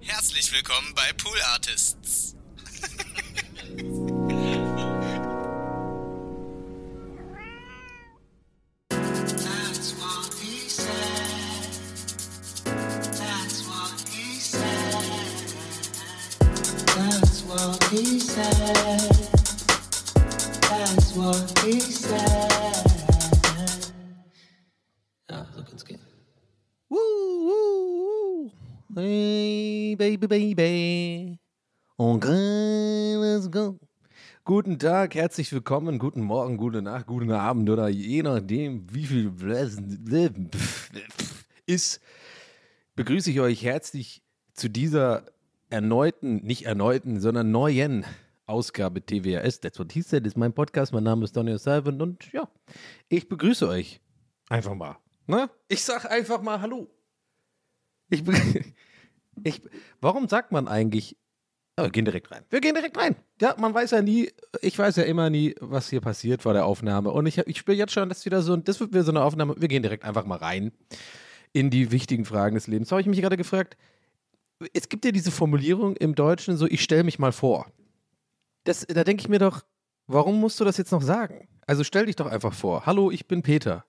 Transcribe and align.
Herzlich 0.00 0.52
willkommen 0.52 0.94
bei 0.94 1.12
Pool 1.14 1.40
Artists. 1.52 2.34
Ja, 25.28 25.46
so 25.54 25.64
kann's 25.64 25.84
gehen. 25.84 26.00
Woo, 26.88 26.96
woo, 26.98 27.48
woo. 27.48 28.65
Hey, 28.94 29.96
baby, 29.98 30.26
baby. 30.28 31.38
Okay, 31.98 33.16
let's 33.16 33.50
go. 33.50 33.78
Guten 34.44 34.78
Tag, 34.78 35.16
herzlich 35.16 35.52
willkommen, 35.52 35.98
guten 35.98 36.22
Morgen, 36.22 36.56
gute 36.56 36.82
Nacht, 36.82 37.06
guten 37.06 37.32
Abend 37.32 37.68
oder 37.68 37.88
je 37.88 38.22
nachdem, 38.22 38.86
wie 38.94 39.06
viel 39.06 39.32
ist, 41.66 42.00
begrüße 42.94 43.32
ich 43.32 43.40
euch 43.40 43.64
herzlich 43.64 44.22
zu 44.54 44.70
dieser 44.70 45.26
erneuten, 45.68 46.36
nicht 46.44 46.66
erneuten, 46.66 47.18
sondern 47.18 47.50
neuen 47.50 48.04
Ausgabe 48.46 49.04
TWRS. 49.04 49.60
That's 49.60 49.80
what 49.80 49.92
he 49.92 50.02
said, 50.02 50.26
ist 50.28 50.36
mein 50.36 50.52
Podcast. 50.52 50.92
Mein 50.92 51.04
Name 51.04 51.24
ist 51.24 51.36
Donny 51.36 51.52
O'Sullivan 51.52 52.00
und 52.00 52.32
ja, 52.32 52.48
ich 53.08 53.28
begrüße 53.28 53.66
euch 53.66 54.00
einfach 54.48 54.76
mal. 54.76 54.96
Ne? 55.26 55.50
Ich 55.66 55.82
sag 55.82 56.08
einfach 56.08 56.40
mal 56.40 56.60
Hallo. 56.60 56.86
Ich, 58.10 58.22
ich, 59.44 59.62
warum 60.00 60.28
sagt 60.28 60.52
man 60.52 60.68
eigentlich, 60.68 61.16
oh, 61.78 61.84
wir 61.84 61.90
gehen 61.90 62.04
direkt 62.04 62.30
rein. 62.30 62.44
Wir 62.50 62.60
gehen 62.60 62.74
direkt 62.74 62.96
rein. 62.96 63.16
Ja, 63.40 63.54
man 63.58 63.74
weiß 63.74 63.90
ja 63.92 64.02
nie, 64.02 64.30
ich 64.60 64.78
weiß 64.78 64.96
ja 64.96 65.04
immer 65.04 65.30
nie, 65.30 65.54
was 65.60 65.90
hier 65.90 66.00
passiert 66.00 66.42
vor 66.42 66.52
der 66.52 66.66
Aufnahme. 66.66 67.10
Und 67.10 67.26
ich, 67.26 67.38
ich 67.38 67.58
spüre 67.58 67.76
jetzt 67.76 67.92
schon, 67.92 68.08
das 68.08 68.18
ist 68.18 68.26
wieder 68.26 68.42
so, 68.42 68.56
das 68.56 68.80
wird 68.80 68.92
wieder 68.92 69.04
so 69.04 69.12
eine 69.12 69.22
Aufnahme. 69.22 69.54
Wir 69.58 69.68
gehen 69.68 69.82
direkt 69.82 70.04
einfach 70.04 70.24
mal 70.24 70.38
rein 70.38 70.72
in 71.52 71.70
die 71.70 71.90
wichtigen 71.90 72.24
Fragen 72.24 72.54
des 72.54 72.66
Lebens. 72.66 72.90
Habe 72.90 73.00
ich 73.00 73.06
mich 73.06 73.20
gerade 73.20 73.36
gefragt, 73.36 73.76
es 74.72 74.88
gibt 74.88 75.04
ja 75.04 75.10
diese 75.10 75.30
Formulierung 75.30 75.96
im 75.96 76.14
Deutschen 76.14 76.56
so, 76.56 76.66
ich 76.66 76.82
stelle 76.82 77.04
mich 77.04 77.18
mal 77.18 77.32
vor. 77.32 77.66
Das, 78.64 78.86
da 78.86 79.04
denke 79.04 79.20
ich 79.20 79.28
mir 79.28 79.38
doch, 79.38 79.64
warum 80.06 80.40
musst 80.40 80.58
du 80.60 80.64
das 80.64 80.76
jetzt 80.76 80.92
noch 80.92 81.02
sagen? 81.02 81.48
Also 81.66 81.84
stell 81.84 82.06
dich 82.06 82.16
doch 82.16 82.26
einfach 82.26 82.52
vor. 82.52 82.86
Hallo, 82.86 83.10
ich 83.10 83.26
bin 83.26 83.42
Peter. 83.42 83.84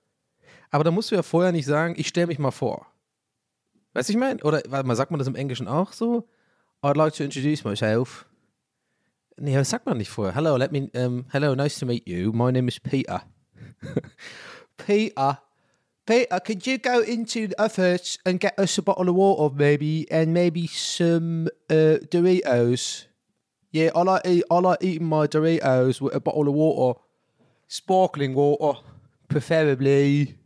Aber 0.69 0.83
da 0.83 0.91
musst 0.91 1.11
du 1.11 1.15
ja 1.15 1.23
vorher 1.23 1.51
nicht 1.51 1.65
sagen, 1.65 1.95
ich 1.97 2.07
stelle 2.07 2.27
mich 2.27 2.39
mal 2.39 2.51
vor. 2.51 2.87
Weißt 3.93 4.09
du, 4.09 4.13
ich 4.13 4.19
meine? 4.19 4.43
Oder 4.43 4.61
warte 4.67 4.87
mal, 4.87 4.95
sagt 4.95 5.11
man 5.11 5.19
das 5.19 5.27
im 5.27 5.35
Englischen 5.35 5.67
auch 5.67 5.93
so? 5.93 6.27
I'd 6.83 6.95
like 6.95 7.13
to 7.15 7.23
introduce 7.23 7.63
myself. 7.63 8.25
Nee, 9.39 9.55
das 9.55 9.69
sagt 9.69 9.85
man 9.85 9.97
nicht 9.97 10.09
vorher. 10.09 10.35
Hello, 10.35 10.57
let 10.57 10.71
me, 10.71 10.89
um, 10.95 11.25
hello, 11.31 11.55
nice 11.55 11.79
to 11.79 11.85
meet 11.85 12.07
you. 12.07 12.31
My 12.31 12.51
name 12.51 12.67
is 12.67 12.79
Peter. 12.79 13.21
Peter. 14.77 15.39
Peter, 16.07 16.39
could 16.39 16.65
you 16.65 16.77
go 16.77 17.01
into 17.01 17.47
the 17.47 17.61
office 17.61 18.17
and 18.25 18.39
get 18.39 18.57
us 18.57 18.77
a 18.77 18.81
bottle 18.81 19.09
of 19.09 19.15
water, 19.15 19.53
maybe, 19.53 20.09
and 20.09 20.33
maybe 20.33 20.65
some 20.65 21.49
uh, 21.69 21.99
Doritos? 22.09 23.05
Yeah, 23.71 23.91
I 23.93 24.01
like 24.03 24.25
eat, 24.25 24.43
I 24.49 24.59
like 24.59 24.81
eating 24.81 25.07
my 25.07 25.27
Doritos 25.27 25.99
with 25.99 26.15
a 26.15 26.19
bottle 26.19 26.47
of 26.47 26.53
water, 26.53 26.99
sparkling 27.67 28.33
water, 28.33 28.79
preferably, 29.27 30.37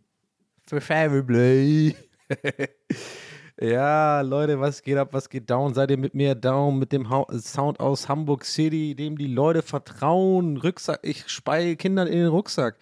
preferably. 0.67 1.95
ja, 3.61 4.21
Leute, 4.21 4.59
was 4.59 4.81
geht 4.81 4.97
ab, 4.97 5.09
was 5.11 5.29
geht 5.29 5.49
down? 5.49 5.75
Seid 5.75 5.91
ihr 5.91 5.97
mit 5.97 6.15
mir 6.15 6.33
down 6.33 6.79
mit 6.79 6.91
dem 6.91 7.07
Sound 7.39 7.79
aus 7.79 8.09
Hamburg 8.09 8.43
City, 8.43 8.95
dem 8.95 9.17
die 9.17 9.27
Leute 9.27 9.61
vertrauen? 9.61 10.57
Rucksack, 10.57 10.99
ich 11.03 11.29
spei 11.29 11.75
Kindern 11.75 12.07
in 12.07 12.17
den 12.17 12.27
Rucksack. 12.27 12.79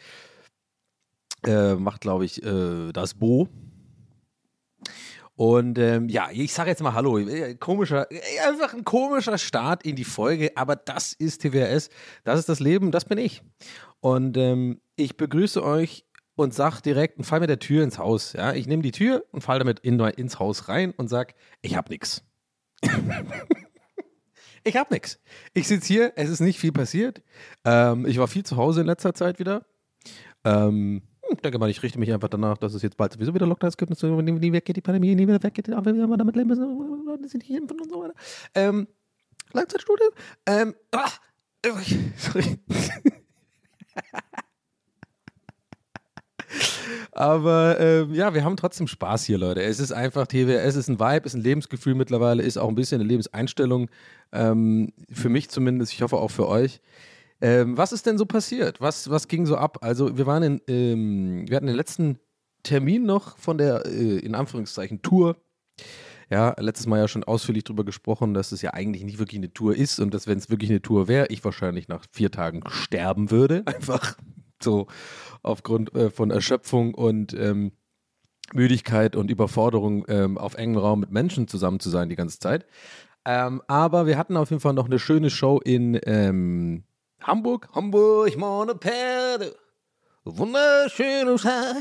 Äh, 1.45 1.75
macht, 1.75 2.01
glaube 2.01 2.23
ich, 2.23 2.41
äh, 2.43 2.93
das 2.93 3.13
Bo. 3.13 3.49
Und 5.35 5.79
ähm, 5.79 6.09
ja, 6.09 6.29
ich 6.31 6.53
sage 6.53 6.69
jetzt 6.69 6.83
mal 6.83 6.93
Hallo. 6.93 7.17
Äh, 7.17 7.55
Komischer, 7.55 8.11
äh, 8.11 8.19
einfach 8.47 8.73
ein 8.73 8.83
komischer 8.83 9.37
Start 9.37 9.83
in 9.83 9.95
die 9.95 10.03
Folge, 10.03 10.51
aber 10.55 10.75
das 10.75 11.13
ist 11.13 11.41
TWRS, 11.41 11.89
das 12.23 12.39
ist 12.39 12.49
das 12.49 12.59
Leben, 12.59 12.91
das 12.91 13.05
bin 13.05 13.17
ich. 13.17 13.41
Und 14.01 14.37
ähm, 14.37 14.81
ich 14.97 15.17
begrüße 15.17 15.63
euch 15.63 16.05
und 16.39 16.53
sag 16.53 16.79
direkt 16.79 17.17
und 17.17 17.25
fall 17.25 17.41
mit 17.41 17.49
der 17.49 17.59
Tür 17.59 17.83
ins 17.83 17.97
Haus. 17.97 18.31
Ja, 18.31 18.53
ich 18.53 18.65
nehme 18.65 18.81
die 18.81 18.93
Tür 18.93 19.25
und 19.31 19.41
fall 19.41 19.59
damit 19.59 19.79
in, 19.79 19.99
ins 19.99 20.39
Haus 20.39 20.69
rein 20.69 20.93
und 20.95 21.09
sag, 21.09 21.35
ich 21.61 21.75
hab 21.75 21.89
nix. 21.89 22.23
ich 24.63 24.77
hab 24.77 24.89
nix. 24.89 25.19
Ich 25.53 25.67
sitze 25.67 25.87
hier, 25.87 26.13
es 26.15 26.29
ist 26.29 26.39
nicht 26.39 26.57
viel 26.57 26.71
passiert. 26.71 27.21
Ähm, 27.65 28.05
ich 28.05 28.19
war 28.19 28.29
viel 28.29 28.45
zu 28.45 28.55
Hause 28.55 28.81
in 28.81 28.87
letzter 28.87 29.13
Zeit 29.13 29.37
wieder. 29.39 29.65
Ähm, 30.45 31.01
ich 31.29 31.41
denke 31.41 31.59
mal, 31.59 31.69
ich 31.69 31.83
richte 31.83 31.99
mich 31.99 32.13
einfach 32.13 32.29
danach, 32.29 32.57
dass 32.57 32.73
es 32.73 32.83
jetzt 32.83 32.95
bald 32.95 33.11
sowieso 33.11 33.33
wieder 33.33 33.45
Lockdowns 33.45 33.75
gibt 33.75 33.93
so, 33.97 34.21
nie, 34.21 34.53
weggeht 34.53 34.77
die 34.77 34.81
Pandemie, 34.81 35.15
nie 35.15 35.27
wieder 35.27 35.43
weggeht, 35.43 35.67
wenn 35.67 35.97
wir 35.97 36.07
mal 36.07 36.15
damit 36.15 36.37
leben 36.37 36.47
müssen, 36.47 37.05
Leute 37.05 37.27
sind 37.27 37.49
nicht 37.49 37.51
impfen 37.51 37.81
und 37.81 37.89
so 37.89 38.01
weiter. 38.01 38.13
Ähm, 38.55 38.87
Langzeitstudie. 39.51 40.09
Ähm, 40.45 40.73
ah, 40.93 41.11
äh, 41.63 41.71
sorry. 42.15 42.59
Aber 47.11 47.79
ähm, 47.79 48.13
ja, 48.13 48.33
wir 48.33 48.43
haben 48.43 48.57
trotzdem 48.57 48.87
Spaß 48.87 49.25
hier, 49.25 49.37
Leute. 49.37 49.61
Es 49.63 49.79
ist 49.79 49.91
einfach 49.91 50.27
TWS, 50.27 50.63
es 50.63 50.75
ist 50.75 50.89
ein 50.89 50.99
Vibe, 50.99 51.25
ist 51.25 51.35
ein 51.35 51.41
Lebensgefühl 51.41 51.95
mittlerweile, 51.95 52.43
ist 52.43 52.57
auch 52.57 52.69
ein 52.69 52.75
bisschen 52.75 53.01
eine 53.01 53.09
Lebenseinstellung. 53.09 53.89
Ähm, 54.31 54.93
für 55.11 55.29
mich 55.29 55.49
zumindest, 55.49 55.93
ich 55.93 56.01
hoffe 56.01 56.17
auch 56.17 56.31
für 56.31 56.47
euch. 56.47 56.81
Ähm, 57.41 57.77
was 57.77 57.91
ist 57.91 58.05
denn 58.05 58.17
so 58.17 58.25
passiert? 58.25 58.81
Was, 58.81 59.09
was 59.09 59.27
ging 59.27 59.45
so 59.45 59.55
ab? 59.55 59.79
Also, 59.81 60.17
wir 60.17 60.25
waren 60.25 60.43
in, 60.43 60.61
ähm, 60.67 61.45
wir 61.47 61.55
hatten 61.55 61.67
den 61.67 61.75
letzten 61.75 62.19
Termin 62.63 63.05
noch 63.05 63.37
von 63.37 63.57
der, 63.57 63.85
äh, 63.85 64.19
in 64.19 64.35
Anführungszeichen, 64.35 65.01
Tour. 65.01 65.37
Ja, 66.29 66.53
letztes 66.59 66.85
Mal 66.85 66.99
ja 66.99 67.07
schon 67.07 67.23
ausführlich 67.23 67.63
darüber 67.63 67.83
gesprochen, 67.83 68.35
dass 68.35 68.51
es 68.51 68.61
ja 68.61 68.73
eigentlich 68.73 69.03
nicht 69.03 69.17
wirklich 69.17 69.39
eine 69.39 69.51
Tour 69.51 69.75
ist 69.75 69.99
und 69.99 70.13
dass, 70.13 70.27
wenn 70.27 70.37
es 70.37 70.49
wirklich 70.49 70.69
eine 70.69 70.81
Tour 70.81 71.07
wäre, 71.07 71.27
ich 71.29 71.43
wahrscheinlich 71.43 71.87
nach 71.87 72.05
vier 72.11 72.29
Tagen 72.29 72.61
sterben 72.67 73.31
würde. 73.31 73.63
Einfach 73.65 74.15
so 74.63 74.87
aufgrund 75.43 75.93
äh, 75.95 76.09
von 76.09 76.31
Erschöpfung 76.31 76.93
und 76.93 77.33
ähm, 77.33 77.71
Müdigkeit 78.53 79.15
und 79.15 79.29
Überforderung 79.29 80.05
ähm, 80.07 80.37
auf 80.37 80.55
engem 80.55 80.77
Raum 80.77 80.99
mit 81.01 81.11
Menschen 81.11 81.47
zusammen 81.47 81.79
zu 81.79 81.89
sein 81.89 82.09
die 82.09 82.15
ganze 82.15 82.39
Zeit. 82.39 82.65
Ähm, 83.25 83.61
aber 83.67 84.07
wir 84.07 84.17
hatten 84.17 84.37
auf 84.37 84.49
jeden 84.49 84.61
Fall 84.61 84.73
noch 84.73 84.85
eine 84.85 84.99
schöne 84.99 85.29
Show 85.29 85.59
in 85.59 85.99
ähm, 86.05 86.83
Hamburg. 87.21 87.69
Hamburg, 87.73 88.35
meine 88.37 88.75
Perle. 88.75 89.55
Wunderschönes 90.25 91.45
Haar. 91.45 91.75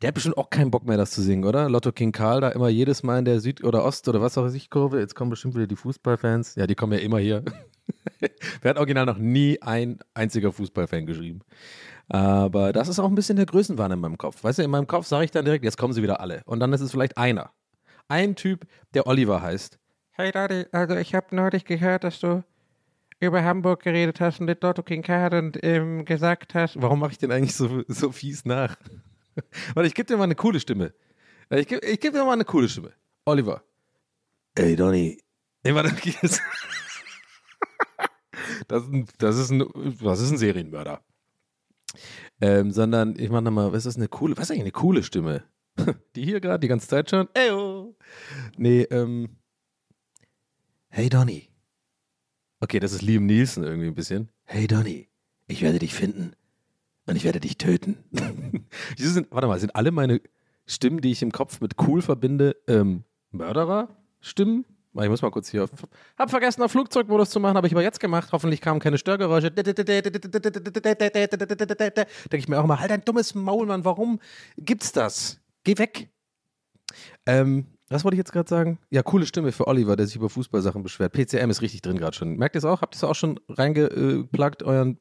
Der 0.00 0.08
hat 0.08 0.14
bestimmt 0.14 0.38
auch 0.38 0.50
keinen 0.50 0.70
Bock 0.70 0.86
mehr, 0.86 0.96
das 0.96 1.12
zu 1.12 1.22
singen, 1.22 1.44
oder? 1.44 1.68
Lotto 1.68 1.92
King 1.92 2.12
Karl 2.12 2.40
da 2.40 2.48
immer 2.48 2.68
jedes 2.68 3.02
Mal 3.02 3.18
in 3.18 3.24
der 3.24 3.40
Süd- 3.40 3.62
oder 3.62 3.84
Ost- 3.84 4.08
oder 4.08 4.20
was 4.20 4.36
auch 4.38 4.44
weiß 4.44 4.54
ich 4.54 4.70
Kurve. 4.70 4.98
Jetzt 4.98 5.14
kommen 5.14 5.30
bestimmt 5.30 5.54
wieder 5.54 5.66
die 5.66 5.76
Fußballfans. 5.76 6.56
Ja, 6.56 6.66
die 6.66 6.74
kommen 6.74 6.92
ja 6.94 6.98
immer 6.98 7.18
hier. 7.18 7.44
Wer 8.62 8.70
hat 8.70 8.78
original 8.78 9.06
noch 9.06 9.18
nie 9.18 9.60
ein 9.62 9.98
einziger 10.14 10.52
Fußballfan 10.52 11.06
geschrieben? 11.06 11.40
Aber 12.12 12.74
das 12.74 12.88
ist 12.88 12.98
auch 12.98 13.08
ein 13.08 13.14
bisschen 13.14 13.36
der 13.36 13.46
Größenwahn 13.46 13.90
in 13.90 13.98
meinem 13.98 14.18
Kopf. 14.18 14.44
Weißt 14.44 14.58
du, 14.58 14.62
in 14.62 14.70
meinem 14.70 14.86
Kopf 14.86 15.06
sage 15.06 15.24
ich 15.24 15.30
dann 15.30 15.46
direkt, 15.46 15.64
jetzt 15.64 15.78
kommen 15.78 15.94
sie 15.94 16.02
wieder 16.02 16.20
alle. 16.20 16.42
Und 16.44 16.60
dann 16.60 16.70
ist 16.74 16.82
es 16.82 16.90
vielleicht 16.90 17.16
einer. 17.16 17.52
Ein 18.06 18.36
Typ, 18.36 18.66
der 18.92 19.06
Oliver 19.06 19.40
heißt. 19.40 19.78
Hey 20.10 20.30
Daddy, 20.30 20.66
also 20.72 20.94
ich 20.94 21.14
habe 21.14 21.34
neulich 21.34 21.64
gehört, 21.64 22.04
dass 22.04 22.20
du 22.20 22.44
über 23.18 23.42
Hamburg 23.42 23.82
geredet 23.82 24.20
hast 24.20 24.40
und 24.40 24.46
den 24.46 24.58
Lotto 24.60 24.82
King 24.82 25.00
Card 25.00 25.32
und 25.32 25.58
ähm, 25.64 26.04
gesagt 26.04 26.54
hast. 26.54 26.80
Warum 26.82 26.98
mache 26.98 27.12
ich 27.12 27.18
den 27.18 27.32
eigentlich 27.32 27.54
so, 27.54 27.82
so 27.88 28.12
fies 28.12 28.44
nach? 28.44 28.76
Weil 29.74 29.86
ich 29.86 29.94
gebe 29.94 30.06
dir 30.06 30.18
mal 30.18 30.24
eine 30.24 30.34
coole 30.34 30.60
Stimme. 30.60 30.92
Ich 31.48 31.66
gebe 31.66 31.86
ich 31.86 31.98
geb 31.98 32.12
dir 32.12 32.26
mal 32.26 32.34
eine 32.34 32.44
coole 32.44 32.68
Stimme. 32.68 32.92
Oliver. 33.24 33.62
Ey, 34.54 34.76
Donny. 34.76 35.18
Nee, 35.64 35.74
warte, 35.74 35.88
okay. 35.88 36.14
Das, 38.68 38.84
das, 39.18 39.38
ist 39.38 39.50
ein, 39.50 39.66
das 40.02 40.20
ist 40.20 40.30
ein 40.30 40.38
Serienmörder. 40.38 41.00
Ähm, 42.40 42.70
sondern 42.70 43.18
ich 43.18 43.30
mache 43.30 43.42
nochmal, 43.42 43.72
was 43.72 43.86
ist 43.86 43.96
eine 43.96 44.08
coole, 44.08 44.36
was 44.36 44.44
ist 44.44 44.50
eigentlich 44.50 44.62
eine 44.62 44.72
coole 44.72 45.02
Stimme? 45.02 45.44
Die 46.16 46.24
hier 46.24 46.40
gerade 46.40 46.60
die 46.60 46.68
ganze 46.68 46.88
Zeit 46.88 47.10
schon. 47.10 47.28
Eyo. 47.34 47.96
Nee, 48.56 48.82
ähm. 48.82 49.36
Hey 50.88 51.08
Donny. 51.08 51.48
Okay, 52.60 52.78
das 52.78 52.92
ist 52.92 53.02
Liam 53.02 53.26
Nielsen 53.26 53.64
irgendwie 53.64 53.88
ein 53.88 53.94
bisschen. 53.94 54.30
Hey 54.44 54.66
Donny, 54.66 55.08
ich 55.46 55.62
werde 55.62 55.78
dich 55.78 55.94
finden 55.94 56.36
und 57.06 57.16
ich 57.16 57.24
werde 57.24 57.40
dich 57.40 57.56
töten. 57.58 57.96
Sind, 58.96 59.28
warte 59.30 59.48
mal, 59.48 59.58
sind 59.58 59.74
alle 59.74 59.90
meine 59.90 60.20
Stimmen, 60.66 61.00
die 61.00 61.10
ich 61.10 61.22
im 61.22 61.32
Kopf 61.32 61.60
mit 61.60 61.74
cool 61.86 62.02
verbinde, 62.02 62.56
ähm, 62.68 63.04
Mörderer-Stimmen? 63.30 64.64
Ich 65.00 65.08
muss 65.08 65.22
mal 65.22 65.30
kurz 65.30 65.48
hier 65.50 65.64
auf. 65.64 65.70
Hab 66.18 66.30
vergessen, 66.30 66.62
auf 66.62 66.70
Flugzeugmodus 66.70 67.30
zu 67.30 67.40
machen, 67.40 67.56
habe 67.56 67.66
ich 67.66 67.72
aber 67.72 67.82
jetzt 67.82 67.98
gemacht. 67.98 68.30
Hoffentlich 68.32 68.60
kamen 68.60 68.78
keine 68.78 68.98
Störgeräusche. 68.98 69.50
Denke 69.50 70.02
ich 72.30 72.48
mir 72.48 72.58
auch 72.60 72.64
immer, 72.64 72.78
halt 72.78 72.90
dein 72.90 73.02
dummes 73.04 73.34
Maul, 73.34 73.66
Mann, 73.66 73.86
warum 73.86 74.20
gibt's 74.58 74.92
das? 74.92 75.40
Geh 75.64 75.78
weg. 75.78 76.10
Ähm, 77.24 77.66
was 77.88 78.04
wollte 78.04 78.16
ich 78.16 78.18
jetzt 78.18 78.32
gerade 78.32 78.48
sagen? 78.48 78.78
Ja, 78.90 79.02
coole 79.02 79.26
Stimme 79.26 79.52
für 79.52 79.66
Oliver, 79.66 79.96
der 79.96 80.06
sich 80.06 80.16
über 80.16 80.28
Fußballsachen 80.28 80.82
beschwert. 80.82 81.12
PCM 81.12 81.50
ist 81.50 81.62
richtig 81.62 81.82
drin 81.82 81.98
gerade 81.98 82.16
schon. 82.16 82.36
Merkt 82.36 82.56
ihr 82.56 82.58
es 82.58 82.64
auch? 82.64 82.82
Habt 82.82 82.94
ihr 82.94 82.96
es 82.96 83.04
auch 83.04 83.14
schon 83.14 83.38
reingepluggt, 83.48 84.62
euren. 84.62 84.98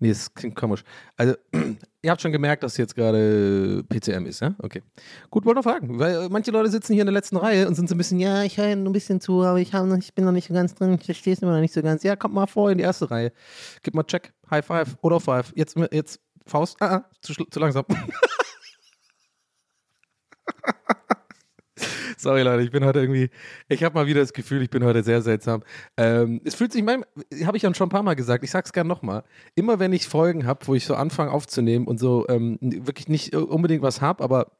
Nee, 0.00 0.10
es 0.10 0.32
klingt 0.32 0.54
komisch. 0.54 0.84
Also, 1.16 1.34
ihr 2.02 2.10
habt 2.10 2.20
schon 2.20 2.30
gemerkt, 2.30 2.62
dass 2.62 2.76
jetzt 2.76 2.94
gerade 2.94 3.82
PCM 3.88 4.26
ist, 4.26 4.40
ja? 4.40 4.54
Okay. 4.58 4.82
Gut, 5.30 5.44
wollte 5.44 5.58
noch 5.58 5.64
fragen, 5.64 5.98
weil 5.98 6.26
äh, 6.26 6.28
manche 6.28 6.50
Leute 6.52 6.70
sitzen 6.70 6.92
hier 6.92 7.02
in 7.02 7.06
der 7.06 7.14
letzten 7.14 7.36
Reihe 7.36 7.66
und 7.66 7.74
sind 7.74 7.88
so 7.88 7.94
ein 7.94 7.98
bisschen, 7.98 8.20
ja, 8.20 8.44
ich 8.44 8.58
höre 8.58 8.66
ein 8.66 8.92
bisschen 8.92 9.20
zu, 9.20 9.42
aber 9.42 9.58
ich, 9.58 9.72
noch, 9.72 9.98
ich 9.98 10.14
bin 10.14 10.24
noch 10.24 10.32
nicht 10.32 10.48
so 10.48 10.54
ganz 10.54 10.74
drin, 10.74 10.96
ich 10.98 11.04
verstehe 11.04 11.32
es 11.32 11.40
immer 11.40 11.52
noch 11.52 11.60
nicht 11.60 11.74
so 11.74 11.82
ganz. 11.82 12.02
Ja, 12.04 12.14
kommt 12.16 12.34
mal 12.34 12.46
vor 12.46 12.70
in 12.70 12.78
die 12.78 12.84
erste 12.84 13.10
Reihe. 13.10 13.32
Gib 13.82 13.94
mal 13.94 14.04
Check, 14.04 14.32
High 14.50 14.64
Five 14.64 14.96
oder 15.02 15.18
Five. 15.18 15.52
Jetzt, 15.56 15.76
jetzt 15.90 16.20
Faust. 16.46 16.76
Ah, 16.80 16.96
ah 16.96 17.10
zu, 17.20 17.32
zu 17.32 17.60
langsam. 17.60 17.84
Sorry, 22.16 22.42
Leute, 22.42 22.62
ich 22.62 22.70
bin 22.70 22.84
heute 22.84 23.00
irgendwie, 23.00 23.30
ich 23.68 23.82
habe 23.84 23.94
mal 23.94 24.06
wieder 24.06 24.20
das 24.20 24.32
Gefühl, 24.32 24.62
ich 24.62 24.70
bin 24.70 24.84
heute 24.84 25.02
sehr 25.02 25.22
seltsam. 25.22 25.62
Ähm, 25.96 26.40
es 26.44 26.54
fühlt 26.54 26.72
sich, 26.72 26.82
habe 26.82 27.56
ich 27.56 27.62
ja 27.62 27.74
schon 27.74 27.86
ein 27.86 27.90
paar 27.90 28.02
Mal 28.02 28.14
gesagt, 28.14 28.44
ich 28.44 28.50
sag's 28.50 28.72
gern 28.72 28.86
nochmal. 28.86 29.24
Immer 29.54 29.78
wenn 29.78 29.92
ich 29.92 30.06
Folgen 30.06 30.46
habe, 30.46 30.66
wo 30.66 30.74
ich 30.74 30.84
so 30.84 30.94
anfange 30.94 31.30
aufzunehmen 31.30 31.86
und 31.86 31.98
so 31.98 32.26
ähm, 32.28 32.58
wirklich 32.60 33.08
nicht 33.08 33.34
unbedingt 33.34 33.82
was 33.82 34.00
habe, 34.00 34.22
aber 34.24 34.52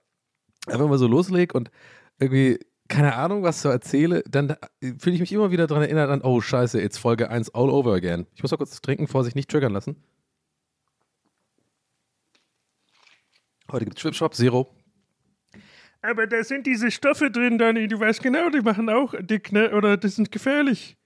einfach 0.67 0.89
mal 0.89 0.99
so 0.99 1.07
loslege 1.07 1.57
und 1.57 1.71
irgendwie 2.19 2.59
keine 2.89 3.17
Ahnung, 3.17 3.43
was 3.43 3.61
so 3.61 3.69
erzähle, 3.69 4.25
dann 4.29 4.57
fühle 4.81 5.15
ich 5.15 5.21
mich 5.21 5.33
immer 5.33 5.51
wieder 5.51 5.67
daran 5.67 5.83
erinnert 5.83 6.09
an, 6.09 6.23
oh 6.23 6.41
scheiße, 6.41 6.81
jetzt 6.81 6.97
Folge 6.97 7.29
1 7.29 7.55
all 7.55 7.69
over 7.69 7.93
again. 7.93 8.27
Ich 8.35 8.43
muss 8.43 8.51
mal 8.51 8.57
kurz 8.57 8.81
trinken, 8.81 9.07
vor 9.07 9.25
sich 9.25 9.35
nicht 9.35 9.51
triggern 9.51 9.73
lassen. 9.73 10.03
Heute 13.71 13.85
gibt's 13.85 14.01
Schwipschwap 14.01 14.35
Zero. 14.35 14.78
Aber 16.03 16.27
da 16.27 16.45
sind 16.45 16.67
diese 16.67 16.91
Stoffe 16.91 17.31
drin, 17.31 17.59
Danny. 17.59 17.89
Du 17.89 17.99
weißt 17.99 18.23
genau, 18.23 18.51
die 18.51 18.61
machen 18.61 18.89
auch 18.89 19.15
dick, 19.21 19.53
ne? 19.53 19.75
Oder 19.75 19.97
das 19.97 20.17
sind 20.17 20.31
gefährlich. 20.31 20.97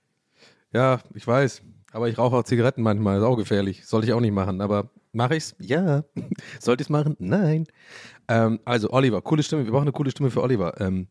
Ja, 0.73 1.01
ich 1.15 1.27
weiß. 1.27 1.63
Aber 1.93 2.09
ich 2.09 2.19
rauche 2.19 2.37
auch 2.37 2.45
Zigaretten 2.45 2.83
manchmal. 2.83 3.19
Ist 3.19 3.25
auch 3.25 3.37
gefährlich. 3.37 3.87
Sollte 3.87 4.07
ich 4.07 4.13
auch 4.13 4.21
nicht 4.21 4.33
machen. 4.33 4.61
Aber 4.61 4.91
mache 5.13 5.37
ich's? 5.37 5.55
Ja. 5.61 6.05
Sollte 6.61 6.83
ich's 6.83 6.91
machen? 6.91 7.17
Nein. 7.19 7.67
Ähm, 8.29 8.61
also, 8.65 8.91
Oliver, 8.91 9.23
coole 9.23 9.43
Stimme. 9.43 9.65
Wir 9.65 9.73
brauchen 9.73 9.83
eine 9.83 9.93
coole 9.93 10.11
Stimme 10.11 10.31
für 10.31 10.43
Oliver. 10.43 10.81
Ähm, 10.81 11.09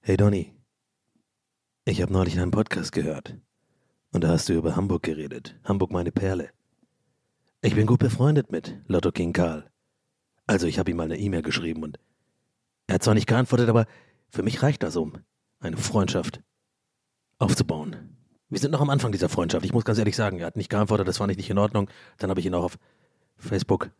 hey, 0.00 0.16
Donny. 0.16 0.54
Ich 1.84 2.02
habe 2.02 2.12
neulich 2.12 2.38
einen 2.38 2.50
Podcast 2.50 2.92
gehört. 2.92 3.36
Und 4.12 4.24
da 4.24 4.28
hast 4.28 4.48
du 4.48 4.54
über 4.54 4.76
Hamburg 4.76 5.02
geredet. 5.02 5.58
Hamburg, 5.64 5.90
meine 5.90 6.12
Perle. 6.12 6.50
Ich 7.60 7.74
bin 7.74 7.86
gut 7.86 8.00
befreundet 8.00 8.52
mit 8.52 8.78
Lotto 8.86 9.10
King 9.12 9.32
Karl. 9.32 9.70
Also, 10.46 10.66
ich 10.66 10.78
habe 10.78 10.90
ihm 10.90 10.96
mal 10.98 11.04
eine 11.04 11.18
E-Mail 11.18 11.42
geschrieben 11.42 11.82
und 11.82 11.98
er 12.88 12.94
hat 12.94 13.02
zwar 13.04 13.14
nicht 13.14 13.28
geantwortet, 13.28 13.68
aber 13.68 13.86
für 14.30 14.42
mich 14.42 14.62
reicht 14.62 14.82
das, 14.82 14.96
um 14.96 15.12
eine 15.60 15.76
Freundschaft 15.76 16.40
aufzubauen. 17.38 18.16
Wir 18.48 18.58
sind 18.58 18.70
noch 18.70 18.80
am 18.80 18.90
Anfang 18.90 19.12
dieser 19.12 19.28
Freundschaft. 19.28 19.64
Ich 19.64 19.72
muss 19.72 19.84
ganz 19.84 19.98
ehrlich 19.98 20.16
sagen, 20.16 20.38
er 20.38 20.46
hat 20.46 20.56
nicht 20.56 20.70
geantwortet, 20.70 21.06
das 21.06 21.18
fand 21.18 21.30
ich 21.30 21.36
nicht 21.36 21.50
in 21.50 21.58
Ordnung. 21.58 21.90
Dann 22.16 22.30
habe 22.30 22.40
ich 22.40 22.46
ihn 22.46 22.54
auch 22.54 22.64
auf 22.64 22.78
Facebook 23.36 23.90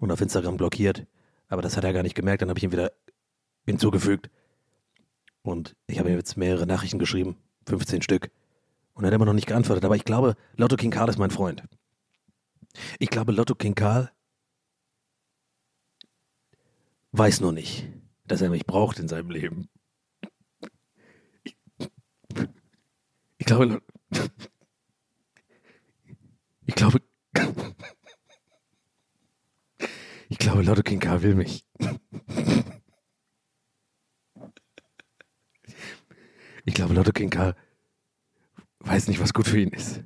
und 0.00 0.10
auf 0.10 0.20
Instagram 0.20 0.56
blockiert. 0.56 1.06
Aber 1.48 1.60
das 1.60 1.76
hat 1.76 1.84
er 1.84 1.92
gar 1.92 2.02
nicht 2.02 2.14
gemerkt. 2.14 2.40
Dann 2.40 2.48
habe 2.48 2.58
ich 2.58 2.64
ihn 2.64 2.72
wieder 2.72 2.92
hinzugefügt. 3.66 4.30
Und 5.42 5.76
ich 5.86 5.98
habe 5.98 6.08
ihm 6.08 6.16
jetzt 6.16 6.38
mehrere 6.38 6.66
Nachrichten 6.66 6.98
geschrieben, 6.98 7.36
15 7.68 8.00
Stück. 8.00 8.30
Und 8.94 9.04
er 9.04 9.08
hat 9.08 9.14
immer 9.14 9.26
noch 9.26 9.34
nicht 9.34 9.46
geantwortet. 9.46 9.84
Aber 9.84 9.96
ich 9.96 10.06
glaube, 10.06 10.34
Lotto 10.56 10.76
King 10.76 10.90
Karl 10.90 11.10
ist 11.10 11.18
mein 11.18 11.30
Freund. 11.30 11.62
Ich 12.98 13.10
glaube, 13.10 13.32
Lotto 13.32 13.54
King 13.54 13.74
Karl 13.74 14.10
weiß 17.12 17.40
nur 17.40 17.52
nicht, 17.52 17.86
dass 18.26 18.40
er 18.40 18.50
mich 18.50 18.66
braucht 18.66 18.98
in 18.98 19.08
seinem 19.08 19.30
Leben. 19.30 19.68
Ich, 21.42 21.56
ich 23.38 23.46
glaube, 23.46 23.82
ich 26.66 26.74
glaube, 26.74 27.00
ich 30.28 30.38
glaube, 30.38 30.62
Lotto 30.62 30.82
King 30.82 31.00
K 31.00 31.22
will 31.22 31.34
mich. 31.34 31.66
Ich 36.64 36.74
glaube, 36.74 36.94
Lotto 36.94 37.12
King 37.12 37.30
K 37.30 37.54
weiß 38.80 39.08
nicht, 39.08 39.20
was 39.20 39.34
gut 39.34 39.46
für 39.46 39.60
ihn 39.60 39.68
ist. 39.70 40.02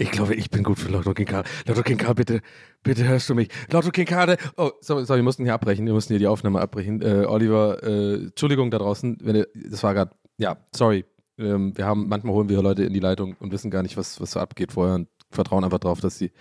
Ich 0.00 0.10
glaube, 0.10 0.34
ich 0.34 0.48
bin 0.48 0.62
gut 0.62 0.78
für 0.78 0.90
Lotto 0.90 1.12
King 1.12 1.26
K. 1.26 1.44
Lotto 1.66 1.82
King 1.82 1.98
K, 1.98 2.14
bitte, 2.14 2.40
bitte 2.82 3.06
hörst 3.06 3.28
du 3.28 3.34
mich. 3.34 3.50
Lotto 3.70 3.90
King 3.90 4.06
K, 4.06 4.24
der- 4.24 4.38
oh, 4.56 4.70
sorry, 4.80 5.04
sorry, 5.04 5.18
wir 5.18 5.24
mussten 5.24 5.44
hier 5.44 5.52
abbrechen. 5.52 5.84
Wir 5.84 5.92
mussten 5.92 6.14
hier 6.14 6.18
die 6.18 6.26
Aufnahme 6.26 6.58
abbrechen. 6.58 7.02
Äh, 7.02 7.26
Oliver, 7.26 7.82
äh, 7.82 8.14
Entschuldigung 8.14 8.70
da 8.70 8.78
draußen, 8.78 9.18
wenn 9.20 9.44
das 9.54 9.82
war 9.82 9.92
gerade, 9.92 10.12
ja, 10.38 10.56
sorry. 10.74 11.04
Ähm, 11.36 11.76
wir 11.76 11.84
haben, 11.84 12.08
manchmal 12.08 12.32
holen 12.32 12.48
wir 12.48 12.62
Leute 12.62 12.84
in 12.84 12.94
die 12.94 12.98
Leitung 13.00 13.36
und 13.40 13.52
wissen 13.52 13.70
gar 13.70 13.82
nicht, 13.82 13.98
was, 13.98 14.18
was 14.22 14.30
so 14.30 14.40
abgeht 14.40 14.72
vorher 14.72 14.94
und 14.94 15.08
vertrauen 15.30 15.64
einfach 15.64 15.78
drauf, 15.80 16.00
dass 16.00 16.16
sie 16.16 16.32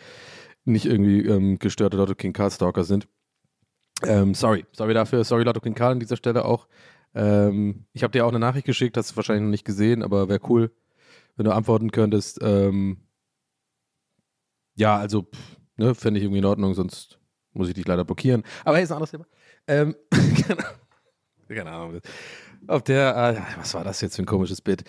nicht 0.64 0.86
irgendwie 0.86 1.20
ähm, 1.26 1.60
gestörte 1.60 1.98
Lotto 1.98 2.16
King 2.16 2.32
K 2.32 2.50
Stalker 2.50 2.86
sind. 2.86 3.10
Ähm, 4.04 4.36
sorry, 4.36 4.66
sorry 4.72 4.94
dafür. 4.94 5.26
Sorry, 5.26 5.44
Lotto 5.44 5.60
King 5.60 5.76
K 5.76 5.90
an 5.90 6.00
dieser 6.00 6.16
Stelle 6.16 6.46
auch. 6.46 6.70
Ähm, 7.14 7.84
ich 7.92 8.04
habe 8.04 8.12
dir 8.12 8.26
auch 8.26 8.30
eine 8.30 8.40
Nachricht 8.40 8.66
geschickt, 8.66 8.96
hast 8.96 9.12
du 9.12 9.16
wahrscheinlich 9.18 9.44
noch 9.44 9.52
nicht 9.52 9.66
gesehen, 9.66 10.02
aber 10.02 10.30
wäre 10.30 10.40
cool, 10.48 10.72
wenn 11.36 11.44
du 11.44 11.52
antworten 11.52 11.92
könntest. 11.92 12.40
Ähm, 12.42 13.02
ja, 14.80 14.98
also, 14.98 15.28
ne, 15.76 15.94
fände 15.94 16.20
ich 16.20 16.24
irgendwie 16.24 16.40
in 16.40 16.46
Ordnung, 16.46 16.74
sonst 16.74 17.20
muss 17.54 17.68
ich 17.68 17.74
dich 17.74 17.86
leider 17.86 18.06
blockieren. 18.06 18.44
Aber 18.64 18.78
hey, 18.78 18.84
ist 18.84 18.92
ein 18.92 18.96
anderes 18.96 19.12
Thema. 19.12 19.26
Ähm, 19.68 19.96
keine, 20.48 20.64
keine 21.48 21.72
Ahnung. 21.72 22.00
Auf 22.68 22.84
der, 22.84 23.16
äh, 23.38 23.60
was 23.60 23.74
war 23.74 23.84
das 23.84 24.02
jetzt 24.02 24.16
für 24.16 24.24
ein 24.24 24.26
komisches 24.26 24.62
Bild? 24.62 24.84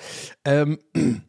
Ähm, 0.44 0.78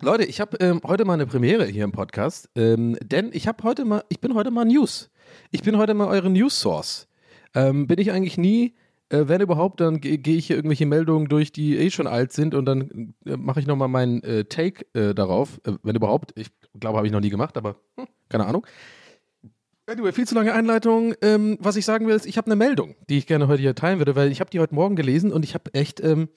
Leute, 0.00 0.24
ich 0.24 0.40
habe 0.40 0.56
ähm, 0.58 0.80
heute 0.84 1.04
mal 1.04 1.14
eine 1.14 1.26
Premiere 1.26 1.64
hier 1.64 1.84
im 1.84 1.92
Podcast, 1.92 2.50
ähm, 2.54 2.98
denn 3.02 3.30
ich 3.32 3.48
habe 3.48 3.62
heute 3.62 3.84
mal, 3.84 4.04
ich 4.08 4.20
bin 4.20 4.34
heute 4.34 4.50
mal 4.50 4.64
News. 4.64 5.10
Ich 5.50 5.62
bin 5.62 5.78
heute 5.78 5.94
mal 5.94 6.08
eure 6.08 6.28
News 6.28 6.60
Source. 6.60 7.08
Ähm, 7.54 7.86
bin 7.86 7.98
ich 7.98 8.12
eigentlich 8.12 8.36
nie, 8.36 8.74
äh, 9.12 9.28
wenn 9.28 9.40
überhaupt, 9.40 9.80
dann 9.80 10.00
ge- 10.00 10.16
gehe 10.18 10.36
ich 10.36 10.46
hier 10.48 10.56
irgendwelche 10.56 10.86
Meldungen 10.86 11.28
durch, 11.28 11.52
die 11.52 11.76
eh 11.76 11.90
schon 11.90 12.06
alt 12.06 12.32
sind 12.32 12.54
und 12.54 12.64
dann 12.64 13.14
äh, 13.26 13.36
mache 13.36 13.60
ich 13.60 13.66
nochmal 13.66 13.88
meinen 13.88 14.22
äh, 14.22 14.44
Take 14.44 14.86
äh, 14.94 15.14
darauf. 15.14 15.60
Äh, 15.64 15.72
wenn 15.82 15.94
überhaupt, 15.96 16.32
ich 16.36 16.48
glaube, 16.80 16.96
habe 16.98 17.06
ich 17.06 17.12
noch 17.12 17.20
nie 17.20 17.30
gemacht, 17.30 17.56
aber 17.56 17.76
hm, 17.96 18.06
keine 18.28 18.46
Ahnung. 18.46 18.66
Anyway, 19.86 20.12
viel 20.12 20.26
zu 20.26 20.34
lange 20.34 20.52
Einleitung. 20.52 21.14
Ähm, 21.22 21.58
was 21.60 21.76
ich 21.76 21.84
sagen 21.84 22.06
will, 22.06 22.14
ist, 22.14 22.24
ich 22.26 22.36
habe 22.38 22.46
eine 22.46 22.56
Meldung, 22.56 22.94
die 23.10 23.18
ich 23.18 23.26
gerne 23.26 23.48
heute 23.48 23.60
hier 23.62 23.74
teilen 23.74 23.98
würde, 23.98 24.14
weil 24.16 24.30
ich 24.30 24.40
habe 24.40 24.48
die 24.50 24.60
heute 24.60 24.74
Morgen 24.74 24.96
gelesen 24.96 25.32
und 25.32 25.44
ich 25.44 25.54
habe 25.54 25.74
echt, 25.74 26.00
ähm, 26.00 26.28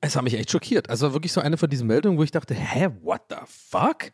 es 0.00 0.16
hat 0.16 0.24
mich 0.24 0.34
echt 0.34 0.50
schockiert. 0.50 0.90
Also 0.90 1.12
wirklich 1.12 1.32
so 1.32 1.40
eine 1.40 1.56
von 1.56 1.70
diesen 1.70 1.86
Meldungen, 1.86 2.18
wo 2.18 2.22
ich 2.22 2.32
dachte, 2.32 2.54
hä, 2.54 2.88
what 3.02 3.22
the 3.30 3.36
fuck? 3.46 4.10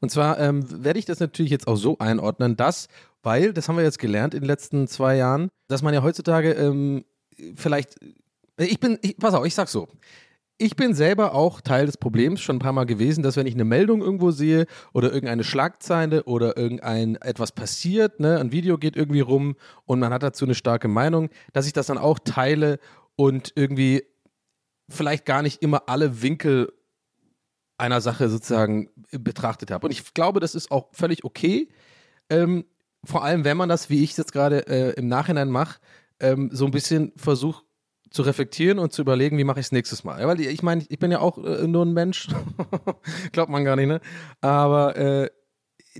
Und 0.00 0.10
zwar 0.10 0.38
ähm, 0.38 0.64
werde 0.84 0.98
ich 0.98 1.04
das 1.04 1.20
natürlich 1.20 1.50
jetzt 1.50 1.66
auch 1.66 1.76
so 1.76 1.98
einordnen, 1.98 2.56
dass, 2.56 2.88
weil, 3.22 3.52
das 3.52 3.68
haben 3.68 3.76
wir 3.76 3.84
jetzt 3.84 3.98
gelernt 3.98 4.34
in 4.34 4.40
den 4.40 4.46
letzten 4.46 4.86
zwei 4.88 5.16
Jahren, 5.16 5.48
dass 5.68 5.82
man 5.82 5.94
ja 5.94 6.02
heutzutage 6.02 6.52
ähm, 6.52 7.04
vielleicht, 7.54 7.96
ich 8.58 8.80
bin, 8.80 8.98
ich, 9.02 9.16
pass 9.16 9.34
auf, 9.34 9.46
ich 9.46 9.54
sag 9.54 9.68
so, 9.68 9.88
ich 10.58 10.74
bin 10.76 10.94
selber 10.94 11.34
auch 11.34 11.60
Teil 11.60 11.86
des 11.86 11.98
Problems 11.98 12.40
schon 12.40 12.56
ein 12.56 12.60
paar 12.60 12.72
Mal 12.72 12.86
gewesen, 12.86 13.22
dass 13.22 13.36
wenn 13.36 13.46
ich 13.46 13.54
eine 13.54 13.64
Meldung 13.64 14.00
irgendwo 14.00 14.30
sehe 14.30 14.66
oder 14.94 15.12
irgendeine 15.12 15.44
Schlagzeile 15.44 16.24
oder 16.24 16.56
irgendein 16.56 17.16
etwas 17.16 17.52
passiert, 17.52 18.20
ne, 18.20 18.38
ein 18.38 18.52
Video 18.52 18.78
geht 18.78 18.96
irgendwie 18.96 19.20
rum 19.20 19.56
und 19.84 20.00
man 20.00 20.12
hat 20.12 20.22
dazu 20.22 20.46
eine 20.46 20.54
starke 20.54 20.88
Meinung, 20.88 21.28
dass 21.52 21.66
ich 21.66 21.74
das 21.74 21.86
dann 21.86 21.98
auch 21.98 22.18
teile 22.18 22.78
und 23.16 23.52
irgendwie 23.54 24.04
vielleicht 24.88 25.26
gar 25.26 25.42
nicht 25.42 25.62
immer 25.62 25.88
alle 25.88 26.22
Winkel 26.22 26.72
einer 27.78 28.00
Sache 28.00 28.28
sozusagen 28.28 28.90
betrachtet 29.10 29.70
habe. 29.70 29.86
Und 29.86 29.92
ich 29.92 30.14
glaube, 30.14 30.40
das 30.40 30.54
ist 30.54 30.70
auch 30.70 30.88
völlig 30.92 31.24
okay. 31.24 31.68
Ähm, 32.30 32.64
vor 33.04 33.24
allem, 33.24 33.44
wenn 33.44 33.56
man 33.56 33.68
das, 33.68 33.90
wie 33.90 34.02
ich 34.02 34.12
es 34.12 34.16
jetzt 34.16 34.32
gerade 34.32 34.66
äh, 34.66 34.92
im 34.98 35.08
Nachhinein 35.08 35.50
mache, 35.50 35.78
ähm, 36.20 36.50
so 36.52 36.64
ein 36.64 36.70
bisschen 36.70 37.12
versucht 37.16 37.64
zu 38.10 38.22
reflektieren 38.22 38.78
und 38.78 38.92
zu 38.92 39.02
überlegen, 39.02 39.36
wie 39.38 39.44
mache 39.44 39.60
ich 39.60 39.66
es 39.66 39.72
nächstes 39.72 40.04
Mal. 40.04 40.20
Ja, 40.20 40.26
weil 40.26 40.40
ich 40.40 40.62
meine, 40.62 40.84
ich 40.88 40.98
bin 40.98 41.10
ja 41.10 41.20
auch 41.20 41.38
äh, 41.38 41.66
nur 41.66 41.84
ein 41.84 41.92
Mensch. 41.92 42.28
Glaubt 43.32 43.50
man 43.50 43.64
gar 43.64 43.76
nicht, 43.76 43.88
ne? 43.88 44.00
Aber 44.40 44.96
äh, 44.96 45.30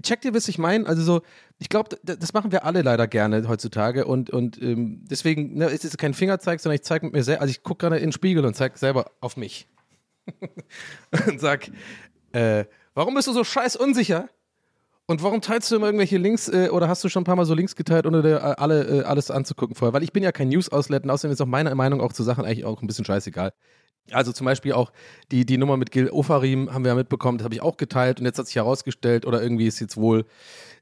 checkt 0.02 0.24
ihr, 0.24 0.34
was 0.34 0.48
ich 0.48 0.58
meine? 0.58 0.86
Also 0.86 1.02
so, 1.02 1.22
ich 1.58 1.68
glaube, 1.68 1.96
das 2.02 2.32
machen 2.32 2.52
wir 2.52 2.64
alle 2.64 2.82
leider 2.82 3.06
gerne 3.06 3.46
heutzutage 3.48 4.06
und, 4.06 4.30
und 4.30 4.60
ähm, 4.62 5.04
deswegen 5.10 5.54
ne, 5.54 5.66
ist 5.66 5.84
es 5.84 5.96
kein 5.96 6.14
Fingerzeig, 6.14 6.60
sondern 6.60 6.76
ich 6.76 6.82
zeige 6.82 7.06
mit 7.06 7.14
mir 7.14 7.22
selber, 7.22 7.42
also 7.42 7.50
ich 7.50 7.62
gucke 7.62 7.86
gerade 7.86 7.96
in 7.96 8.06
den 8.06 8.12
Spiegel 8.12 8.44
und 8.44 8.54
zeige 8.54 8.78
selber 8.78 9.10
auf 9.20 9.36
mich 9.36 9.68
und 11.26 11.40
sag, 11.40 11.68
äh, 12.32 12.64
warum 12.94 13.14
bist 13.14 13.28
du 13.28 13.32
so 13.32 13.44
scheiß 13.44 13.76
unsicher? 13.76 14.28
Und 15.08 15.22
warum 15.22 15.40
teilst 15.40 15.70
du 15.70 15.76
immer 15.76 15.86
irgendwelche 15.86 16.18
Links 16.18 16.48
äh, 16.48 16.68
oder 16.70 16.88
hast 16.88 17.04
du 17.04 17.08
schon 17.08 17.22
ein 17.22 17.24
paar 17.24 17.36
Mal 17.36 17.44
so 17.44 17.54
Links 17.54 17.76
geteilt, 17.76 18.06
ohne 18.06 18.22
dir 18.22 18.38
äh, 18.38 18.54
alle, 18.58 18.84
äh, 18.84 19.02
alles 19.04 19.30
anzugucken 19.30 19.76
vorher? 19.76 19.92
Weil 19.92 20.02
ich 20.02 20.12
bin 20.12 20.24
ja 20.24 20.32
kein 20.32 20.48
News-Outlet 20.48 21.04
und 21.04 21.10
außerdem 21.10 21.32
ist 21.32 21.40
auch 21.40 21.46
meine 21.46 21.72
Meinung 21.76 22.00
auch 22.00 22.12
zu 22.12 22.24
Sachen 22.24 22.44
eigentlich 22.44 22.64
auch 22.64 22.82
ein 22.82 22.88
bisschen 22.88 23.04
scheißegal. 23.04 23.52
Also 24.10 24.32
zum 24.32 24.44
Beispiel 24.44 24.72
auch 24.72 24.92
die, 25.30 25.46
die 25.46 25.58
Nummer 25.58 25.76
mit 25.76 25.92
Gil 25.92 26.10
Ofarim 26.10 26.72
haben 26.72 26.84
wir 26.84 26.90
ja 26.90 26.94
mitbekommen, 26.96 27.38
das 27.38 27.44
habe 27.44 27.54
ich 27.54 27.62
auch 27.62 27.76
geteilt 27.76 28.20
und 28.20 28.26
jetzt 28.26 28.38
hat 28.38 28.46
sich 28.46 28.56
herausgestellt, 28.56 29.26
oder 29.26 29.42
irgendwie 29.42 29.66
ist 29.66 29.80
jetzt 29.80 29.96
wohl 29.96 30.24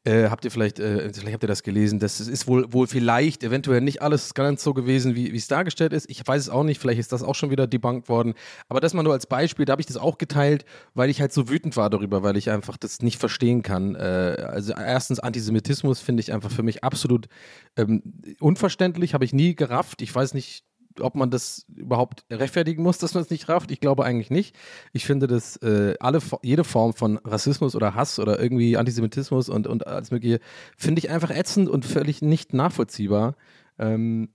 äh, 0.05 0.29
habt 0.29 0.45
ihr 0.45 0.51
vielleicht, 0.51 0.79
äh, 0.79 1.13
vielleicht 1.13 1.35
habt 1.35 1.45
ihr 1.45 1.49
das 1.49 1.63
gelesen, 1.63 1.99
das 1.99 2.21
ist 2.21 2.47
wohl, 2.47 2.71
wohl 2.73 2.87
vielleicht, 2.87 3.43
eventuell 3.43 3.81
nicht 3.81 4.03
alles 4.03 4.35
ganz 4.35 4.63
so 4.63 4.75
gewesen, 4.75 5.17
wie 5.17 5.35
es 5.35 5.49
dargestellt 5.49 5.93
ist. 5.93 6.11
Ich 6.11 6.27
weiß 6.27 6.43
es 6.43 6.49
auch 6.51 6.63
nicht, 6.63 6.81
vielleicht 6.81 7.01
ist 7.01 7.13
das 7.13 7.23
auch 7.23 7.35
schon 7.35 7.51
wieder 7.51 7.67
debunked 7.67 8.09
worden. 8.09 8.35
Aber 8.69 8.81
das 8.81 8.93
mal 8.93 9.03
nur 9.03 9.15
als 9.15 9.27
Beispiel, 9.27 9.65
da 9.65 9.73
habe 9.73 9.81
ich 9.81 9.87
das 9.87 9.97
auch 9.97 10.19
geteilt, 10.19 10.65
weil 10.93 11.09
ich 11.09 11.21
halt 11.21 11.33
so 11.33 11.49
wütend 11.49 11.77
war 11.77 11.89
darüber, 11.89 12.23
weil 12.23 12.37
ich 12.37 12.51
einfach 12.51 12.77
das 12.77 13.01
nicht 13.01 13.19
verstehen 13.19 13.63
kann. 13.63 13.95
Äh, 13.95 13.99
also 13.99 14.75
erstens 14.75 15.21
Antisemitismus 15.21 16.01
finde 16.01 16.21
ich 16.21 16.33
einfach 16.33 16.51
für 16.51 16.63
mich 16.63 16.85
absolut 16.85 17.29
ähm, 17.77 18.03
unverständlich, 18.41 19.15
habe 19.15 19.25
ich 19.25 19.33
nie 19.33 19.55
gerafft. 19.55 20.03
Ich 20.03 20.15
weiß 20.15 20.35
nicht, 20.35 20.65
ob 21.01 21.15
man 21.15 21.31
das 21.31 21.67
überhaupt 21.75 22.25
rechtfertigen 22.31 22.83
muss, 22.83 22.99
dass 22.99 23.15
man 23.15 23.23
es 23.23 23.31
nicht 23.31 23.49
rafft. 23.49 23.71
Ich 23.71 23.81
glaube 23.81 24.05
eigentlich 24.05 24.31
nicht. 24.31 24.57
Ich 24.93 25.07
finde, 25.07 25.27
dass 25.27 25.57
äh, 25.59 25.95
alle, 26.01 26.21
jede 26.43 26.65
Form 26.65 26.93
von 26.93 27.19
Rassismus 27.25 27.75
oder 27.75 27.95
Hass 27.95 28.19
oder 28.19 28.41
irgendwie 28.41 28.77
Antisemitismus 28.77 29.49
und, 29.49 29.67
und 29.67 29.87
alles 29.87 30.11
Mögliche 30.11 30.41
finde 30.77 31.01
ich 31.01 31.11
einfach 31.11 31.31
ätzend 31.31 31.69
und 31.69 31.85
völlig 31.85 32.23
nicht 32.23 32.55
nachvollziehbar. 32.55 33.37
Ähm, 33.79 34.31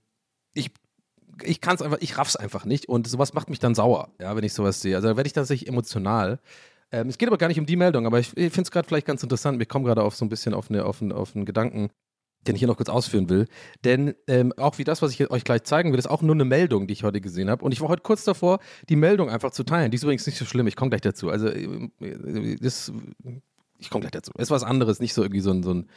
ich 0.52 0.70
ich 1.42 1.60
kann 1.60 1.74
es 1.74 1.82
einfach, 1.82 1.98
ich 2.00 2.18
raff's 2.18 2.36
einfach 2.36 2.64
nicht 2.64 2.88
und 2.88 3.06
sowas 3.08 3.32
macht 3.32 3.48
mich 3.48 3.58
dann 3.58 3.74
sauer, 3.74 4.10
ja, 4.20 4.36
wenn 4.36 4.44
ich 4.44 4.52
sowas 4.52 4.82
sehe. 4.82 4.96
Also 4.96 5.08
da 5.08 5.16
werde 5.16 5.26
ich 5.26 5.32
tatsächlich 5.32 5.68
emotional. 5.68 6.38
Ähm, 6.92 7.08
es 7.08 7.18
geht 7.18 7.28
aber 7.28 7.38
gar 7.38 7.48
nicht 7.48 7.60
um 7.60 7.66
die 7.66 7.76
Meldung, 7.76 8.06
aber 8.06 8.18
ich, 8.18 8.36
ich 8.36 8.52
finde 8.52 8.62
es 8.62 8.70
gerade 8.70 8.86
vielleicht 8.86 9.06
ganz 9.06 9.22
interessant. 9.22 9.58
Wir 9.58 9.66
kommen 9.66 9.84
gerade 9.84 10.02
auf 10.02 10.14
so 10.14 10.24
ein 10.24 10.28
bisschen 10.28 10.54
auf, 10.54 10.70
eine, 10.70 10.84
auf, 10.84 11.00
einen, 11.00 11.12
auf 11.12 11.34
einen 11.34 11.46
Gedanken 11.46 11.90
den 12.46 12.54
ich 12.54 12.60
hier 12.60 12.68
noch 12.68 12.76
kurz 12.76 12.88
ausführen 12.88 13.28
will. 13.28 13.46
Denn 13.84 14.14
ähm, 14.26 14.52
auch 14.56 14.78
wie 14.78 14.84
das, 14.84 15.02
was 15.02 15.12
ich 15.12 15.30
euch 15.30 15.44
gleich 15.44 15.64
zeigen 15.64 15.92
will, 15.92 15.98
ist 15.98 16.08
auch 16.08 16.22
nur 16.22 16.34
eine 16.34 16.44
Meldung, 16.44 16.86
die 16.86 16.92
ich 16.92 17.04
heute 17.04 17.20
gesehen 17.20 17.50
habe. 17.50 17.64
Und 17.64 17.72
ich 17.72 17.80
war 17.80 17.88
heute 17.88 18.02
kurz 18.02 18.24
davor, 18.24 18.60
die 18.88 18.96
Meldung 18.96 19.28
einfach 19.28 19.50
zu 19.50 19.64
teilen. 19.64 19.90
Die 19.90 19.96
ist 19.96 20.02
übrigens 20.02 20.26
nicht 20.26 20.38
so 20.38 20.44
schlimm, 20.44 20.66
ich 20.66 20.76
komme 20.76 20.90
gleich 20.90 21.02
dazu. 21.02 21.30
Also, 21.30 21.48
äh, 21.48 22.56
das, 22.60 22.92
ich 23.78 23.90
komme 23.90 24.02
gleich 24.02 24.12
dazu. 24.12 24.32
Es 24.36 24.44
ist 24.44 24.50
was 24.50 24.64
anderes, 24.64 25.00
nicht 25.00 25.14
so 25.14 25.22
irgendwie 25.22 25.40
so 25.40 25.50
ein, 25.50 25.62
so 25.62 25.74
ein 25.74 25.88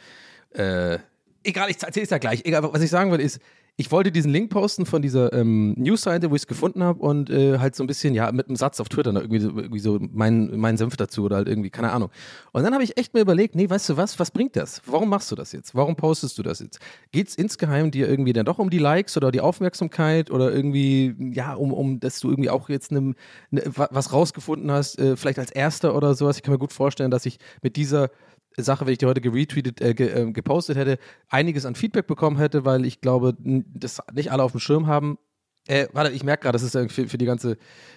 äh, 0.50 0.98
egal, 1.44 1.70
ich 1.70 1.82
erzähle 1.82 2.04
es 2.04 2.10
ja 2.10 2.18
gleich. 2.18 2.44
Egal, 2.44 2.62
was 2.72 2.82
ich 2.82 2.90
sagen 2.90 3.12
will, 3.12 3.20
ist, 3.20 3.40
ich 3.76 3.90
wollte 3.90 4.12
diesen 4.12 4.30
Link 4.30 4.50
posten 4.50 4.86
von 4.86 5.02
dieser 5.02 5.32
ähm, 5.32 5.72
Newsseite, 5.76 6.30
wo 6.30 6.36
ich 6.36 6.42
es 6.42 6.46
gefunden 6.46 6.84
habe 6.84 7.00
und 7.00 7.28
äh, 7.28 7.58
halt 7.58 7.74
so 7.74 7.82
ein 7.82 7.88
bisschen, 7.88 8.14
ja, 8.14 8.30
mit 8.30 8.46
einem 8.46 8.54
Satz 8.54 8.78
auf 8.78 8.88
Twitter, 8.88 9.12
ne, 9.12 9.20
irgendwie 9.20 9.40
so, 9.40 9.48
irgendwie 9.48 9.80
so 9.80 9.98
mein, 10.12 10.56
mein 10.56 10.76
Senf 10.76 10.96
dazu 10.96 11.24
oder 11.24 11.36
halt 11.36 11.48
irgendwie, 11.48 11.70
keine 11.70 11.90
Ahnung. 11.90 12.10
Und 12.52 12.62
dann 12.62 12.72
habe 12.72 12.84
ich 12.84 12.96
echt 12.96 13.14
mir 13.14 13.20
überlegt, 13.20 13.56
nee, 13.56 13.68
weißt 13.68 13.88
du 13.88 13.96
was, 13.96 14.20
was 14.20 14.30
bringt 14.30 14.54
das? 14.54 14.80
Warum 14.86 15.08
machst 15.08 15.32
du 15.32 15.34
das 15.34 15.50
jetzt? 15.50 15.74
Warum 15.74 15.96
postest 15.96 16.38
du 16.38 16.44
das 16.44 16.60
jetzt? 16.60 16.78
Geht 17.10 17.28
es 17.28 17.34
insgeheim 17.34 17.90
dir 17.90 18.08
irgendwie 18.08 18.32
dann 18.32 18.46
doch 18.46 18.60
um 18.60 18.70
die 18.70 18.78
Likes 18.78 19.16
oder 19.16 19.32
die 19.32 19.40
Aufmerksamkeit 19.40 20.30
oder 20.30 20.52
irgendwie, 20.52 21.16
ja, 21.32 21.54
um, 21.54 21.72
um 21.72 21.98
dass 21.98 22.20
du 22.20 22.30
irgendwie 22.30 22.50
auch 22.50 22.68
jetzt 22.68 22.92
ne, 22.92 23.14
ne, 23.50 23.62
was 23.74 24.12
rausgefunden 24.12 24.70
hast, 24.70 25.00
äh, 25.00 25.16
vielleicht 25.16 25.40
als 25.40 25.50
Erster 25.50 25.96
oder 25.96 26.14
sowas? 26.14 26.36
Ich 26.36 26.44
kann 26.44 26.52
mir 26.52 26.58
gut 26.58 26.72
vorstellen, 26.72 27.10
dass 27.10 27.26
ich 27.26 27.38
mit 27.60 27.74
dieser 27.74 28.10
Sache, 28.62 28.86
wenn 28.86 28.92
ich 28.92 28.98
die 28.98 29.06
heute 29.06 29.20
geretweetet, 29.20 29.80
äh, 29.80 29.94
ge, 29.94 30.08
äh, 30.08 30.32
gepostet 30.32 30.76
hätte, 30.76 30.98
einiges 31.28 31.66
an 31.66 31.74
Feedback 31.74 32.06
bekommen 32.06 32.38
hätte, 32.38 32.64
weil 32.64 32.84
ich 32.84 33.00
glaube, 33.00 33.34
das 33.38 34.00
nicht 34.12 34.30
alle 34.30 34.42
auf 34.42 34.52
dem 34.52 34.60
Schirm 34.60 34.86
haben. 34.86 35.18
Äh, 35.66 35.86
warte, 35.92 36.12
ich 36.12 36.22
merke 36.24 36.42
gerade, 36.42 36.58
das 36.58 36.62
ist 36.62 36.92
für, 36.92 37.08
für 37.08 37.16
die 37.16 37.24
ganze 37.24 37.56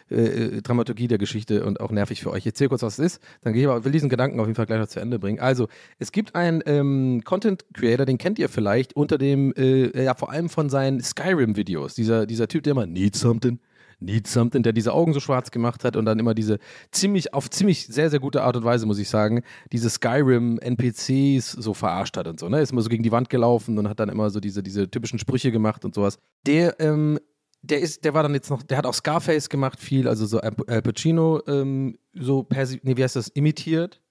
äh, 0.09 0.15
äh, 0.15 0.61
Dramaturgie 0.61 1.09
der 1.09 1.17
Geschichte 1.17 1.65
und 1.65 1.81
auch 1.81 1.91
nervig 1.91 2.21
für 2.21 2.31
euch. 2.31 2.39
Ich 2.39 2.45
erzähle 2.45 2.69
kurz, 2.69 2.81
was 2.81 2.97
es 2.97 3.13
ist, 3.13 3.23
dann 3.41 3.51
gehe 3.51 3.63
ich 3.63 3.67
aber, 3.67 3.83
will 3.83 3.91
diesen 3.91 4.07
Gedanken 4.07 4.39
auf 4.39 4.47
jeden 4.47 4.55
Fall 4.55 4.65
gleich 4.65 4.79
noch 4.79 4.87
zu 4.87 5.01
Ende 5.01 5.19
bringen. 5.19 5.41
Also, 5.41 5.67
es 5.99 6.13
gibt 6.13 6.33
einen 6.33 6.63
ähm, 6.65 7.23
Content 7.25 7.65
Creator, 7.73 8.05
den 8.05 8.17
kennt 8.17 8.39
ihr 8.39 8.47
vielleicht 8.47 8.95
unter 8.95 9.17
dem, 9.17 9.53
äh, 9.57 10.01
ja, 10.01 10.13
vor 10.13 10.31
allem 10.31 10.47
von 10.47 10.69
seinen 10.69 11.01
Skyrim-Videos. 11.01 11.93
Dieser, 11.93 12.25
dieser 12.25 12.47
Typ, 12.47 12.63
der 12.63 12.71
immer 12.71 12.85
Need 12.85 13.17
Something, 13.17 13.59
Need 13.99 14.27
Something, 14.27 14.63
der 14.63 14.73
diese 14.73 14.93
Augen 14.93 15.13
so 15.13 15.19
schwarz 15.19 15.51
gemacht 15.51 15.83
hat 15.83 15.95
und 15.95 16.05
dann 16.05 16.19
immer 16.19 16.33
diese 16.33 16.59
ziemlich, 16.91 17.33
auf 17.33 17.49
ziemlich 17.49 17.87
sehr, 17.87 18.09
sehr 18.09 18.19
gute 18.19 18.43
Art 18.43 18.55
und 18.55 18.63
Weise, 18.63 18.85
muss 18.85 18.99
ich 18.99 19.09
sagen, 19.09 19.41
diese 19.71 19.89
Skyrim-NPCs 19.89 21.51
so 21.51 21.73
verarscht 21.73 22.17
hat 22.17 22.27
und 22.27 22.39
so, 22.39 22.47
ne? 22.49 22.61
Ist 22.61 22.71
immer 22.71 22.81
so 22.81 22.89
gegen 22.89 23.03
die 23.03 23.11
Wand 23.11 23.29
gelaufen 23.29 23.77
und 23.77 23.89
hat 23.89 23.99
dann 23.99 24.09
immer 24.09 24.29
so 24.29 24.39
diese, 24.39 24.61
diese 24.61 24.89
typischen 24.89 25.19
Sprüche 25.19 25.51
gemacht 25.51 25.83
und 25.83 25.95
sowas. 25.95 26.19
Der, 26.45 26.79
ähm, 26.79 27.19
der 27.61 27.79
ist, 27.79 28.05
der 28.05 28.13
war 28.13 28.23
dann 28.23 28.33
jetzt 28.33 28.49
noch, 28.49 28.61
der 28.61 28.77
hat 28.77 28.85
auch 28.85 28.93
Scarface 28.93 29.49
gemacht, 29.49 29.79
viel, 29.79 30.07
also 30.07 30.25
so 30.25 30.39
Al 30.39 30.81
Pacino, 30.81 31.41
ähm, 31.47 31.97
so 32.13 32.43
per, 32.43 32.67
nee, 32.83 32.97
wie 32.97 33.03
heißt 33.03 33.15
das, 33.15 33.29
imitiert 33.29 34.01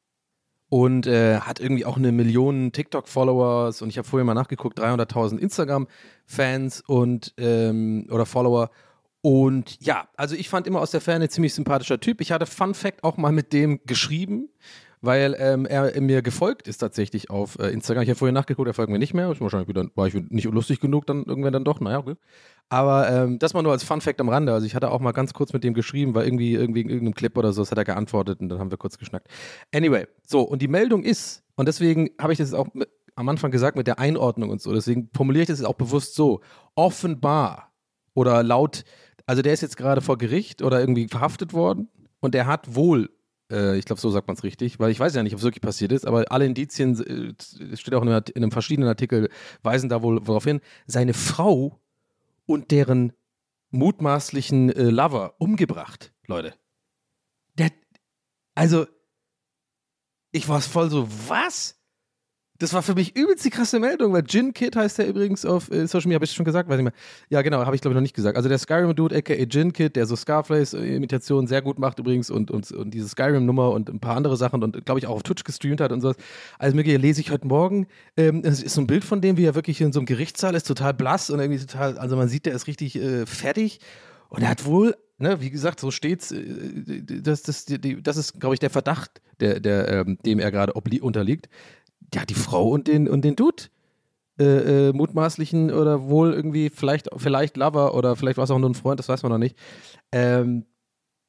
und 0.68 1.06
äh, 1.06 1.38
hat 1.40 1.60
irgendwie 1.60 1.84
auch 1.84 1.96
eine 1.96 2.12
Million 2.12 2.72
TikTok-Followers 2.72 3.82
und 3.82 3.88
ich 3.88 3.98
habe 3.98 4.08
vorher 4.08 4.24
mal 4.24 4.34
nachgeguckt, 4.34 4.80
300.000 4.80 5.38
Instagram-Fans 5.38 6.82
und 6.86 7.34
ähm, 7.38 8.08
oder 8.10 8.26
Follower 8.26 8.70
und 9.22 9.80
ja, 9.80 10.08
also 10.16 10.36
ich 10.36 10.48
fand 10.48 10.66
immer 10.66 10.80
aus 10.80 10.90
der 10.90 11.00
Ferne 11.00 11.28
ziemlich 11.28 11.54
sympathischer 11.54 11.98
Typ. 11.98 12.20
Ich 12.20 12.32
hatte 12.32 12.46
Fun 12.46 12.74
Fact 12.74 13.02
auch 13.02 13.16
mal 13.16 13.32
mit 13.32 13.52
dem 13.52 13.80
geschrieben, 13.84 14.48
weil 15.00 15.36
ähm, 15.38 15.66
er 15.66 16.00
mir 16.00 16.22
gefolgt 16.22 16.68
ist 16.68 16.78
tatsächlich 16.78 17.30
auf 17.30 17.58
äh, 17.58 17.68
Instagram. 17.68 18.02
Ich 18.02 18.08
habe 18.08 18.18
vorher 18.18 18.32
nachgeguckt, 18.32 18.68
er 18.68 18.74
folgt 18.74 18.90
mir 18.90 18.98
nicht 18.98 19.14
mehr. 19.14 19.30
Ich 19.30 19.40
wahrscheinlich 19.40 19.68
wieder, 19.68 19.86
war 19.94 20.06
ich 20.06 20.14
nicht 20.14 20.44
lustig 20.44 20.80
genug, 20.80 21.06
dann 21.06 21.24
irgendwann 21.24 21.52
dann 21.52 21.64
doch. 21.64 21.80
Naja, 21.80 21.98
okay. 21.98 22.14
Aber 22.68 23.08
ähm, 23.08 23.38
das 23.38 23.54
mal 23.54 23.62
nur 23.62 23.72
als 23.72 23.84
Fun 23.84 24.00
Fact 24.00 24.20
am 24.20 24.28
Rande. 24.28 24.52
Also 24.52 24.66
ich 24.66 24.74
hatte 24.74 24.90
auch 24.90 25.00
mal 25.00 25.12
ganz 25.12 25.32
kurz 25.32 25.52
mit 25.52 25.62
dem 25.64 25.74
geschrieben, 25.74 26.14
weil 26.14 26.24
irgendwie, 26.24 26.54
irgendwie 26.54 26.80
in 26.80 26.88
irgendeinem 26.88 27.14
Clip 27.14 27.36
oder 27.36 27.52
so, 27.52 27.62
das 27.62 27.70
hat 27.70 27.78
er 27.78 27.84
geantwortet 27.84 28.40
und 28.40 28.48
dann 28.48 28.58
haben 28.58 28.70
wir 28.70 28.78
kurz 28.78 28.98
geschnackt. 28.98 29.28
Anyway, 29.74 30.06
so, 30.26 30.42
und 30.42 30.62
die 30.62 30.68
Meldung 30.68 31.04
ist, 31.04 31.44
und 31.54 31.66
deswegen 31.66 32.10
habe 32.20 32.32
ich 32.32 32.38
das 32.38 32.54
auch 32.54 32.66
mit, 32.74 32.88
am 33.14 33.28
Anfang 33.28 33.50
gesagt 33.50 33.76
mit 33.76 33.86
der 33.86 33.98
Einordnung 33.98 34.50
und 34.50 34.60
so, 34.60 34.72
deswegen 34.74 35.08
formuliere 35.14 35.42
ich 35.42 35.48
das 35.48 35.62
auch 35.62 35.74
bewusst 35.74 36.14
so. 36.14 36.40
Offenbar 36.74 37.72
oder 38.14 38.42
laut 38.42 38.84
also 39.26 39.42
der 39.42 39.52
ist 39.52 39.60
jetzt 39.60 39.76
gerade 39.76 40.00
vor 40.00 40.18
Gericht 40.18 40.62
oder 40.62 40.80
irgendwie 40.80 41.08
verhaftet 41.08 41.52
worden 41.52 41.88
und 42.20 42.34
der 42.34 42.46
hat 42.46 42.74
wohl, 42.74 43.10
äh, 43.50 43.76
ich 43.76 43.84
glaube, 43.84 44.00
so 44.00 44.10
sagt 44.10 44.28
man 44.28 44.36
es 44.36 44.44
richtig, 44.44 44.78
weil 44.78 44.90
ich 44.90 45.00
weiß 45.00 45.14
ja 45.14 45.22
nicht, 45.22 45.34
ob 45.34 45.38
es 45.38 45.44
wirklich 45.44 45.62
passiert 45.62 45.92
ist, 45.92 46.06
aber 46.06 46.24
alle 46.30 46.46
Indizien, 46.46 46.98
äh, 47.00 47.76
steht 47.76 47.94
auch 47.94 48.02
in 48.02 48.08
einem, 48.08 48.24
in 48.34 48.42
einem 48.42 48.52
verschiedenen 48.52 48.88
Artikel, 48.88 49.28
weisen 49.62 49.88
da 49.88 50.02
wohl 50.02 50.20
darauf 50.20 50.44
hin, 50.44 50.60
seine 50.86 51.12
Frau 51.12 51.80
und 52.46 52.70
deren 52.70 53.12
mutmaßlichen 53.70 54.70
äh, 54.70 54.84
Lover 54.84 55.34
umgebracht, 55.38 56.12
Leute. 56.26 56.54
Der, 57.58 57.70
also, 58.54 58.86
ich 60.30 60.48
war 60.48 60.60
voll 60.60 60.90
so, 60.90 61.08
was? 61.28 61.80
Das 62.58 62.72
war 62.72 62.82
für 62.82 62.94
mich 62.94 63.16
übelst 63.16 63.44
die 63.44 63.50
krasse 63.50 63.78
Meldung, 63.78 64.12
weil 64.12 64.24
Jin 64.26 64.54
Kid 64.54 64.76
heißt 64.76 64.98
der 64.98 65.08
übrigens 65.08 65.44
auf 65.44 65.70
äh, 65.70 65.86
Social 65.86 66.08
Media, 66.08 66.16
habe 66.16 66.24
ich 66.24 66.32
schon 66.32 66.44
gesagt, 66.44 66.68
weiß 66.68 66.78
ich 66.78 66.84
mehr. 66.84 66.92
Ja, 67.28 67.42
genau, 67.42 67.64
habe 67.64 67.74
ich 67.74 67.82
glaube 67.82 67.92
ich 67.92 67.96
noch 67.96 68.02
nicht 68.02 68.14
gesagt. 68.14 68.36
Also 68.36 68.48
der 68.48 68.58
Skyrim-Dude, 68.58 69.16
aka 69.16 69.34
Jin 69.34 69.72
Kid, 69.72 69.96
der 69.96 70.06
so 70.06 70.16
Scarface-Imitationen 70.16 71.46
sehr 71.46 71.62
gut 71.62 71.78
macht 71.78 71.98
übrigens 71.98 72.30
und, 72.30 72.50
und, 72.50 72.70
und 72.72 72.92
diese 72.92 73.08
Skyrim-Nummer 73.08 73.70
und 73.72 73.88
ein 73.88 74.00
paar 74.00 74.16
andere 74.16 74.36
Sachen 74.36 74.62
und 74.62 74.84
glaube 74.86 75.00
ich 75.00 75.06
auch 75.06 75.16
auf 75.16 75.22
Twitch 75.22 75.44
gestreamt 75.44 75.80
hat 75.80 75.92
und 75.92 76.00
sowas. 76.00 76.16
Also 76.58 76.76
mögliche 76.76 76.98
lese 76.98 77.20
ich 77.20 77.30
heute 77.30 77.46
Morgen, 77.46 77.86
ähm, 78.16 78.42
es 78.44 78.62
ist 78.62 78.74
so 78.74 78.80
ein 78.80 78.86
Bild 78.86 79.04
von 79.04 79.20
dem, 79.20 79.36
wie 79.36 79.44
er 79.44 79.54
wirklich 79.54 79.80
in 79.80 79.92
so 79.92 80.00
einem 80.00 80.06
Gerichtssaal 80.06 80.54
ist, 80.54 80.66
total 80.66 80.94
blass 80.94 81.30
und 81.30 81.40
irgendwie 81.40 81.64
total, 81.64 81.98
also 81.98 82.16
man 82.16 82.28
sieht, 82.28 82.46
der 82.46 82.54
ist 82.54 82.66
richtig 82.66 82.96
äh, 82.96 83.26
fertig 83.26 83.80
und 84.28 84.42
er 84.42 84.48
hat 84.48 84.64
wohl 84.64 84.94
Ne, 85.18 85.40
wie 85.40 85.48
gesagt, 85.48 85.80
so 85.80 85.90
steht's. 85.90 86.30
Äh, 86.30 87.02
das, 87.22 87.42
das, 87.42 87.64
das 87.64 88.16
ist, 88.18 88.38
glaube 88.38 88.54
ich, 88.54 88.58
der 88.58 88.68
Verdacht, 88.68 89.22
der, 89.40 89.60
der, 89.60 89.88
ähm, 89.88 90.18
dem 90.26 90.38
er 90.38 90.50
gerade 90.50 90.74
unterliegt 90.74 91.48
ja, 92.14 92.24
die 92.24 92.34
Frau 92.34 92.68
und 92.68 92.88
den, 92.88 93.08
und 93.08 93.22
den 93.24 93.36
Dude. 93.36 93.64
Äh, 94.38 94.88
äh, 94.88 94.92
mutmaßlichen 94.92 95.72
oder 95.72 96.08
wohl 96.10 96.34
irgendwie 96.34 96.68
vielleicht, 96.68 97.08
vielleicht 97.16 97.56
Lover 97.56 97.94
oder 97.94 98.16
vielleicht 98.16 98.36
war 98.36 98.44
es 98.44 98.50
auch 98.50 98.58
nur 98.58 98.68
ein 98.68 98.74
Freund, 98.74 99.00
das 99.00 99.08
weiß 99.08 99.22
man 99.22 99.32
noch 99.32 99.38
nicht. 99.38 99.56
Ähm, 100.12 100.66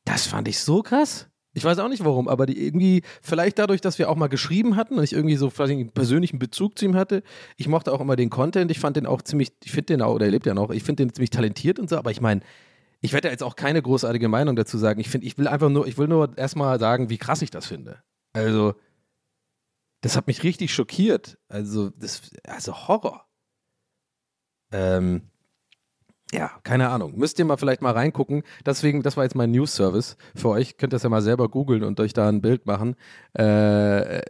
Das 0.06 0.26
fand 0.28 0.48
ich 0.48 0.60
so 0.60 0.84
krass. 0.84 1.28
Ich 1.54 1.64
weiß 1.64 1.80
auch 1.80 1.90
nicht 1.90 2.06
warum, 2.06 2.28
aber 2.28 2.46
die 2.46 2.66
irgendwie, 2.66 3.04
vielleicht 3.22 3.60
dadurch, 3.60 3.82
dass 3.82 3.98
wir 3.98 4.10
auch 4.10 4.16
mal 4.16 4.28
geschrieben 4.28 4.76
hatten 4.76 4.98
und 4.98 5.04
ich 5.04 5.14
irgendwie 5.14 5.38
so 5.38 5.50
vielleicht 5.50 5.72
einen 5.72 5.92
persönlichen 5.92 6.38
Bezug 6.38 6.78
zu 6.78 6.86
ihm 6.86 6.96
hatte. 6.96 7.24
Ich 7.58 7.68
mochte 7.68 7.94
auch 7.94 8.02
immer 8.02 8.16
den 8.16 8.30
Content. 8.30 8.72
Ich 8.72 8.80
fand 8.80 8.96
den 8.98 9.06
auch 9.06 9.22
ziemlich, 9.22 9.54
ich 9.64 9.72
finde 9.72 9.94
den 9.94 10.02
auch, 10.02 10.14
oder 10.14 10.26
er 10.26 10.32
lebt 10.32 10.46
ja 10.46 10.54
noch, 10.54 10.70
ich 10.70 10.84
finde 10.84 11.06
den 11.06 11.14
ziemlich 11.14 11.30
talentiert 11.30 11.80
und 11.80 11.90
so, 11.90 11.98
aber 11.98 12.12
ich 12.12 12.22
meine, 12.22 12.42
ich 13.02 13.14
werde 13.14 13.30
jetzt 13.30 13.44
auch 13.44 13.56
keine 13.56 13.82
großartige 13.82 14.28
Meinung 14.28 14.56
dazu 14.56 14.78
sagen. 14.78 15.00
Ich 15.00 15.10
finde, 15.10 15.28
ich 15.28 15.38
will 15.38 15.48
einfach 15.48 15.70
nur, 15.70 15.88
ich 15.88 15.98
will 15.98 16.08
nur 16.08 16.38
erstmal 16.38 16.80
sagen, 16.80 17.10
wie 17.10 17.18
krass 17.18 17.42
ich 17.42 17.52
das 17.52 17.66
finde. 17.66 18.04
Also, 18.34 18.76
das 20.02 20.16
hat 20.16 20.28
mich 20.28 20.44
richtig 20.44 20.74
schockiert. 20.74 21.38
Also, 21.48 21.90
das, 21.90 22.32
also 22.46 22.88
Horror. 22.88 23.26
Ähm, 24.72 25.30
ja, 26.34 26.52
keine 26.64 26.90
Ahnung. 26.90 27.18
Müsst 27.18 27.40
ihr 27.40 27.46
mal 27.46 27.58
vielleicht 27.58 27.82
mal 27.82 27.94
reingucken. 27.94 28.44
Deswegen, 28.66 29.02
das 29.02 29.16
war 29.16 29.24
jetzt 29.24 29.36
mein 29.36 29.52
News-Service 29.52 30.18
für 30.36 30.50
euch. 30.50 30.78
Könnt 30.78 30.92
ihr 30.94 30.98
das 30.98 31.04
ja 31.04 31.10
mal 31.10 31.22
selber 31.22 31.48
googeln 31.48 31.84
und 31.84 32.00
euch 32.00 32.14
da 32.14 32.28
ein 32.28 32.42
Bild 32.42 32.66
machen. 32.66 32.96
Äh, 33.34 34.22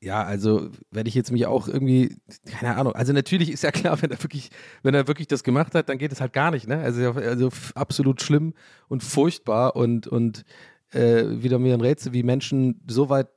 ja, 0.00 0.24
also 0.24 0.70
werde 0.90 1.08
ich 1.08 1.14
jetzt 1.14 1.30
mich 1.30 1.46
auch 1.46 1.68
irgendwie, 1.68 2.16
keine 2.44 2.76
Ahnung. 2.76 2.94
Also 2.94 3.12
natürlich 3.12 3.50
ist 3.50 3.62
ja 3.62 3.70
klar, 3.70 4.00
wenn 4.02 4.10
er 4.10 4.22
wirklich, 4.22 4.50
wenn 4.82 4.94
er 4.94 5.08
wirklich 5.08 5.28
das 5.28 5.44
gemacht 5.44 5.74
hat, 5.74 5.88
dann 5.88 5.98
geht 5.98 6.12
es 6.12 6.20
halt 6.20 6.32
gar 6.32 6.50
nicht, 6.50 6.66
ne? 6.66 6.78
Also, 6.78 7.12
also 7.12 7.50
absolut 7.74 8.20
schlimm 8.20 8.54
und 8.88 9.04
furchtbar 9.04 9.76
und, 9.76 10.08
und 10.08 10.44
äh, 10.90 11.24
wieder 11.42 11.58
mir 11.58 11.74
ein 11.74 11.80
Rätsel, 11.80 12.12
wie 12.12 12.24
Menschen 12.24 12.82
so 12.88 13.08
weit 13.10 13.28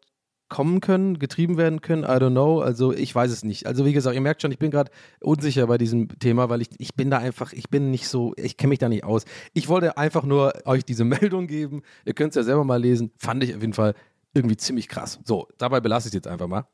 kommen 0.55 0.79
können, 0.79 1.19
getrieben 1.19 1.57
werden 1.57 1.81
können, 1.81 2.03
I 2.03 2.15
don't 2.15 2.31
know. 2.31 2.61
Also 2.61 2.93
ich 2.93 3.13
weiß 3.13 3.29
es 3.29 3.43
nicht. 3.43 3.67
Also 3.67 3.85
wie 3.85 3.91
gesagt, 3.91 4.15
ihr 4.15 4.21
merkt 4.21 4.41
schon, 4.41 4.53
ich 4.53 4.57
bin 4.57 4.71
gerade 4.71 4.89
unsicher 5.19 5.67
bei 5.67 5.77
diesem 5.77 6.07
Thema, 6.17 6.47
weil 6.47 6.61
ich, 6.61 6.69
ich 6.77 6.95
bin 6.95 7.09
da 7.09 7.17
einfach, 7.17 7.51
ich 7.51 7.67
bin 7.67 7.91
nicht 7.91 8.07
so, 8.07 8.33
ich 8.37 8.55
kenne 8.55 8.69
mich 8.69 8.79
da 8.79 8.87
nicht 8.87 9.03
aus. 9.03 9.25
Ich 9.53 9.67
wollte 9.67 9.97
einfach 9.97 10.23
nur 10.23 10.53
euch 10.63 10.85
diese 10.85 11.03
Meldung 11.03 11.47
geben. 11.47 11.81
Ihr 12.05 12.13
könnt 12.13 12.29
es 12.29 12.35
ja 12.37 12.43
selber 12.43 12.63
mal 12.63 12.81
lesen. 12.81 13.11
Fand 13.17 13.43
ich 13.43 13.53
auf 13.53 13.59
jeden 13.59 13.73
Fall 13.73 13.95
irgendwie 14.33 14.55
ziemlich 14.55 14.87
krass. 14.87 15.19
So, 15.25 15.49
dabei 15.57 15.81
belasse 15.81 16.07
ich 16.07 16.11
es 16.11 16.15
jetzt 16.15 16.27
einfach 16.29 16.47
mal. 16.47 16.65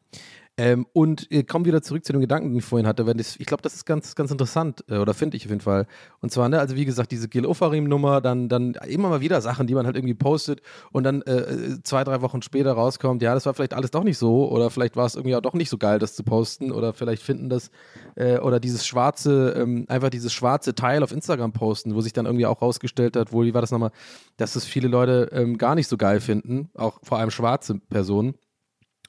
Ähm, 0.58 0.86
und 0.92 1.32
äh, 1.32 1.44
kommen 1.44 1.64
wieder 1.64 1.82
zurück 1.82 2.04
zu 2.04 2.12
dem 2.12 2.20
Gedanken, 2.20 2.50
den 2.50 2.58
ich 2.58 2.66
vorhin 2.66 2.86
hatte. 2.86 3.06
Wenn 3.06 3.18
das, 3.18 3.38
ich 3.40 3.46
glaube, 3.46 3.64
das 3.64 3.74
ist 3.74 3.86
ganz, 3.86 4.16
ganz 4.16 4.32
interessant, 4.32 4.84
äh, 4.90 4.98
oder 4.98 5.14
finde 5.14 5.38
ich 5.38 5.46
auf 5.46 5.50
jeden 5.50 5.62
Fall. 5.62 5.88
Und 6.20 6.32
zwar, 6.32 6.50
ne, 6.50 6.60
also 6.60 6.76
wie 6.76 6.84
gesagt, 6.84 7.12
diese 7.12 7.30
Gil 7.30 7.46
Ofarim-Nummer, 7.46 8.20
dann, 8.20 8.50
dann 8.50 8.74
immer 8.88 9.08
mal 9.08 9.22
wieder 9.22 9.40
Sachen, 9.40 9.66
die 9.66 9.74
man 9.74 9.86
halt 9.86 9.96
irgendwie 9.96 10.14
postet 10.14 10.62
und 10.92 11.04
dann 11.04 11.22
äh, 11.22 11.40
äh, 11.40 11.84
zwei, 11.84 12.04
drei 12.04 12.22
Wochen 12.22 12.42
später 12.42 12.74
rauskommt, 12.74 13.22
ja, 13.22 13.34
das 13.34 13.46
war 13.46 13.54
vielleicht 13.54 13.74
alles 13.74 13.92
doch 13.92 14.04
nicht 14.04 14.18
so, 14.18 14.52
oder 14.52 14.70
vielleicht 14.70 14.98
war 14.98 15.06
es 15.06 15.16
irgendwie 15.16 15.36
auch 15.36 15.42
doch 15.42 15.54
nicht 15.54 15.70
so 15.70 15.78
geil, 15.78 16.00
das 16.00 16.16
zu 16.16 16.24
posten, 16.24 16.74
oder 16.74 16.94
vielleicht 16.94 17.24
finden 17.24 17.50
das, 17.50 17.72
äh, 18.16 18.38
oder 18.38 18.60
dieses 18.60 18.86
schwarze, 18.86 19.56
ähm, 19.58 19.86
einfach 19.88 20.10
dieses 20.10 20.34
schwarze 20.34 20.76
Teil 20.76 21.02
auf 21.02 21.14
Instagram 21.14 21.54
posten, 21.54 21.96
wo 21.96 22.02
sich 22.02 22.14
dann 22.14 22.26
irgendwie 22.26 22.46
auch 22.46 22.62
rausgestellt 22.62 23.16
hat, 23.16 23.32
wo, 23.32 23.44
wie 23.44 23.54
war 23.54 23.62
das 23.62 23.72
nochmal, 23.72 23.92
dass 24.36 24.54
das 24.54 24.66
viele 24.66 24.90
Leute 24.90 25.30
ähm, 25.32 25.58
gar 25.58 25.76
nicht 25.76 25.88
so 25.88 25.96
geil 25.96 26.20
finden, 26.20 26.70
auch 26.76 27.00
vor 27.04 27.20
allem 27.20 27.32
schwarze 27.32 27.80
Personen. 27.90 28.36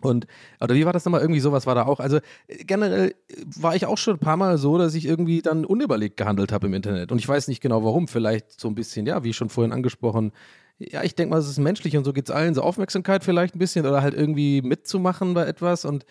Und, 0.04 0.26
oder 0.60 0.74
wie 0.74 0.84
war 0.84 0.92
das 0.92 1.04
nochmal? 1.04 1.20
Irgendwie 1.20 1.40
sowas 1.40 1.66
war 1.66 1.74
da 1.74 1.84
auch. 1.84 2.00
Also 2.00 2.20
generell 2.48 3.14
war 3.58 3.74
ich 3.74 3.86
auch 3.86 3.98
schon 3.98 4.14
ein 4.14 4.20
paar 4.20 4.36
Mal 4.36 4.58
so, 4.58 4.78
dass 4.78 4.94
ich 4.94 5.06
irgendwie 5.06 5.42
dann 5.42 5.64
unüberlegt 5.64 6.16
gehandelt 6.16 6.52
habe 6.52 6.66
im 6.66 6.74
Internet. 6.74 7.12
Und 7.12 7.18
ich 7.18 7.28
weiß 7.28 7.48
nicht 7.48 7.60
genau 7.60 7.84
warum. 7.84 8.08
Vielleicht 8.08 8.60
so 8.60 8.68
ein 8.68 8.74
bisschen, 8.74 9.06
ja, 9.06 9.24
wie 9.24 9.32
schon 9.32 9.48
vorhin 9.48 9.72
angesprochen. 9.72 10.32
Ja, 10.78 11.02
ich 11.04 11.14
denke 11.14 11.30
mal, 11.30 11.38
es 11.38 11.48
ist 11.48 11.58
menschlich 11.58 11.96
und 11.96 12.04
so 12.04 12.12
geht 12.12 12.28
es 12.28 12.34
allen. 12.34 12.54
So 12.54 12.62
Aufmerksamkeit 12.62 13.24
vielleicht 13.24 13.54
ein 13.54 13.58
bisschen 13.58 13.86
oder 13.86 14.02
halt 14.02 14.14
irgendwie 14.14 14.62
mitzumachen 14.62 15.34
bei 15.34 15.46
etwas. 15.46 15.84
Und 15.84 16.04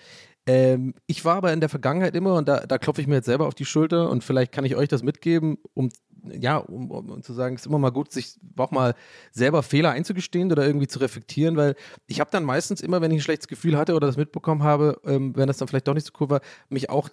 ähm, 0.47 0.93
ich 1.07 1.23
war 1.23 1.35
aber 1.35 1.53
in 1.53 1.59
der 1.59 1.69
Vergangenheit 1.69 2.15
immer, 2.15 2.35
und 2.35 2.47
da, 2.47 2.65
da 2.65 2.77
klopfe 2.77 3.01
ich 3.01 3.07
mir 3.07 3.15
jetzt 3.15 3.25
selber 3.25 3.47
auf 3.47 3.53
die 3.53 3.65
Schulter 3.65 4.09
und 4.09 4.23
vielleicht 4.23 4.51
kann 4.51 4.65
ich 4.65 4.75
euch 4.75 4.89
das 4.89 5.03
mitgeben, 5.03 5.57
um 5.73 5.89
ja, 6.23 6.57
um, 6.57 6.91
um, 6.91 7.23
zu 7.23 7.33
sagen, 7.33 7.55
es 7.55 7.61
ist 7.61 7.67
immer 7.67 7.79
mal 7.79 7.91
gut, 7.91 8.11
sich 8.11 8.39
auch 8.57 8.71
mal 8.71 8.95
selber 9.31 9.63
Fehler 9.63 9.91
einzugestehen 9.91 10.51
oder 10.51 10.65
irgendwie 10.65 10.87
zu 10.87 10.99
reflektieren, 10.99 11.57
weil 11.57 11.75
ich 12.07 12.19
habe 12.19 12.29
dann 12.31 12.43
meistens 12.43 12.81
immer, 12.81 13.01
wenn 13.01 13.11
ich 13.11 13.19
ein 13.19 13.23
schlechtes 13.23 13.47
Gefühl 13.47 13.77
hatte 13.77 13.95
oder 13.95 14.07
das 14.07 14.17
mitbekommen 14.17 14.63
habe, 14.63 14.99
ähm, 15.05 15.35
wenn 15.35 15.47
das 15.47 15.57
dann 15.57 15.67
vielleicht 15.67 15.87
doch 15.87 15.93
nicht 15.93 16.05
so 16.05 16.13
cool 16.19 16.29
war, 16.29 16.41
mich 16.69 16.89
auch 16.89 17.09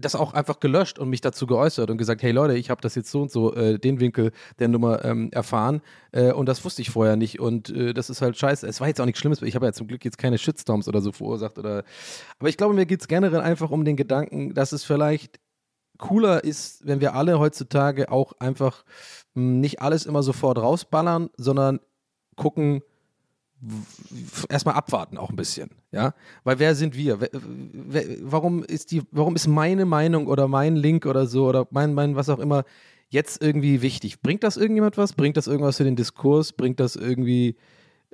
das 0.00 0.14
auch 0.14 0.32
einfach 0.32 0.60
gelöscht 0.60 0.98
und 0.98 1.10
mich 1.10 1.20
dazu 1.20 1.46
geäußert 1.46 1.90
und 1.90 1.98
gesagt, 1.98 2.22
hey 2.22 2.32
Leute, 2.32 2.56
ich 2.56 2.70
habe 2.70 2.80
das 2.80 2.94
jetzt 2.94 3.10
so 3.10 3.22
und 3.22 3.30
so, 3.30 3.54
äh, 3.54 3.78
den 3.78 4.00
Winkel 4.00 4.32
der 4.58 4.68
Nummer 4.68 5.04
ähm, 5.04 5.30
erfahren 5.32 5.82
äh, 6.12 6.32
und 6.32 6.46
das 6.48 6.64
wusste 6.64 6.82
ich 6.82 6.90
vorher 6.90 7.16
nicht 7.16 7.38
und 7.38 7.70
äh, 7.70 7.92
das 7.92 8.10
ist 8.10 8.22
halt 8.22 8.36
scheiße. 8.36 8.66
Es 8.66 8.80
war 8.80 8.88
jetzt 8.88 9.00
auch 9.00 9.04
nichts 9.04 9.20
Schlimmes, 9.20 9.42
ich 9.42 9.54
habe 9.54 9.66
ja 9.66 9.72
zum 9.72 9.86
Glück 9.86 10.04
jetzt 10.04 10.18
keine 10.18 10.38
Shitstorms 10.38 10.88
oder 10.88 11.00
so 11.00 11.12
verursacht 11.12 11.58
oder, 11.58 11.84
aber 12.38 12.48
ich 12.48 12.56
glaube, 12.56 12.74
mir 12.74 12.86
geht 12.86 13.00
es 13.00 13.08
generell 13.08 13.40
einfach 13.40 13.70
um 13.70 13.84
den 13.84 13.96
Gedanken, 13.96 14.54
dass 14.54 14.72
es 14.72 14.84
vielleicht 14.84 15.38
cooler 16.00 16.42
ist, 16.42 16.86
wenn 16.86 17.00
wir 17.00 17.14
alle 17.14 17.38
heutzutage 17.38 18.10
auch 18.10 18.32
einfach 18.40 18.84
hm, 19.34 19.60
nicht 19.60 19.80
alles 19.80 20.06
immer 20.06 20.22
sofort 20.22 20.58
rausballern, 20.58 21.30
sondern 21.36 21.80
gucken, 22.36 22.82
erstmal 24.48 24.74
abwarten 24.74 25.18
auch 25.18 25.30
ein 25.30 25.36
bisschen, 25.36 25.70
ja, 25.92 26.14
weil 26.44 26.58
wer 26.58 26.74
sind 26.74 26.96
wir? 26.96 27.18
Warum 28.22 28.64
ist 28.64 28.90
die, 28.90 29.02
warum 29.10 29.36
ist 29.36 29.46
meine 29.46 29.84
Meinung 29.84 30.26
oder 30.26 30.48
mein 30.48 30.76
Link 30.76 31.04
oder 31.04 31.26
so 31.26 31.46
oder 31.46 31.66
mein, 31.70 31.92
mein 31.92 32.16
was 32.16 32.30
auch 32.30 32.38
immer 32.38 32.64
jetzt 33.10 33.42
irgendwie 33.42 33.82
wichtig? 33.82 34.22
Bringt 34.22 34.42
das 34.44 34.56
irgendjemand 34.56 34.96
was? 34.96 35.12
Bringt 35.12 35.36
das 35.36 35.46
irgendwas 35.46 35.76
für 35.76 35.84
den 35.84 35.96
Diskurs? 35.96 36.52
Bringt 36.52 36.80
das 36.80 36.96
irgendwie 36.96 37.56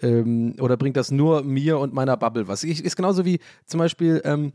ähm, 0.03 0.57
oder 0.61 0.77
bringt 0.77 0.97
das 0.97 1.13
nur 1.13 1.43
mir 1.43 1.79
und 1.79 1.95
meiner 1.95 2.17
Bubble 2.17 2.49
was? 2.49 2.65
Ich, 2.65 2.85
ist 2.85 2.97
genauso 2.97 3.25
wie 3.25 3.39
zum 3.67 3.79
Beispiel 3.79 4.21
ähm, 4.25 4.53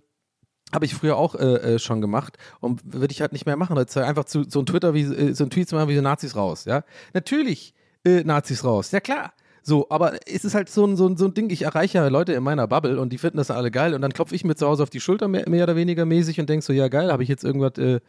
habe 0.74 0.86
ich 0.86 0.96
früher 0.96 1.18
auch 1.18 1.36
äh, 1.36 1.76
äh, 1.76 1.80
schon 1.80 2.02
gemacht 2.02 2.38
und 2.60 2.82
würde 2.86 3.12
ich 3.12 3.22
halt 3.22 3.34
nicht 3.34 3.46
mehr 3.46 3.58
machen. 3.58 3.78
Einfach 3.78 4.26
zu, 4.26 4.44
so 4.44 4.60
ein 4.60 4.66
Twitter 4.66 4.94
wie 4.94 5.02
äh, 5.02 5.34
so 5.34 5.44
ein 5.44 5.50
Tweet 5.50 5.70
zu 5.70 5.76
machen 5.76 5.90
wie 5.90 5.96
so 5.96 6.02
Nazis 6.02 6.36
raus, 6.36 6.66
ja. 6.66 6.84
Natürlich 7.14 7.74
äh, 8.06 8.24
Nazis 8.24 8.64
raus, 8.64 8.92
ja 8.92 9.00
klar. 9.00 9.34
So, 9.64 9.88
aber 9.90 10.14
es 10.28 10.44
ist 10.44 10.56
halt 10.56 10.70
so 10.70 10.86
ein, 10.86 10.98
so, 10.98 11.08
ein, 11.08 11.18
so 11.18 11.26
ein 11.26 11.36
Ding, 11.36 11.52
ich 11.52 11.62
erreiche 11.64 12.00
ja 12.00 12.08
Leute 12.08 12.34
in 12.34 12.44
meiner 12.44 12.68
Bubble 12.68 13.00
und 13.00 13.14
die 13.14 13.20
finden 13.20 13.38
das 13.38 13.52
alle 13.52 13.70
geil 13.70 13.94
und 13.94 14.02
dann 14.02 14.12
klopfe 14.12 14.34
ich 14.34 14.44
mir 14.44 14.56
zu 14.56 14.68
Hause 14.68 14.82
auf 14.82 14.90
die 14.90 15.00
Schulter 15.00 15.28
mehr, 15.28 15.48
mehr 15.48 15.64
oder 15.64 15.76
weniger 15.76 16.06
mäßig 16.06 16.40
und 16.40 16.50
denke 16.50 16.66
so, 16.66 16.74
ja 16.74 16.88
geil, 16.88 17.12
habe 17.12 17.22
ich 17.22 17.30
jetzt 17.30 17.44
irgendwas, 17.44 17.78
äh, 17.78 18.00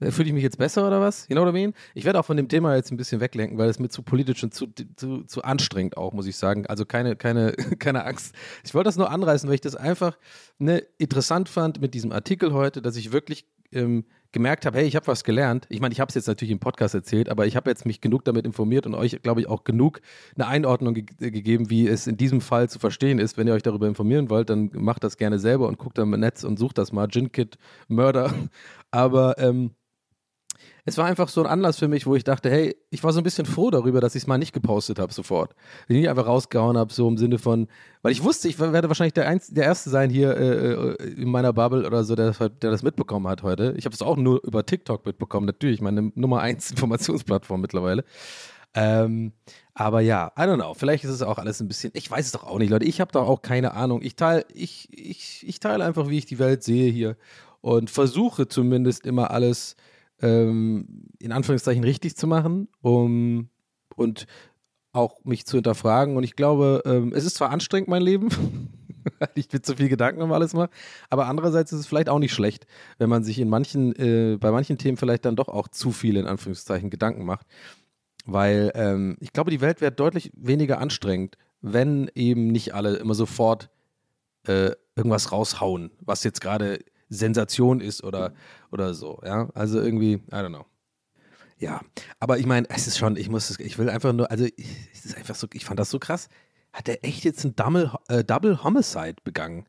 fühle 0.00 0.28
ich 0.28 0.32
mich 0.32 0.42
jetzt 0.42 0.58
besser 0.58 0.86
oder 0.86 1.00
was? 1.00 1.26
You 1.28 1.34
know 1.34 1.44
what 1.44 1.54
I 1.54 1.58
mean? 1.58 1.74
Ich 1.94 2.04
werde 2.04 2.20
auch 2.20 2.24
von 2.24 2.36
dem 2.36 2.48
Thema 2.48 2.76
jetzt 2.76 2.90
ein 2.92 2.96
bisschen 2.96 3.20
weglenken, 3.20 3.58
weil 3.58 3.68
es 3.68 3.78
mir 3.78 3.88
zu 3.88 4.02
politisch 4.02 4.42
und 4.44 4.54
zu, 4.54 4.68
zu, 4.96 5.24
zu 5.24 5.42
anstrengend 5.42 5.96
auch, 5.96 6.12
muss 6.12 6.26
ich 6.26 6.36
sagen. 6.36 6.66
Also 6.66 6.84
keine, 6.86 7.16
keine, 7.16 7.52
keine 7.78 8.04
Angst. 8.04 8.34
Ich 8.64 8.74
wollte 8.74 8.88
das 8.88 8.96
nur 8.96 9.10
anreißen, 9.10 9.48
weil 9.48 9.54
ich 9.54 9.60
das 9.60 9.76
einfach 9.76 10.16
ne, 10.58 10.82
interessant 10.98 11.48
fand 11.48 11.80
mit 11.80 11.94
diesem 11.94 12.12
Artikel 12.12 12.52
heute, 12.52 12.80
dass 12.80 12.96
ich 12.96 13.12
wirklich 13.12 13.46
ähm, 13.72 14.04
gemerkt 14.32 14.66
habe, 14.66 14.78
hey, 14.78 14.86
ich 14.86 14.94
habe 14.94 15.06
was 15.06 15.24
gelernt. 15.24 15.66
Ich 15.70 15.80
meine, 15.80 15.92
ich 15.92 16.00
habe 16.00 16.10
es 16.10 16.14
jetzt 16.14 16.26
natürlich 16.26 16.52
im 16.52 16.58
Podcast 16.58 16.94
erzählt, 16.94 17.28
aber 17.28 17.46
ich 17.46 17.56
habe 17.56 17.70
jetzt 17.70 17.86
mich 17.86 18.00
genug 18.00 18.24
damit 18.24 18.44
informiert 18.44 18.86
und 18.86 18.94
euch, 18.94 19.22
glaube 19.22 19.40
ich, 19.40 19.48
auch 19.48 19.64
genug 19.64 20.00
eine 20.36 20.46
Einordnung 20.46 20.94
ge 20.94 21.04
gegeben, 21.30 21.70
wie 21.70 21.86
es 21.88 22.06
in 22.06 22.16
diesem 22.16 22.40
Fall 22.40 22.68
zu 22.68 22.78
verstehen 22.78 23.18
ist. 23.18 23.38
Wenn 23.38 23.46
ihr 23.46 23.54
euch 23.54 23.62
darüber 23.62 23.86
informieren 23.86 24.28
wollt, 24.28 24.50
dann 24.50 24.70
macht 24.74 25.04
das 25.04 25.16
gerne 25.16 25.38
selber 25.38 25.66
und 25.68 25.78
guckt 25.78 25.96
dann 25.98 26.12
im 26.12 26.20
Netz 26.20 26.44
und 26.44 26.58
sucht 26.58 26.78
das 26.78 26.92
mal. 26.92 27.08
Jinkit, 27.10 27.56
Mörder. 27.88 28.32
Aber 28.90 29.38
ähm, 29.38 29.72
es 30.88 30.98
war 30.98 31.06
einfach 31.06 31.28
so 31.28 31.40
ein 31.42 31.46
Anlass 31.46 31.78
für 31.78 31.88
mich, 31.88 32.06
wo 32.06 32.14
ich 32.14 32.24
dachte, 32.24 32.50
hey, 32.50 32.76
ich 32.90 33.04
war 33.04 33.12
so 33.12 33.20
ein 33.20 33.24
bisschen 33.24 33.46
froh 33.46 33.70
darüber, 33.70 34.00
dass 34.00 34.14
ich 34.14 34.22
es 34.22 34.26
mal 34.26 34.38
nicht 34.38 34.52
gepostet 34.52 34.98
habe 34.98 35.12
sofort. 35.12 35.54
Ich 35.86 35.96
nicht 35.96 36.08
einfach 36.08 36.26
rausgehauen 36.26 36.76
habe, 36.76 36.92
so 36.92 37.06
im 37.06 37.18
Sinne 37.18 37.38
von, 37.38 37.68
weil 38.02 38.12
ich 38.12 38.24
wusste, 38.24 38.48
ich 38.48 38.58
werde 38.58 38.88
wahrscheinlich 38.88 39.12
der, 39.12 39.28
Einz 39.28 39.48
der 39.48 39.64
Erste 39.64 39.90
sein 39.90 40.10
hier 40.10 40.36
äh, 40.36 40.72
äh 40.72 41.12
in 41.12 41.30
meiner 41.30 41.52
Bubble 41.52 41.86
oder 41.86 42.04
so, 42.04 42.14
der, 42.14 42.32
der 42.32 42.70
das 42.70 42.82
mitbekommen 42.82 43.28
hat 43.28 43.42
heute. 43.42 43.74
Ich 43.76 43.84
habe 43.84 43.94
es 43.94 44.02
auch 44.02 44.16
nur 44.16 44.42
über 44.44 44.64
TikTok 44.64 45.06
mitbekommen, 45.06 45.46
natürlich, 45.46 45.80
meine 45.80 46.10
Nummer 46.14 46.40
1 46.40 46.70
Informationsplattform 46.72 47.60
mittlerweile. 47.60 48.04
Ähm, 48.74 49.32
aber 49.74 50.00
ja, 50.00 50.32
I 50.38 50.42
don't 50.42 50.56
know, 50.56 50.74
vielleicht 50.74 51.04
ist 51.04 51.10
es 51.10 51.22
auch 51.22 51.38
alles 51.38 51.60
ein 51.60 51.68
bisschen, 51.68 51.90
ich 51.94 52.10
weiß 52.10 52.26
es 52.26 52.32
doch 52.32 52.44
auch 52.44 52.58
nicht, 52.58 52.70
Leute, 52.70 52.84
ich 52.84 53.00
habe 53.00 53.12
doch 53.12 53.26
auch 53.26 53.42
keine 53.42 53.74
Ahnung. 53.74 54.02
Ich 54.02 54.16
teile 54.16 54.44
ich, 54.52 54.88
ich, 54.92 55.46
ich 55.46 55.60
teile 55.60 55.84
einfach, 55.84 56.08
wie 56.08 56.18
ich 56.18 56.26
die 56.26 56.38
Welt 56.38 56.62
sehe 56.62 56.90
hier 56.90 57.16
und 57.60 57.90
versuche 57.90 58.48
zumindest 58.48 59.06
immer 59.06 59.30
alles 59.30 59.76
ähm, 60.22 61.06
in 61.18 61.32
Anführungszeichen 61.32 61.84
richtig 61.84 62.16
zu 62.16 62.26
machen, 62.26 62.68
um 62.80 63.48
und 63.96 64.26
auch 64.92 65.24
mich 65.24 65.46
zu 65.46 65.56
hinterfragen. 65.56 66.16
Und 66.16 66.24
ich 66.24 66.36
glaube, 66.36 66.82
ähm, 66.84 67.12
es 67.14 67.24
ist 67.24 67.36
zwar 67.36 67.50
anstrengend, 67.50 67.88
mein 67.88 68.02
Leben, 68.02 68.28
weil 69.18 69.30
ich 69.34 69.52
mir 69.52 69.62
zu 69.62 69.76
viel 69.76 69.88
Gedanken 69.88 70.22
um 70.22 70.32
alles 70.32 70.54
mache, 70.54 70.70
aber 71.10 71.26
andererseits 71.26 71.72
ist 71.72 71.80
es 71.80 71.86
vielleicht 71.86 72.08
auch 72.08 72.18
nicht 72.18 72.32
schlecht, 72.32 72.66
wenn 72.98 73.08
man 73.08 73.24
sich 73.24 73.38
in 73.38 73.48
manchen, 73.48 73.94
äh, 73.96 74.36
bei 74.38 74.50
manchen 74.50 74.78
Themen 74.78 74.96
vielleicht 74.96 75.24
dann 75.24 75.36
doch 75.36 75.48
auch 75.48 75.68
zu 75.68 75.92
viele, 75.92 76.20
in 76.20 76.26
Anführungszeichen, 76.26 76.90
Gedanken 76.90 77.24
macht. 77.24 77.46
Weil 78.24 78.72
ähm, 78.74 79.16
ich 79.20 79.32
glaube, 79.32 79.50
die 79.50 79.60
Welt 79.60 79.80
wäre 79.80 79.92
deutlich 79.92 80.32
weniger 80.34 80.78
anstrengend, 80.80 81.38
wenn 81.60 82.10
eben 82.14 82.48
nicht 82.48 82.74
alle 82.74 82.96
immer 82.96 83.14
sofort 83.14 83.70
äh, 84.46 84.72
irgendwas 84.96 85.32
raushauen, 85.32 85.90
was 86.00 86.24
jetzt 86.24 86.40
gerade 86.40 86.80
Sensation 87.08 87.80
ist 87.80 88.04
oder, 88.04 88.32
oder 88.70 88.94
so, 88.94 89.20
ja. 89.24 89.48
Also 89.54 89.80
irgendwie, 89.80 90.14
I 90.14 90.32
don't 90.32 90.48
know. 90.48 90.66
Ja, 91.58 91.80
aber 92.20 92.38
ich 92.38 92.46
meine, 92.46 92.68
es 92.70 92.86
ist 92.86 92.98
schon, 92.98 93.16
ich 93.16 93.28
muss 93.28 93.50
es, 93.50 93.58
ich 93.58 93.78
will 93.78 93.90
einfach 93.90 94.12
nur, 94.12 94.30
also 94.30 94.44
es 94.46 95.04
ist 95.04 95.16
einfach 95.16 95.34
so, 95.34 95.48
ich 95.52 95.64
fand 95.64 95.80
das 95.80 95.90
so 95.90 95.98
krass. 95.98 96.28
Hat 96.72 96.88
er 96.88 97.04
echt 97.04 97.24
jetzt 97.24 97.44
ein 97.44 97.56
Double, 97.56 97.90
äh, 98.08 98.22
Double 98.22 98.62
Homicide 98.62 99.16
begangen? 99.24 99.66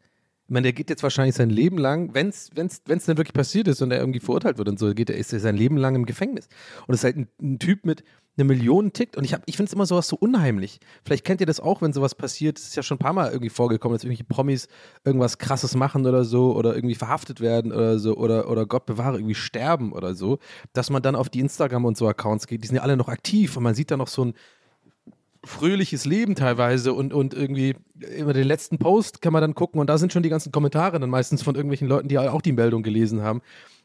Ich 0.50 0.52
meine, 0.52 0.64
der 0.64 0.74
geht 0.74 0.90
jetzt 0.90 1.04
wahrscheinlich 1.04 1.36
sein 1.36 1.52
Leben 1.52 1.78
lang, 1.78 2.16
wenn 2.16 2.30
es 2.30 2.50
wenn's, 2.56 2.82
denn 2.84 3.06
wirklich 3.06 3.36
passiert 3.36 3.68
ist 3.68 3.84
und 3.84 3.92
er 3.92 4.00
irgendwie 4.00 4.20
verurteilt 4.20 4.58
wird 4.58 4.68
und 4.68 4.80
so, 4.80 4.92
geht 4.96 5.12
er, 5.12 5.16
ist 5.16 5.32
er 5.32 5.40
sein 5.40 5.56
Leben 5.56 5.78
lang 5.78 5.94
im 5.94 6.08
Gefängnis. 6.08 6.50
Und 6.88 6.96
ist 6.96 7.04
halt 7.04 7.18
ein, 7.18 7.28
ein 7.40 7.60
Typ 7.60 7.86
mit 7.86 8.04
eine 8.36 8.46
Million 8.46 8.92
tickt. 8.92 9.16
Und 9.16 9.26
ich, 9.26 9.36
ich 9.46 9.58
finde 9.58 9.70
es 9.70 9.74
immer 9.74 9.86
sowas 9.86 10.08
so 10.08 10.16
unheimlich. 10.16 10.80
Vielleicht 11.06 11.24
kennt 11.24 11.40
ihr 11.40 11.46
das 11.46 11.60
auch, 11.60 11.84
wenn 11.84 11.94
sowas 11.94 12.16
passiert. 12.16 12.58
Es 12.58 12.70
ist 12.70 12.76
ja 12.76 12.82
schon 12.82 12.96
ein 12.96 13.00
paar 13.00 13.14
Mal 13.14 13.30
irgendwie 13.30 13.52
vorgekommen, 13.52 13.96
dass 13.96 14.04
irgendwelche 14.04 14.24
Promis 14.24 14.68
irgendwas 15.06 15.38
krasses 15.38 15.76
machen 15.76 16.08
oder 16.08 16.26
so 16.26 16.56
oder 16.56 16.74
irgendwie 16.74 16.96
verhaftet 16.96 17.42
werden 17.42 17.72
oder 17.72 18.00
so 18.00 18.18
oder, 18.18 18.50
oder 18.50 18.66
Gott 18.66 18.88
bewahre, 18.88 19.18
irgendwie 19.18 19.36
sterben 19.36 19.94
oder 19.94 20.16
so, 20.16 20.40
dass 20.74 20.90
man 20.90 21.04
dann 21.04 21.16
auf 21.16 21.30
die 21.30 21.42
Instagram 21.42 21.86
und 21.86 21.96
so 21.96 22.08
Accounts 22.08 22.48
geht. 22.48 22.64
Die 22.64 22.68
sind 22.68 22.78
ja 22.78 22.82
alle 22.82 22.98
noch 22.98 23.10
aktiv 23.10 23.56
und 23.56 23.62
man 23.62 23.76
sieht 23.76 23.92
da 23.92 23.98
noch 23.98 24.08
so 24.08 24.26
ein 24.26 24.34
fröhliches 25.44 26.06
Leben 26.06 26.36
teilweise 26.36 26.94
und, 26.94 27.14
und 27.14 27.34
irgendwie 27.34 27.76
immer 28.18 28.34
den 28.34 28.48
letzten 28.48 28.78
Post 28.78 29.22
kann 29.22 29.32
man 29.32 29.42
dann 29.42 29.56
gucken 29.56 29.80
und 29.80 29.88
da 29.88 29.98
sind 29.98 30.12
schon 30.12 30.24
die 30.24 30.30
ganzen 30.30 30.52
Kommentare 30.52 31.00
dann 31.00 31.10
meistens 31.10 31.44
von 31.44 31.56
irgendwelchen 31.56 31.88
Leuten, 31.88 32.10
die 32.10 32.18
auch 32.18 32.42
die 32.42 32.52
Meldung 32.52 32.84
gelesen 32.84 33.22
haben. 33.22 33.42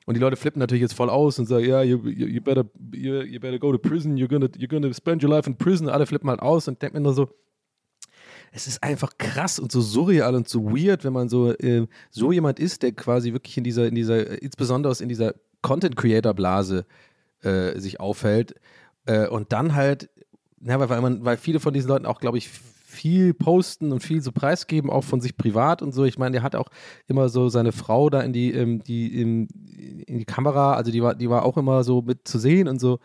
Und 0.07 0.15
die 0.15 0.21
Leute 0.21 0.37
flippen 0.37 0.59
natürlich 0.59 0.83
jetzt 0.83 0.95
voll 0.95 1.09
aus 1.09 1.39
und 1.39 1.47
sagen, 1.47 1.65
ja, 1.65 1.83
you, 1.83 1.99
you, 2.05 2.27
you, 2.27 2.43
better, 2.43 2.65
you, 2.93 3.23
you 3.23 3.41
better 3.41 3.59
go 3.59 3.73
to 3.73 3.79
prison, 3.79 4.17
you're 4.17 4.29
gonna, 4.29 4.47
you're 4.47 4.69
gonna 4.69 4.93
spend 4.93 5.23
your 5.23 5.31
life 5.31 5.49
in 5.49 5.57
prison. 5.57 5.89
Alle 5.89 6.07
flippen 6.07 6.29
halt 6.29 6.41
aus 6.41 6.69
und 6.69 6.83
denken 6.83 7.03
nur 7.03 7.15
so, 7.15 7.31
es 8.53 8.67
ist 8.67 8.83
einfach 8.83 9.17
krass 9.19 9.59
und 9.59 9.73
so 9.73 9.81
surreal 9.81 10.35
und 10.35 10.49
so 10.49 10.65
weird, 10.65 11.05
wenn 11.05 11.13
man 11.13 11.29
so, 11.29 11.53
äh, 11.53 11.87
so 12.11 12.33
jemand 12.33 12.61
ist, 12.61 12.83
der 12.83 12.93
quasi 12.93 13.33
wirklich 13.33 13.57
in 13.57 13.65
dieser, 13.65 13.87
in 13.89 13.95
dieser, 13.95 14.43
insbesondere 14.43 14.95
in 15.01 15.09
dieser 15.09 15.35
Content-Creator-Blase 15.63 16.85
äh, 17.41 17.79
sich 17.81 17.99
aufhält 17.99 18.55
äh, 19.07 19.27
und 19.27 19.53
dann 19.53 19.75
halt, 19.75 20.11
ja, 20.67 20.89
weil, 20.89 21.01
man, 21.01 21.25
weil 21.25 21.37
viele 21.37 21.61
von 21.61 21.75
diesen 21.75 21.89
Leuten 21.89 22.07
auch, 22.07 22.21
glaube 22.21 22.39
ich, 22.39 22.49
viel 22.49 23.35
posten 23.35 23.93
und 23.93 24.03
viel 24.03 24.23
so 24.23 24.33
preisgeben, 24.33 24.89
auch 24.89 25.05
von 25.05 25.21
sich 25.21 25.37
privat 25.37 25.83
und 25.83 25.93
so. 25.93 26.05
Ich 26.05 26.17
meine, 26.17 26.33
der 26.33 26.43
hat 26.43 26.55
auch 26.55 26.69
immer 27.07 27.29
so 27.29 27.49
seine 27.49 27.73
Frau 27.73 28.09
da 28.09 28.21
in 28.21 28.33
die, 28.33 28.53
ähm, 28.53 28.83
die, 28.83 29.21
in, 29.21 29.49
in 30.07 30.19
die 30.19 30.25
Kamera, 30.25 30.75
also 30.75 30.91
die 30.91 31.03
war, 31.03 31.15
die 31.15 31.29
war 31.29 31.45
auch 31.45 31.57
immer 31.57 31.85
so 31.85 32.03
mit 32.03 32.27
zu 32.27 32.39
sehen 32.39 32.69
und 32.69 32.81
so. 32.81 33.01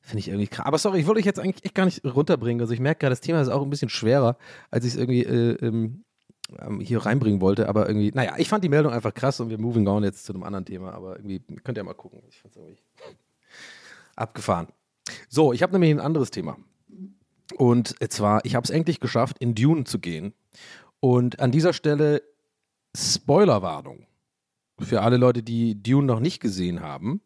Finde 0.00 0.20
ich 0.20 0.28
irgendwie 0.28 0.46
krass. 0.46 0.66
Aber 0.66 0.78
sorry, 0.78 1.00
ich 1.00 1.06
wollte 1.06 1.20
euch 1.20 1.26
jetzt 1.26 1.38
eigentlich 1.38 1.64
echt 1.64 1.74
gar 1.74 1.84
nicht 1.84 2.04
runterbringen. 2.04 2.60
Also 2.60 2.72
ich 2.72 2.80
merke 2.80 3.00
gerade, 3.00 3.12
das 3.12 3.20
Thema 3.20 3.40
ist 3.40 3.48
auch 3.48 3.62
ein 3.62 3.70
bisschen 3.70 3.88
schwerer, 3.88 4.36
als 4.70 4.84
ich 4.84 4.94
es 4.94 4.98
irgendwie 4.98 5.24
äh, 5.24 5.56
ähm, 5.64 6.04
ähm, 6.60 6.80
hier 6.80 7.04
reinbringen 7.04 7.40
wollte. 7.40 7.68
Aber 7.68 7.88
irgendwie, 7.88 8.12
naja, 8.12 8.34
ich 8.38 8.48
fand 8.48 8.62
die 8.64 8.68
Meldung 8.68 8.92
einfach 8.92 9.12
krass 9.12 9.40
und 9.40 9.50
wir 9.50 9.58
moving 9.58 9.86
on 9.88 10.04
jetzt 10.04 10.24
zu 10.24 10.32
einem 10.32 10.44
anderen 10.44 10.64
Thema. 10.64 10.92
Aber 10.92 11.16
irgendwie 11.16 11.40
könnt 11.64 11.76
ihr 11.76 11.84
mal 11.84 11.94
gucken. 11.94 12.22
Ich 12.28 12.40
fand 12.40 12.54
es 12.54 12.56
irgendwie 12.56 12.78
abgefahren. 14.14 14.68
So, 15.28 15.52
ich 15.52 15.62
habe 15.62 15.72
nämlich 15.72 15.90
ein 15.90 16.00
anderes 16.00 16.30
Thema. 16.30 16.56
Und 17.54 17.94
zwar, 18.10 18.44
ich 18.44 18.54
habe 18.54 18.64
es 18.64 18.70
endlich 18.70 19.00
geschafft, 19.00 19.38
in 19.38 19.54
Dune 19.54 19.84
zu 19.84 19.98
gehen. 19.98 20.34
Und 21.00 21.40
an 21.40 21.52
dieser 21.52 21.72
Stelle 21.72 22.22
Spoilerwarnung 22.96 24.06
für 24.78 25.00
alle 25.02 25.16
Leute, 25.16 25.42
die 25.42 25.82
Dune 25.82 26.06
noch 26.06 26.20
nicht 26.20 26.40
gesehen 26.40 26.80
haben. 26.80 27.22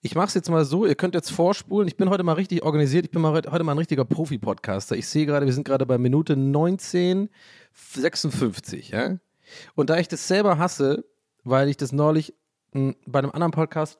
Ich 0.00 0.14
mache 0.14 0.28
es 0.28 0.34
jetzt 0.34 0.50
mal 0.50 0.66
so, 0.66 0.84
ihr 0.84 0.96
könnt 0.96 1.14
jetzt 1.14 1.30
vorspulen. 1.30 1.88
Ich 1.88 1.96
bin 1.96 2.10
heute 2.10 2.24
mal 2.24 2.34
richtig 2.34 2.62
organisiert. 2.62 3.06
Ich 3.06 3.10
bin 3.10 3.22
mal 3.22 3.32
heute 3.32 3.64
mal 3.64 3.72
ein 3.72 3.78
richtiger 3.78 4.04
Profi-Podcaster. 4.04 4.96
Ich 4.96 5.08
sehe 5.08 5.24
gerade, 5.24 5.46
wir 5.46 5.52
sind 5.54 5.66
gerade 5.66 5.86
bei 5.86 5.96
Minute 5.96 6.34
1956. 6.34 8.90
Ja? 8.90 9.16
Und 9.74 9.88
da 9.88 9.96
ich 9.96 10.08
das 10.08 10.28
selber 10.28 10.58
hasse, 10.58 11.06
weil 11.42 11.70
ich 11.70 11.78
das 11.78 11.92
neulich 11.92 12.34
mh, 12.72 12.96
bei 13.06 13.20
einem 13.20 13.30
anderen 13.30 13.52
Podcast 13.52 13.98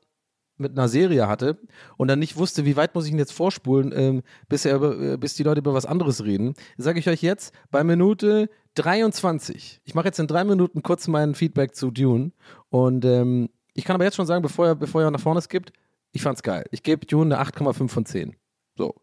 mit 0.57 0.73
einer 0.73 0.89
Serie 0.89 1.27
hatte 1.29 1.59
und 1.97 2.09
dann 2.09 2.19
nicht 2.19 2.37
wusste, 2.37 2.65
wie 2.65 2.77
weit 2.77 2.95
muss 2.95 3.07
ich 3.07 3.13
ihn 3.13 3.19
jetzt 3.19 3.33
vorspulen, 3.33 3.93
ähm, 3.95 4.23
bis, 4.49 4.65
er 4.65 4.77
über, 4.77 4.99
äh, 5.01 5.17
bis 5.17 5.35
die 5.35 5.43
Leute 5.43 5.59
über 5.61 5.75
was 5.75 5.87
anderes 5.87 6.25
reden, 6.25 6.55
sage 6.77 6.99
ich 7.01 7.09
euch 7.09 7.23
jetzt 7.23 7.53
bei 7.71 7.83
Minute 7.85 8.49
23. 8.75 9.81
Ich 9.85 9.95
mache 9.95 10.07
jetzt 10.07 10.19
in 10.21 10.27
drei 10.27 10.45
Minuten 10.45 10.83
kurz 10.83 11.09
mein 11.09 11.35
Feedback 11.35 11.75
zu 11.75 11.91
Dune 11.91 12.33
und 12.71 13.05
ähm, 13.05 13.49
ich 13.75 13.85
kann 13.85 13.95
aber 13.95 14.05
jetzt 14.05 14.15
schon 14.17 14.27
sagen, 14.27 14.43
bevor 14.43 14.69
ihr, 14.69 14.75
bevor 14.75 15.03
ihr 15.03 15.11
nach 15.11 15.21
vorne 15.21 15.41
skippt, 15.43 15.73
ich 16.13 16.23
fand's 16.23 16.43
geil. 16.43 16.65
Ich 16.71 16.83
gebe 16.85 17.05
Dune 17.07 17.37
eine 17.37 17.45
8,5 17.51 17.89
von 17.89 18.07
10. 18.07 18.37
So. 18.77 18.95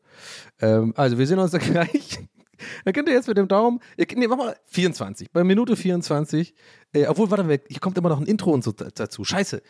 Ähm, 0.62 0.94
also 0.96 1.18
wir 1.18 1.28
sehen 1.28 1.40
uns 1.40 1.52
da 1.52 1.58
gleich. 1.58 2.20
Dann 2.86 2.94
könnt 2.94 3.10
ihr 3.10 3.16
jetzt 3.16 3.28
mit 3.28 3.38
dem 3.38 3.48
Daumen, 3.48 3.80
ihr, 3.98 4.06
nee, 4.16 4.28
mach 4.28 4.38
mal 4.38 4.56
24. 4.68 5.32
Bei 5.32 5.44
Minute 5.44 5.76
24, 5.76 6.54
äh, 6.94 7.08
obwohl, 7.08 7.30
warte 7.30 7.44
mal, 7.44 7.60
hier 7.68 7.80
kommt 7.80 7.98
immer 7.98 8.10
noch 8.10 8.20
ein 8.22 8.28
Intro 8.28 8.52
und 8.52 8.64
so 8.64 8.72
da- 8.72 8.90
dazu. 8.94 9.24
Scheiße. 9.26 9.62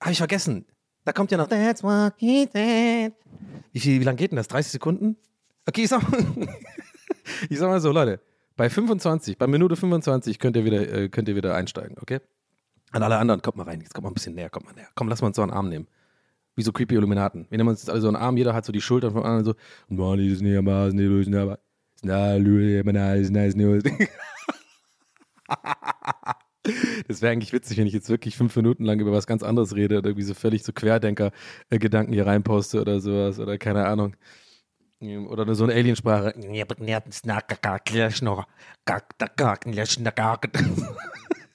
Habe 0.00 0.12
ich 0.12 0.18
vergessen. 0.18 0.66
Da 1.04 1.12
kommt 1.12 1.30
ja 1.30 1.38
noch 1.38 1.48
That's 1.48 1.82
what 1.82 2.14
he 2.16 2.48
said. 2.52 3.12
Wie, 3.72 4.00
wie 4.00 4.04
lange 4.04 4.16
geht 4.16 4.30
denn 4.30 4.36
das? 4.36 4.48
30 4.48 4.72
Sekunden? 4.72 5.16
Okay, 5.66 5.82
ich 5.82 5.88
sag, 5.88 6.02
ich 7.50 7.58
sag 7.58 7.68
mal 7.68 7.80
so, 7.80 7.90
Leute. 7.92 8.20
Bei 8.56 8.68
25, 8.68 9.38
bei 9.38 9.46
Minute 9.46 9.76
25 9.76 10.38
könnt 10.38 10.56
ihr 10.56 10.64
wieder, 10.64 10.92
äh, 10.92 11.08
könnt 11.08 11.28
ihr 11.28 11.36
wieder 11.36 11.54
einsteigen, 11.54 11.96
okay? 12.00 12.20
An 12.90 13.02
alle 13.02 13.16
anderen, 13.16 13.40
kommt 13.40 13.56
mal 13.56 13.64
rein, 13.64 13.80
jetzt 13.80 13.94
kommt 13.94 14.04
mal 14.04 14.10
ein 14.10 14.14
bisschen 14.14 14.34
näher, 14.34 14.50
kommt 14.50 14.66
mal 14.66 14.74
näher. 14.74 14.88
Komm, 14.94 15.08
lass 15.08 15.22
mal 15.22 15.28
uns 15.28 15.36
so 15.36 15.42
einen 15.42 15.50
Arm 15.50 15.68
nehmen. 15.68 15.88
Wie 16.54 16.62
so 16.62 16.70
creepy 16.70 16.94
Illuminaten. 16.94 17.46
Wir 17.48 17.56
nehmen 17.56 17.70
uns 17.70 17.80
jetzt 17.80 17.88
alle 17.88 18.02
so 18.02 18.08
einen 18.08 18.16
Arm, 18.16 18.36
jeder 18.36 18.52
hat 18.52 18.66
so 18.66 18.72
die 18.72 18.82
Schultern 18.82 19.12
vom 19.12 19.22
anderen 19.22 19.44
so. 19.44 19.54
Das 27.08 27.22
wäre 27.22 27.32
eigentlich 27.32 27.52
witzig, 27.52 27.78
wenn 27.78 27.86
ich 27.86 27.92
jetzt 27.92 28.08
wirklich 28.08 28.36
fünf 28.36 28.54
Minuten 28.56 28.84
lang 28.84 29.00
über 29.00 29.12
was 29.12 29.26
ganz 29.26 29.42
anderes 29.42 29.74
rede 29.74 29.98
oder 29.98 30.10
irgendwie 30.10 30.24
so 30.24 30.34
völlig 30.34 30.62
so 30.64 30.72
Querdenker-Gedanken 30.72 32.12
hier 32.12 32.26
reinposte 32.26 32.80
oder 32.80 33.00
sowas 33.00 33.38
oder 33.38 33.58
keine 33.58 33.86
Ahnung. 33.86 34.16
Oder 35.00 35.52
so 35.56 35.64
eine 35.64 35.74
Aliensprache. 35.74 36.32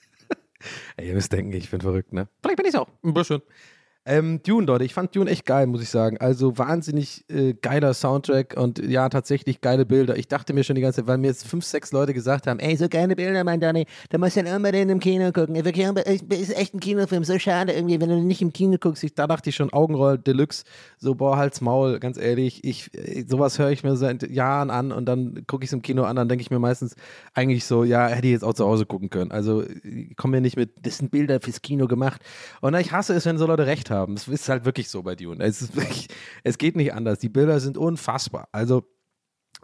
Ey, 0.98 1.08
ihr 1.08 1.14
müsst 1.14 1.32
denken, 1.32 1.54
ich 1.54 1.70
bin 1.70 1.80
verrückt, 1.80 2.12
ne? 2.12 2.28
Vielleicht 2.42 2.58
bin 2.58 2.66
ich 2.66 2.76
auch. 2.76 2.90
Ein 3.04 3.14
bisschen. 3.14 3.42
Ähm, 4.10 4.42
Dune, 4.42 4.66
Leute, 4.66 4.86
ich 4.86 4.94
fand 4.94 5.14
Dune 5.14 5.30
echt 5.30 5.46
geil, 5.46 5.68
muss 5.68 5.82
ich 5.82 5.90
sagen. 5.90 6.18
Also 6.20 6.58
wahnsinnig 6.58 7.26
äh, 7.30 7.54
geiler 7.54 7.94
Soundtrack 7.94 8.56
und 8.58 8.80
ja, 8.80 9.10
tatsächlich 9.10 9.60
geile 9.60 9.86
Bilder. 9.86 10.16
Ich 10.16 10.30
dachte 10.30 10.54
mir 10.54 10.64
schon 10.64 10.78
die 10.78 10.82
ganze 10.82 11.02
Zeit, 11.02 11.08
weil 11.08 11.18
mir 11.18 11.28
jetzt 11.28 11.46
fünf, 11.46 11.66
sechs 11.66 11.92
Leute 11.92 12.14
gesagt 12.14 12.48
haben, 12.48 12.60
ey, 12.60 12.78
so 12.78 12.88
geile 12.88 13.18
Bilder, 13.18 13.44
mein 13.44 13.60
Donny, 13.60 13.86
da 14.10 14.18
musst 14.18 14.38
du 14.38 14.44
dann 14.44 14.56
unbedingt 14.56 14.90
im 14.90 15.02
Kino 15.02 15.34
gucken. 15.34 15.56
Ist 15.56 16.58
echt 16.58 16.74
ein 16.74 16.80
Kinofilm, 16.80 17.26
so 17.26 17.38
schade 17.38 17.74
irgendwie, 17.74 18.00
wenn 18.00 18.08
du 18.08 18.16
nicht 18.22 18.42
im 18.42 18.54
Kino 18.54 18.78
guckst. 18.80 19.04
Ich, 19.04 19.14
da 19.14 19.28
dachte 19.28 19.50
ich 19.50 19.58
schon, 19.58 19.74
Augenroll 19.74 20.18
Deluxe, 20.18 20.64
so, 20.98 21.14
boah, 21.14 21.36
Hals, 21.36 21.60
Maul, 21.60 22.00
ganz 22.00 22.18
ehrlich, 22.18 22.64
ich, 22.64 22.90
äh, 22.94 23.26
sowas 23.28 23.60
höre 23.60 23.72
ich 23.72 23.84
mir 23.84 23.98
seit 23.98 24.30
Jahren 24.30 24.70
an 24.70 24.94
und 24.94 25.06
dann 25.06 25.44
gucke 25.48 25.66
ich 25.66 25.70
es 25.70 25.74
im 25.74 25.82
Kino 25.82 26.04
an, 26.04 26.16
dann 26.16 26.30
denke 26.30 26.44
ich 26.44 26.50
mir 26.50 26.60
meistens 26.60 26.96
eigentlich 27.34 27.66
so, 27.66 27.84
ja, 27.84 28.08
hätte 28.08 28.28
ich 28.28 28.32
jetzt 28.32 28.44
auch 28.46 28.54
zu 28.54 28.66
Hause 28.66 28.86
gucken 28.86 29.10
können. 29.10 29.32
Also 29.32 29.66
ich 29.84 30.16
komme 30.16 30.38
mir 30.38 30.42
nicht 30.42 30.56
mit, 30.56 30.86
das 30.86 31.00
sind 31.00 31.12
Bilder 31.12 31.42
fürs 31.42 31.62
Kino 31.62 31.88
gemacht. 31.88 32.22
Und 32.62 32.74
ich 32.76 32.94
hasse 32.94 33.14
es, 33.14 33.26
wenn 33.26 33.38
so 33.38 33.46
Leute 33.46 33.66
recht 33.66 33.90
haben. 33.90 33.97
Es 34.06 34.28
ist 34.28 34.50
halt 34.50 34.66
wirklich 34.66 34.90
so 34.90 35.04
bei 35.04 35.16
Dune. 35.16 35.44
Es, 35.44 35.76
wirklich, 35.76 36.08
es 36.44 36.58
geht 36.58 36.76
nicht 36.76 36.94
anders. 36.94 37.20
Die 37.20 37.30
Bilder 37.30 37.60
sind 37.60 37.78
unfassbar. 37.78 38.48
Also 38.52 38.84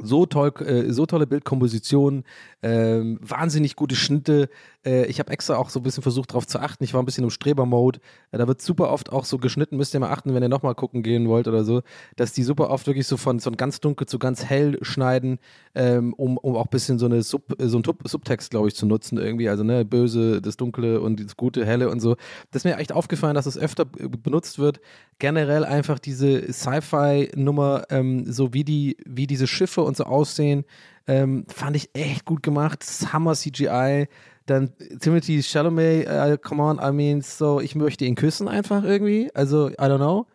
so 0.02 0.26
toll, 0.26 0.54
äh, 0.66 0.92
so 0.92 1.06
tolle 1.06 1.28
Bildkompositionen, 1.28 2.24
ähm, 2.64 3.20
wahnsinnig 3.22 3.76
gute 3.76 3.96
Schnitte. 3.96 4.50
Äh, 4.86 5.06
ich 5.06 5.20
habe 5.20 5.32
extra 5.32 5.56
auch 5.56 5.70
so 5.70 5.80
ein 5.80 5.84
bisschen 5.84 6.04
versucht 6.04 6.32
darauf 6.32 6.48
zu 6.48 6.60
achten. 6.60 6.84
Ich 6.84 6.94
war 6.94 7.02
ein 7.02 7.06
bisschen 7.06 7.24
im 7.24 7.30
Streber-Mode. 7.30 8.00
Äh, 8.32 8.38
da 8.38 8.48
wird 8.48 8.62
super 8.62 8.92
oft 8.92 9.12
auch 9.12 9.26
so 9.26 9.38
geschnitten. 9.38 9.78
Müsst 9.78 9.94
ihr 9.94 10.00
mal 10.00 10.12
achten, 10.12 10.34
wenn 10.34 10.44
ihr 10.44 10.50
nochmal 10.50 10.76
gucken 10.76 11.04
gehen 11.04 11.28
wollt 11.28 11.48
oder 11.48 11.64
so, 11.64 11.82
dass 12.16 12.34
die 12.34 12.44
super 12.44 12.70
oft 12.70 12.88
wirklich 12.88 13.08
so 13.08 13.18
von 13.18 13.40
so 13.40 13.52
ganz 13.52 13.80
dunkel 13.80 14.08
zu 14.08 14.20
ganz 14.20 14.46
hell 14.46 14.78
schneiden, 14.82 15.40
ähm, 15.76 16.14
um, 16.14 16.38
um 16.38 16.56
auch 16.56 16.66
ein 16.66 16.70
bisschen 16.72 17.00
so, 17.00 17.06
eine 17.06 17.22
Sub, 17.24 17.44
so 17.60 17.78
einen 17.78 17.84
Tub- 17.84 18.08
Subtext, 18.08 18.52
glaube 18.52 18.68
ich, 18.68 18.76
zu 18.76 18.86
nutzen 18.86 19.18
irgendwie. 19.18 19.50
Also 19.50 19.64
ne, 19.64 19.86
böse, 19.86 20.42
das 20.42 20.58
Dunkle 20.58 21.02
und 21.02 21.24
das 21.24 21.38
Gute, 21.38 21.66
Helle 21.66 21.90
und 21.90 22.00
so. 22.00 22.16
Das 22.52 22.62
ist 22.62 22.66
mir 22.66 22.78
echt 22.78 22.92
aufgefallen, 22.92 23.36
dass 23.36 23.46
es 23.46 23.58
öfter 23.58 23.86
äh, 24.00 24.08
benutzt 24.08 24.60
wird. 24.60 24.82
Generell 25.20 25.64
einfach 25.66 26.00
diese 26.00 26.52
Sci-Fi-Nummer, 26.52 27.84
ähm, 27.90 28.32
so 28.32 28.54
wie 28.54 28.64
die, 28.64 28.98
wie 29.06 29.28
diese 29.28 29.48
Schiffe 29.48 29.82
und 29.82 29.98
so 29.98 30.04
aussehen, 30.06 30.66
ähm, 31.08 31.46
fand 31.48 31.76
ich 31.76 31.90
echt 31.94 32.26
gut 32.26 32.44
gemacht. 32.44 32.80
Das 32.82 33.12
Hammer 33.14 33.34
CGI. 33.34 34.08
Dann 34.46 34.74
Timothy 35.00 35.42
Chalamet, 35.42 36.06
äh, 36.06 36.38
come 36.42 36.62
on, 36.62 36.80
I 36.80 36.92
mean, 36.92 37.22
so, 37.22 37.62
ich 37.62 37.76
möchte 37.76 38.06
ihn 38.06 38.16
küssen 38.16 38.48
einfach 38.48 38.84
irgendwie. 38.84 39.30
Also, 39.34 39.70
I 39.70 39.76
don't 39.76 39.98
know. 39.98 40.28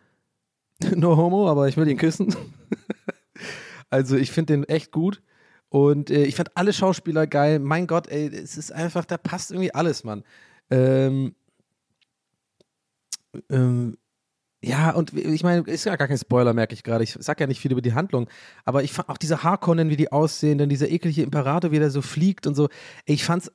no 0.95 1.15
homo, 1.17 1.49
aber 1.49 1.67
ich 1.67 1.77
will 1.77 1.87
ihn 1.87 1.97
küssen. 1.97 2.35
also, 3.89 4.15
ich 4.15 4.31
finde 4.31 4.53
den 4.53 4.63
echt 4.63 4.91
gut. 4.91 5.21
Und 5.69 6.09
äh, 6.09 6.23
ich 6.23 6.35
fand 6.35 6.55
alle 6.55 6.73
Schauspieler 6.73 7.27
geil. 7.27 7.59
Mein 7.59 7.85
Gott, 7.85 8.07
ey, 8.07 8.27
es 8.27 8.57
ist 8.57 8.71
einfach, 8.71 9.05
da 9.05 9.17
passt 9.17 9.51
irgendwie 9.51 9.73
alles, 9.73 10.03
Mann. 10.03 10.23
Ähm, 10.71 11.35
ähm, 13.49 13.97
ja, 14.61 14.91
und 14.91 15.13
ich 15.13 15.43
meine, 15.43 15.61
ist 15.61 15.85
ja 15.85 15.95
gar 15.95 16.09
kein 16.09 16.17
Spoiler, 16.17 16.53
merke 16.53 16.73
ich 16.73 16.83
gerade. 16.83 17.03
Ich 17.03 17.15
sag 17.17 17.39
ja 17.39 17.47
nicht 17.47 17.61
viel 17.61 17.71
über 17.71 17.81
die 17.81 17.93
Handlung, 17.93 18.27
aber 18.65 18.83
ich 18.83 18.91
fand 18.91 19.07
auch 19.07 19.17
diese 19.17 19.43
Harkonnen, 19.43 19.89
wie 19.89 19.95
die 19.95 20.11
aussehen, 20.11 20.57
dann 20.57 20.67
dieser 20.67 20.89
eklige 20.89 21.23
Imperator, 21.23 21.71
wie 21.71 21.79
der 21.79 21.91
so 21.91 22.01
fliegt 22.01 22.45
und 22.45 22.55
so. 22.55 22.67
Ich 23.05 23.23
fand's 23.23 23.51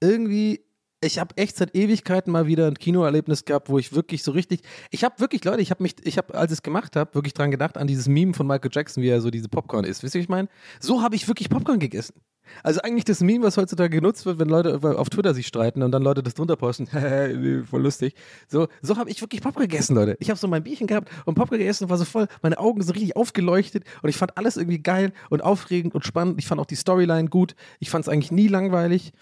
irgendwie, 0.00 0.64
ich 1.00 1.18
habe 1.18 1.36
echt 1.36 1.56
seit 1.56 1.74
Ewigkeiten 1.74 2.32
mal 2.32 2.46
wieder 2.46 2.66
ein 2.66 2.74
Kinoerlebnis 2.74 3.44
gehabt, 3.44 3.68
wo 3.68 3.78
ich 3.78 3.92
wirklich 3.92 4.22
so 4.22 4.32
richtig, 4.32 4.62
ich 4.90 5.04
habe 5.04 5.20
wirklich, 5.20 5.44
Leute, 5.44 5.60
ich 5.60 5.70
habe 5.70 5.82
mich, 5.82 5.94
ich 6.04 6.18
habe, 6.18 6.34
als 6.34 6.52
ich 6.52 6.58
es 6.58 6.62
gemacht 6.62 6.96
habe, 6.96 7.14
wirklich 7.14 7.34
dran 7.34 7.50
gedacht, 7.50 7.76
an 7.76 7.86
dieses 7.86 8.08
Meme 8.08 8.34
von 8.34 8.46
Michael 8.46 8.70
Jackson, 8.72 9.02
wie 9.02 9.08
er 9.08 9.20
so 9.20 9.30
diese 9.30 9.48
Popcorn 9.48 9.84
isst. 9.84 10.02
Wisst 10.02 10.14
ihr, 10.14 10.20
was 10.20 10.24
ich 10.24 10.28
meine? 10.28 10.48
So 10.80 11.02
habe 11.02 11.14
ich 11.14 11.28
wirklich 11.28 11.48
Popcorn 11.48 11.78
gegessen. 11.78 12.14
Also 12.62 12.80
eigentlich 12.80 13.04
das 13.04 13.20
Meme, 13.20 13.44
was 13.44 13.56
heutzutage 13.56 13.96
genutzt 13.96 14.26
wird, 14.26 14.38
wenn 14.38 14.48
Leute 14.48 14.80
auf 14.82 15.10
Twitter 15.10 15.34
sich 15.34 15.46
streiten 15.46 15.82
und 15.82 15.92
dann 15.92 16.02
Leute 16.02 16.22
das 16.22 16.34
drunter 16.34 16.56
posten. 16.56 16.86
voll 17.70 17.82
lustig. 17.82 18.14
So, 18.48 18.68
so 18.82 18.96
habe 18.96 19.10
ich 19.10 19.20
wirklich 19.20 19.42
Popcorn 19.42 19.68
gegessen, 19.68 19.94
Leute. 19.94 20.16
Ich 20.20 20.30
habe 20.30 20.38
so 20.38 20.48
mein 20.48 20.62
Bierchen 20.62 20.86
gehabt 20.86 21.10
und 21.24 21.34
Popcorn 21.34 21.58
gegessen 21.58 21.84
und 21.84 21.90
war 21.90 21.98
so 21.98 22.04
voll, 22.04 22.26
meine 22.42 22.58
Augen 22.58 22.82
so 22.82 22.92
richtig 22.92 23.16
aufgeleuchtet 23.16 23.84
und 24.02 24.08
ich 24.08 24.16
fand 24.16 24.36
alles 24.36 24.56
irgendwie 24.56 24.80
geil 24.80 25.12
und 25.30 25.42
aufregend 25.42 25.94
und 25.94 26.04
spannend. 26.04 26.38
Ich 26.38 26.46
fand 26.46 26.60
auch 26.60 26.66
die 26.66 26.76
Storyline 26.76 27.28
gut. 27.28 27.54
Ich 27.78 27.90
fand 27.90 28.04
es 28.04 28.08
eigentlich 28.08 28.32
nie 28.32 28.48
langweilig. 28.48 29.12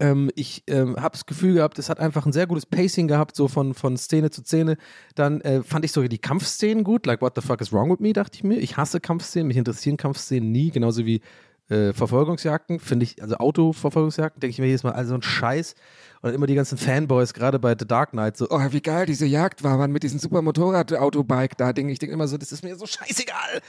Ähm, 0.00 0.30
ich 0.34 0.62
ähm, 0.66 0.96
habe 0.96 1.12
das 1.12 1.26
Gefühl 1.26 1.54
gehabt, 1.54 1.78
es 1.78 1.88
hat 1.88 1.98
einfach 1.98 2.24
ein 2.24 2.32
sehr 2.32 2.46
gutes 2.46 2.66
Pacing 2.66 3.08
gehabt, 3.08 3.34
so 3.34 3.48
von, 3.48 3.74
von 3.74 3.96
Szene 3.96 4.30
zu 4.30 4.42
Szene. 4.42 4.76
Dann 5.14 5.40
äh, 5.40 5.62
fand 5.62 5.84
ich 5.84 5.92
sogar 5.92 6.08
die 6.08 6.18
Kampfszenen 6.18 6.84
gut. 6.84 7.06
Like, 7.06 7.20
what 7.20 7.32
the 7.34 7.40
fuck 7.40 7.60
is 7.60 7.72
wrong 7.72 7.90
with 7.90 7.98
me, 8.00 8.12
dachte 8.12 8.36
ich 8.36 8.44
mir. 8.44 8.58
Ich 8.58 8.76
hasse 8.76 9.00
Kampfszenen, 9.00 9.48
mich 9.48 9.56
interessieren 9.56 9.96
Kampfszenen 9.96 10.52
nie, 10.52 10.70
genauso 10.70 11.04
wie 11.04 11.20
äh, 11.68 11.92
Verfolgungsjagden, 11.92 12.80
finde 12.80 13.04
ich, 13.04 13.20
also 13.22 13.36
Autoverfolgungsjagden, 13.36 14.40
denke 14.40 14.52
ich 14.52 14.58
mir 14.58 14.66
jedes 14.66 14.84
Mal, 14.84 14.92
also 14.92 15.14
ein 15.14 15.22
Scheiß. 15.22 15.74
Und 16.22 16.32
immer 16.32 16.46
die 16.46 16.54
ganzen 16.54 16.78
Fanboys, 16.78 17.34
gerade 17.34 17.58
bei 17.58 17.76
The 17.78 17.86
Dark 17.86 18.10
Knight, 18.10 18.36
so, 18.36 18.48
oh, 18.50 18.60
wie 18.70 18.80
geil 18.80 19.06
diese 19.06 19.26
Jagd 19.26 19.62
war, 19.62 19.76
man, 19.76 19.92
mit 19.92 20.02
diesem 20.02 20.18
super 20.18 20.42
Motorrad-Autobike 20.42 21.56
da, 21.56 21.72
Ding. 21.72 21.88
Ich 21.88 21.98
denke 21.98 22.14
immer 22.14 22.26
so, 22.26 22.38
das 22.38 22.52
ist 22.52 22.64
mir 22.64 22.76
so 22.76 22.86
scheißegal. 22.86 23.60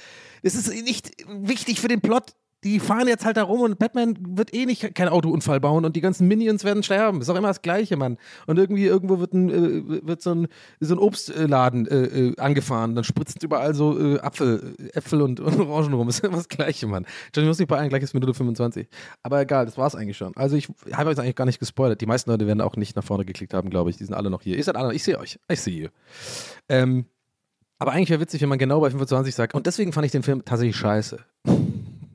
Das 0.43 0.55
ist 0.55 0.69
nicht 0.69 1.11
wichtig 1.27 1.81
für 1.81 1.87
den 1.87 2.01
Plot 2.01 2.33
die 2.63 2.79
fahren 2.79 3.07
jetzt 3.07 3.25
halt 3.25 3.37
da 3.37 3.43
rum 3.43 3.61
und 3.61 3.79
Batman 3.79 4.17
wird 4.19 4.53
eh 4.53 4.65
nicht 4.65 4.93
keinen 4.93 5.09
Autounfall 5.09 5.61
bauen 5.61 5.85
und 5.85 5.95
die 5.95 6.01
ganzen 6.01 6.27
Minions 6.27 6.65
werden 6.65 6.83
sterben. 6.83 7.21
Ist 7.21 7.29
auch 7.29 7.35
immer 7.35 7.47
das 7.47 7.61
Gleiche, 7.61 7.95
Mann. 7.95 8.17
Und 8.47 8.59
irgendwie 8.59 8.85
irgendwo 8.85 9.19
wird, 9.19 9.33
ein, 9.33 9.49
äh, 9.49 10.07
wird 10.07 10.21
so, 10.21 10.31
ein, 10.31 10.47
so 10.81 10.95
ein 10.95 10.99
Obstladen 10.99 11.87
äh, 11.87 11.95
äh, 11.95 12.35
angefahren. 12.37 12.95
Dann 12.95 13.05
spritzt 13.05 13.41
überall 13.43 13.73
so 13.73 13.97
äh, 13.97 14.19
Apfel, 14.19 14.75
Äpfel 14.93 15.21
und, 15.21 15.39
und, 15.39 15.59
Orangen 15.61 15.93
rum. 15.93 16.09
Ist 16.09 16.23
immer 16.23 16.37
das 16.37 16.49
Gleiche, 16.49 16.87
Mann. 16.87 17.05
Johnny 17.33 17.47
muss 17.47 17.59
nicht 17.59 17.69
bei 17.69 17.77
allen 17.77 17.89
gleich 17.89 18.03
ist 18.03 18.13
Minute 18.13 18.33
25. 18.33 18.89
Aber 19.23 19.39
egal, 19.39 19.65
das 19.65 19.77
war's 19.77 19.95
eigentlich 19.95 20.17
schon. 20.17 20.35
Also 20.35 20.57
ich 20.57 20.67
habe 20.91 21.09
euch 21.09 21.19
eigentlich 21.19 21.35
gar 21.35 21.45
nicht 21.45 21.59
gespoilert. 21.59 22.01
Die 22.01 22.07
meisten 22.07 22.29
Leute 22.29 22.45
werden 22.45 22.61
auch 22.61 22.75
nicht 22.75 22.95
nach 22.95 23.03
vorne 23.03 23.23
geklickt 23.23 23.53
haben, 23.53 23.69
glaube 23.69 23.89
ich. 23.89 23.97
Die 23.97 24.03
sind 24.03 24.15
alle 24.15 24.29
noch 24.29 24.41
hier. 24.41 24.57
Ihr 24.57 24.63
seid 24.63 24.75
alle, 24.75 24.93
ich 24.93 25.03
sehe 25.03 25.17
euch. 25.17 25.39
Ich 25.49 25.61
sehe 25.61 25.83
ihr. 25.83 25.91
Ähm, 26.67 27.05
aber 27.77 27.93
eigentlich 27.93 28.09
wäre 28.09 28.19
witzig, 28.19 28.41
wenn 28.41 28.49
man 28.49 28.59
genau 28.59 28.81
bei 28.81 28.89
25 28.89 29.33
sagt. 29.33 29.55
Und 29.55 29.65
deswegen 29.65 29.93
fand 29.93 30.05
ich 30.05 30.11
den 30.11 30.23
Film 30.23 30.43
tatsächlich 30.43 30.75
scheiße. 30.75 31.19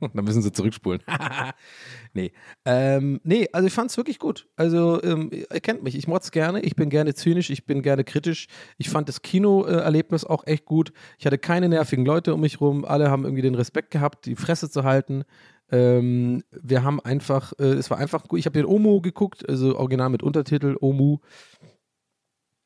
Dann 0.13 0.25
müssen 0.25 0.41
sie 0.41 0.51
zurückspulen. 0.51 1.01
nee. 2.13 2.31
Ähm, 2.65 3.21
nee, 3.23 3.47
also 3.51 3.67
ich 3.67 3.73
fand 3.73 3.91
es 3.91 3.97
wirklich 3.97 4.19
gut. 4.19 4.47
Also, 4.55 5.01
ähm, 5.03 5.29
ihr 5.31 5.61
kennt 5.61 5.83
mich, 5.83 5.95
ich 5.95 6.07
mod's 6.07 6.31
gerne, 6.31 6.61
ich 6.61 6.75
bin 6.75 6.89
gerne 6.89 7.13
zynisch, 7.13 7.49
ich 7.49 7.65
bin 7.65 7.81
gerne 7.81 8.03
kritisch. 8.03 8.47
Ich 8.77 8.89
fand 8.89 9.09
das 9.09 9.21
Kinoerlebnis 9.21 10.25
auch 10.25 10.45
echt 10.45 10.65
gut. 10.65 10.91
Ich 11.17 11.25
hatte 11.25 11.37
keine 11.37 11.69
nervigen 11.69 12.05
Leute 12.05 12.33
um 12.33 12.41
mich 12.41 12.61
rum. 12.61 12.85
Alle 12.85 13.09
haben 13.09 13.23
irgendwie 13.23 13.41
den 13.41 13.55
Respekt 13.55 13.91
gehabt, 13.91 14.25
die 14.25 14.35
Fresse 14.35 14.69
zu 14.69 14.83
halten. 14.83 15.23
Ähm, 15.71 16.43
wir 16.51 16.83
haben 16.83 16.99
einfach, 16.99 17.53
äh, 17.59 17.73
es 17.73 17.89
war 17.89 17.97
einfach 17.97 18.23
gut. 18.27 18.39
Ich 18.39 18.45
habe 18.45 18.57
den 18.57 18.65
Omu 18.65 19.01
geguckt, 19.01 19.47
also 19.47 19.77
original 19.77 20.09
mit 20.09 20.23
Untertitel, 20.23 20.77
Omu. 20.79 21.19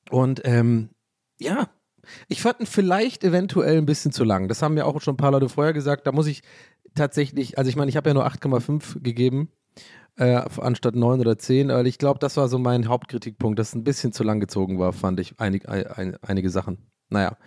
Und 0.09 0.41
ähm, 0.43 0.89
ja, 1.39 1.69
ich 2.27 2.41
fand 2.41 2.59
ihn 2.59 2.65
vielleicht 2.65 3.23
eventuell 3.23 3.77
ein 3.77 3.85
bisschen 3.85 4.11
zu 4.11 4.23
lang. 4.23 4.47
Das 4.47 4.61
haben 4.61 4.73
mir 4.73 4.85
auch 4.85 4.99
schon 5.01 5.13
ein 5.13 5.17
paar 5.17 5.31
Leute 5.31 5.49
vorher 5.49 5.73
gesagt. 5.73 6.07
Da 6.07 6.11
muss 6.11 6.27
ich 6.27 6.41
tatsächlich, 6.95 7.58
also 7.58 7.69
ich 7.69 7.75
meine, 7.75 7.89
ich 7.89 7.97
habe 7.97 8.10
ja 8.10 8.13
nur 8.13 8.25
8,5 8.25 9.02
gegeben, 9.02 9.49
äh, 10.17 10.41
anstatt 10.58 10.95
9 10.95 11.19
oder 11.19 11.38
10, 11.38 11.69
weil 11.69 11.88
ich 11.88 11.97
glaube, 11.97 12.19
das 12.19 12.38
war 12.38 12.47
so 12.47 12.58
mein 12.58 12.88
Hauptkritikpunkt, 12.88 13.58
dass 13.58 13.69
es 13.69 13.75
ein 13.75 13.84
bisschen 13.84 14.12
zu 14.12 14.23
lang 14.23 14.39
gezogen 14.39 14.80
war, 14.80 14.93
fand 14.93 15.19
ich, 15.19 15.39
einig, 15.39 15.67
ein, 15.67 16.17
einige 16.21 16.49
Sachen. 16.49 16.89
Naja. 17.10 17.38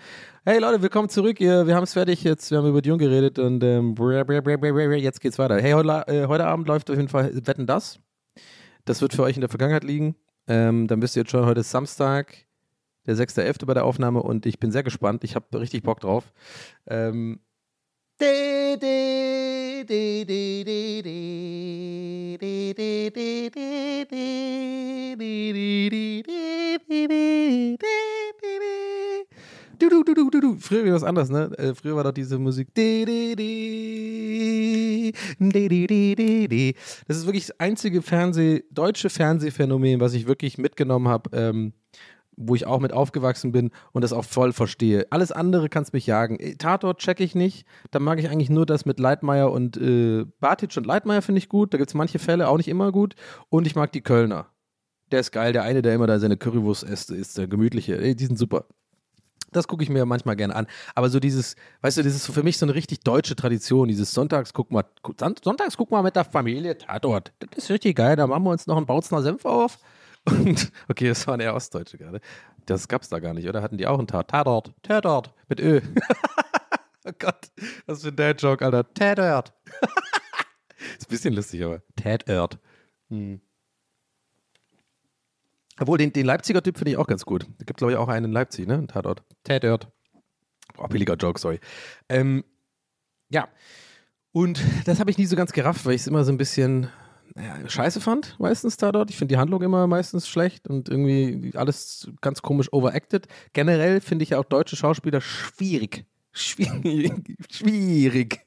Hey 0.45 0.59
Leute, 0.59 0.83
willkommen 0.83 1.09
zurück. 1.09 1.39
Wir 1.39 1.65
haben 1.77 1.85
es 1.85 1.93
fertig 1.93 2.25
jetzt. 2.25 2.51
Wir 2.51 2.59
haben 2.59 2.69
über 2.69 2.83
Dune 2.83 2.99
geredet 2.99 3.39
und 3.39 3.63
ähm, 3.63 3.95
jetzt 4.99 5.21
geht's 5.21 5.39
weiter. 5.39 5.61
Hey, 5.61 5.73
heute, 5.73 6.05
äh, 6.09 6.27
heute 6.27 6.47
Abend 6.47 6.67
läuft 6.67 6.91
auf 6.91 6.97
jeden 6.97 7.09
Fall 7.09 7.31
Wetten 7.47 7.67
das. 7.67 8.01
Das 8.85 9.01
wird 9.01 9.15
für 9.15 9.23
euch 9.23 9.37
in 9.37 9.41
der 9.41 9.51
Vergangenheit 9.51 9.85
liegen. 9.85 10.17
Ähm, 10.49 10.89
dann 10.89 11.01
wisst 11.01 11.15
ihr 11.15 11.21
jetzt 11.21 11.31
schon, 11.31 11.47
heute 11.47 11.61
ist 11.61 11.71
Samstag, 11.71 12.35
der 13.07 13.15
6.11. 13.15 13.65
bei 13.67 13.75
der 13.75 13.85
Aufnahme 13.85 14.21
und 14.21 14.45
ich 14.47 14.59
bin 14.59 14.73
sehr 14.73 14.83
gespannt. 14.83 15.23
Ich 15.23 15.37
habe 15.37 15.61
richtig 15.61 15.85
Bock 15.85 16.01
drauf. 16.01 16.33
Ähm, 16.89 17.39
Früher 30.61 30.87
war 30.87 30.93
was 30.95 31.03
anderes, 31.03 31.31
ne? 31.31 31.51
Äh, 31.59 31.75
früher 31.75 31.97
war 31.97 32.05
doch 32.05 32.13
diese 32.13 32.39
Musik. 32.39 32.69
Das 32.75 32.85
ist 37.17 37.27
wirklich 37.27 37.47
das 37.47 37.59
einzige 37.59 38.03
Fernseh, 38.03 38.63
deutsche 38.71 39.11
Fernsehphänomen, 39.11 40.01
was 40.01 40.15
ich 40.15 40.27
wirklich 40.27 40.59
mitgenommen 40.59 41.09
habe. 41.09 41.31
Ähm, 41.37 41.73
wo 42.37 42.55
ich 42.55 42.67
auch 42.67 42.81
mit 42.81 42.93
aufgewachsen 42.93 43.53
bin 43.53 43.71
und 43.93 44.03
das 44.03 44.13
auch 44.13 44.25
voll 44.25 44.53
verstehe. 44.53 45.07
Alles 45.11 45.33
andere 45.33 45.69
kannst 45.69 45.93
mich 45.93 46.07
jagen. 46.07 46.39
Äh, 46.39 46.57
Tatort 46.57 46.99
check 46.99 47.21
ich 47.21 47.35
nicht. 47.35 47.67
Da 47.91 47.99
mag 47.99 48.19
ich 48.19 48.29
eigentlich 48.29 48.51
nur 48.51 48.67
das 48.67 48.85
mit 48.87 48.99
Leitmeier 48.99 49.51
und 49.51 49.77
äh, 49.77 50.25
Bartic 50.41 50.77
und 50.77 50.87
Leitmeier 50.87 51.23
finde 51.23 51.39
ich 51.39 51.49
gut. 51.49 51.75
Da 51.75 51.79
gibt 51.79 51.91
es 51.91 51.95
manche 51.95 52.19
Fälle 52.19 52.49
auch 52.49 52.57
nicht 52.57 52.69
immer 52.69 52.93
gut. 52.93 53.15
Und 53.49 53.67
ich 53.67 53.77
mag 53.77 53.93
die 53.93 54.01
Kölner. 54.01 54.47
Der 55.11 55.21
ist 55.21 55.33
geil. 55.33 55.53
Der 55.53 55.63
eine, 55.63 55.83
der 55.83 55.95
immer 55.95 56.07
da 56.07 56.19
seine 56.19 56.37
Currywurst 56.37 56.85
isst, 56.85 57.11
ist 57.11 57.37
der 57.37 57.47
gemütliche. 57.47 58.15
Die 58.15 58.25
sind 58.25 58.39
super. 58.39 58.65
Das 59.53 59.69
gucke 59.69 59.83
ich 59.83 59.91
mir 59.91 60.07
manchmal 60.07 60.37
gerne 60.37 60.57
an. 60.57 60.67
Aber 60.95 61.11
so 61.11 61.21
dieses, 61.21 61.57
weißt 61.83 61.99
du, 61.99 62.03
das 62.03 62.15
ist 62.15 62.27
für 62.27 62.43
mich 62.43 62.57
so 62.57 62.65
eine 62.65 62.75
richtig 62.75 63.01
deutsche 63.01 63.37
Tradition. 63.37 63.89
Dieses 63.89 64.13
Sonntags 64.13 64.55
guck 64.55 64.71
mal, 64.71 64.85
Sonntags 65.19 65.77
guck 65.77 65.91
mal 65.91 66.03
mit 66.03 66.17
der 66.17 66.25
Familie 66.25 66.79
Tatort. 66.79 67.33
Das 67.39 67.65
ist 67.65 67.71
richtig 67.71 67.97
geil. 67.97 68.17
Da 68.17 68.27
machen 68.27 68.45
wir 68.45 68.51
uns 68.51 68.67
noch 68.67 68.79
einen 68.79 68.87
Bautzner 68.87 69.21
Senf 69.21 69.45
auf 69.45 69.79
und, 70.25 70.73
okay, 70.89 71.09
das 71.09 71.27
waren 71.27 71.41
eher 71.41 71.55
Ostdeutsche 71.55 71.99
gerade. 71.99 72.21
Das 72.67 72.89
gab's 72.89 73.09
da 73.09 73.19
gar 73.19 73.35
nicht, 73.35 73.49
oder? 73.49 73.63
Hatten 73.63 73.79
die 73.79 73.87
auch 73.87 73.99
einen 73.99 74.07
Tat? 74.07 74.29
Tatort, 74.29 74.73
Tatort, 74.83 75.35
mit 75.49 75.61
Ö. 75.61 75.81
oh 77.05 77.13
Gott, 77.19 77.51
was 77.87 78.03
für 78.03 78.09
ein 78.09 78.17
Dad-Joke, 78.17 78.65
Alter. 78.65 78.93
Tatort. 78.95 79.53
ist 80.99 81.07
ein 81.07 81.11
bisschen 81.11 81.35
lustig, 81.35 81.65
aber 81.65 81.83
Tatort. 81.97 82.59
Hm. 83.09 83.41
Obwohl, 85.81 85.99
den, 85.99 86.13
den 86.13 86.27
Leipziger 86.27 86.63
Typ 86.63 86.79
finde 86.79 86.93
ich 86.93 86.97
auch 86.97 87.07
ganz 87.07 87.25
gut. 87.25 87.47
Da 87.59 87.65
gibt, 87.65 87.79
glaube 87.79 87.93
ich, 87.93 87.99
auch 87.99 88.09
einen 88.09 88.27
in 88.27 88.33
Leipzig, 88.33 88.69
ne? 88.69 88.87
Tatort. 88.87 89.25
Tatort. 89.43 89.89
Boah, 90.75 90.89
billiger 90.89 91.17
Joke, 91.17 91.41
sorry. 91.41 91.59
Ähm, 92.09 92.45
ja. 93.31 93.49
Und 94.31 94.63
das 94.85 95.01
habe 95.01 95.11
ich 95.11 95.19
nie 95.19 95.27
so 95.27 95.37
ganz 95.37 95.53
gerafft, 95.53 95.85
weil 95.85 95.95
ich 95.95 96.03
es 96.03 96.07
immer 96.07 96.25
so 96.25 96.33
ein 96.33 96.39
bisschen 96.39 96.89
ja, 97.37 97.69
scheiße 97.69 98.01
fand, 98.01 98.39
meistens 98.39 98.77
da 98.77 98.93
dort. 98.93 99.11
Ich 99.11 99.17
finde 99.17 99.35
die 99.35 99.39
Handlung 99.39 99.63
immer 99.63 99.87
meistens 99.87 100.29
schlecht 100.29 100.69
und 100.69 100.89
irgendwie 100.89 101.53
alles 101.55 102.11
ganz 102.21 102.43
komisch 102.43 102.73
overacted. 102.73 103.27
Generell 103.53 104.01
finde 104.01 104.25
ich 104.25 104.31
ja 104.31 104.39
auch 104.39 104.45
deutsche 104.45 104.77
Schauspieler 104.77 105.21
schwierig. 105.21 106.05
Schwierig. 106.33 107.37
schwierig. 107.51 108.41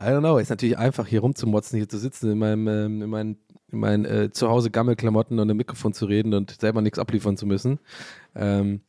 I 0.00 0.04
don't 0.04 0.20
know. 0.20 0.38
Ist 0.38 0.50
natürlich 0.50 0.78
einfach, 0.78 1.06
hier 1.06 1.20
rumzumotzen, 1.20 1.76
hier 1.76 1.88
zu 1.88 1.98
sitzen, 1.98 2.32
in 2.32 2.38
meinem, 2.38 2.68
ähm, 2.68 3.02
in 3.02 3.10
meinen, 3.10 3.38
in 3.70 3.78
meinen 3.78 4.04
äh, 4.04 4.30
Zuhause 4.30 4.70
Gammelklamotten 4.70 5.38
und 5.38 5.50
im 5.50 5.56
Mikrofon 5.56 5.92
zu 5.92 6.06
reden 6.06 6.34
und 6.34 6.60
selber 6.60 6.80
nichts 6.80 6.98
abliefern 6.98 7.36
zu 7.36 7.46
müssen. 7.46 7.78
Ähm, 8.34 8.80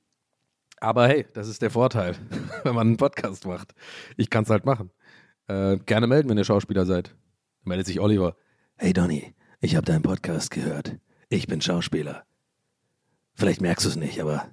aber 0.79 1.07
hey, 1.07 1.25
das 1.33 1.47
ist 1.47 1.61
der 1.61 1.71
Vorteil, 1.71 2.15
wenn 2.63 2.75
man 2.75 2.87
einen 2.87 2.97
Podcast 2.97 3.45
macht. 3.45 3.73
Ich 4.17 4.29
kann 4.29 4.43
es 4.43 4.49
halt 4.49 4.65
machen. 4.65 4.91
Äh, 5.47 5.77
gerne 5.85 6.07
melden, 6.07 6.29
wenn 6.29 6.37
ihr 6.37 6.45
Schauspieler 6.45 6.85
seid. 6.85 7.15
Meldet 7.63 7.87
sich 7.87 7.99
Oliver. 7.99 8.35
Hey 8.81 8.93
Donny, 8.93 9.33
ich 9.59 9.75
habe 9.75 9.85
deinen 9.85 10.03
Podcast 10.03 10.51
gehört. 10.51 10.95
Ich 11.27 11.47
bin 11.47 11.59
Schauspieler. 11.59 12.23
Vielleicht 13.33 13.59
merkst 13.59 13.85
du 13.85 13.89
es 13.89 13.97
nicht, 13.97 14.21
aber 14.21 14.45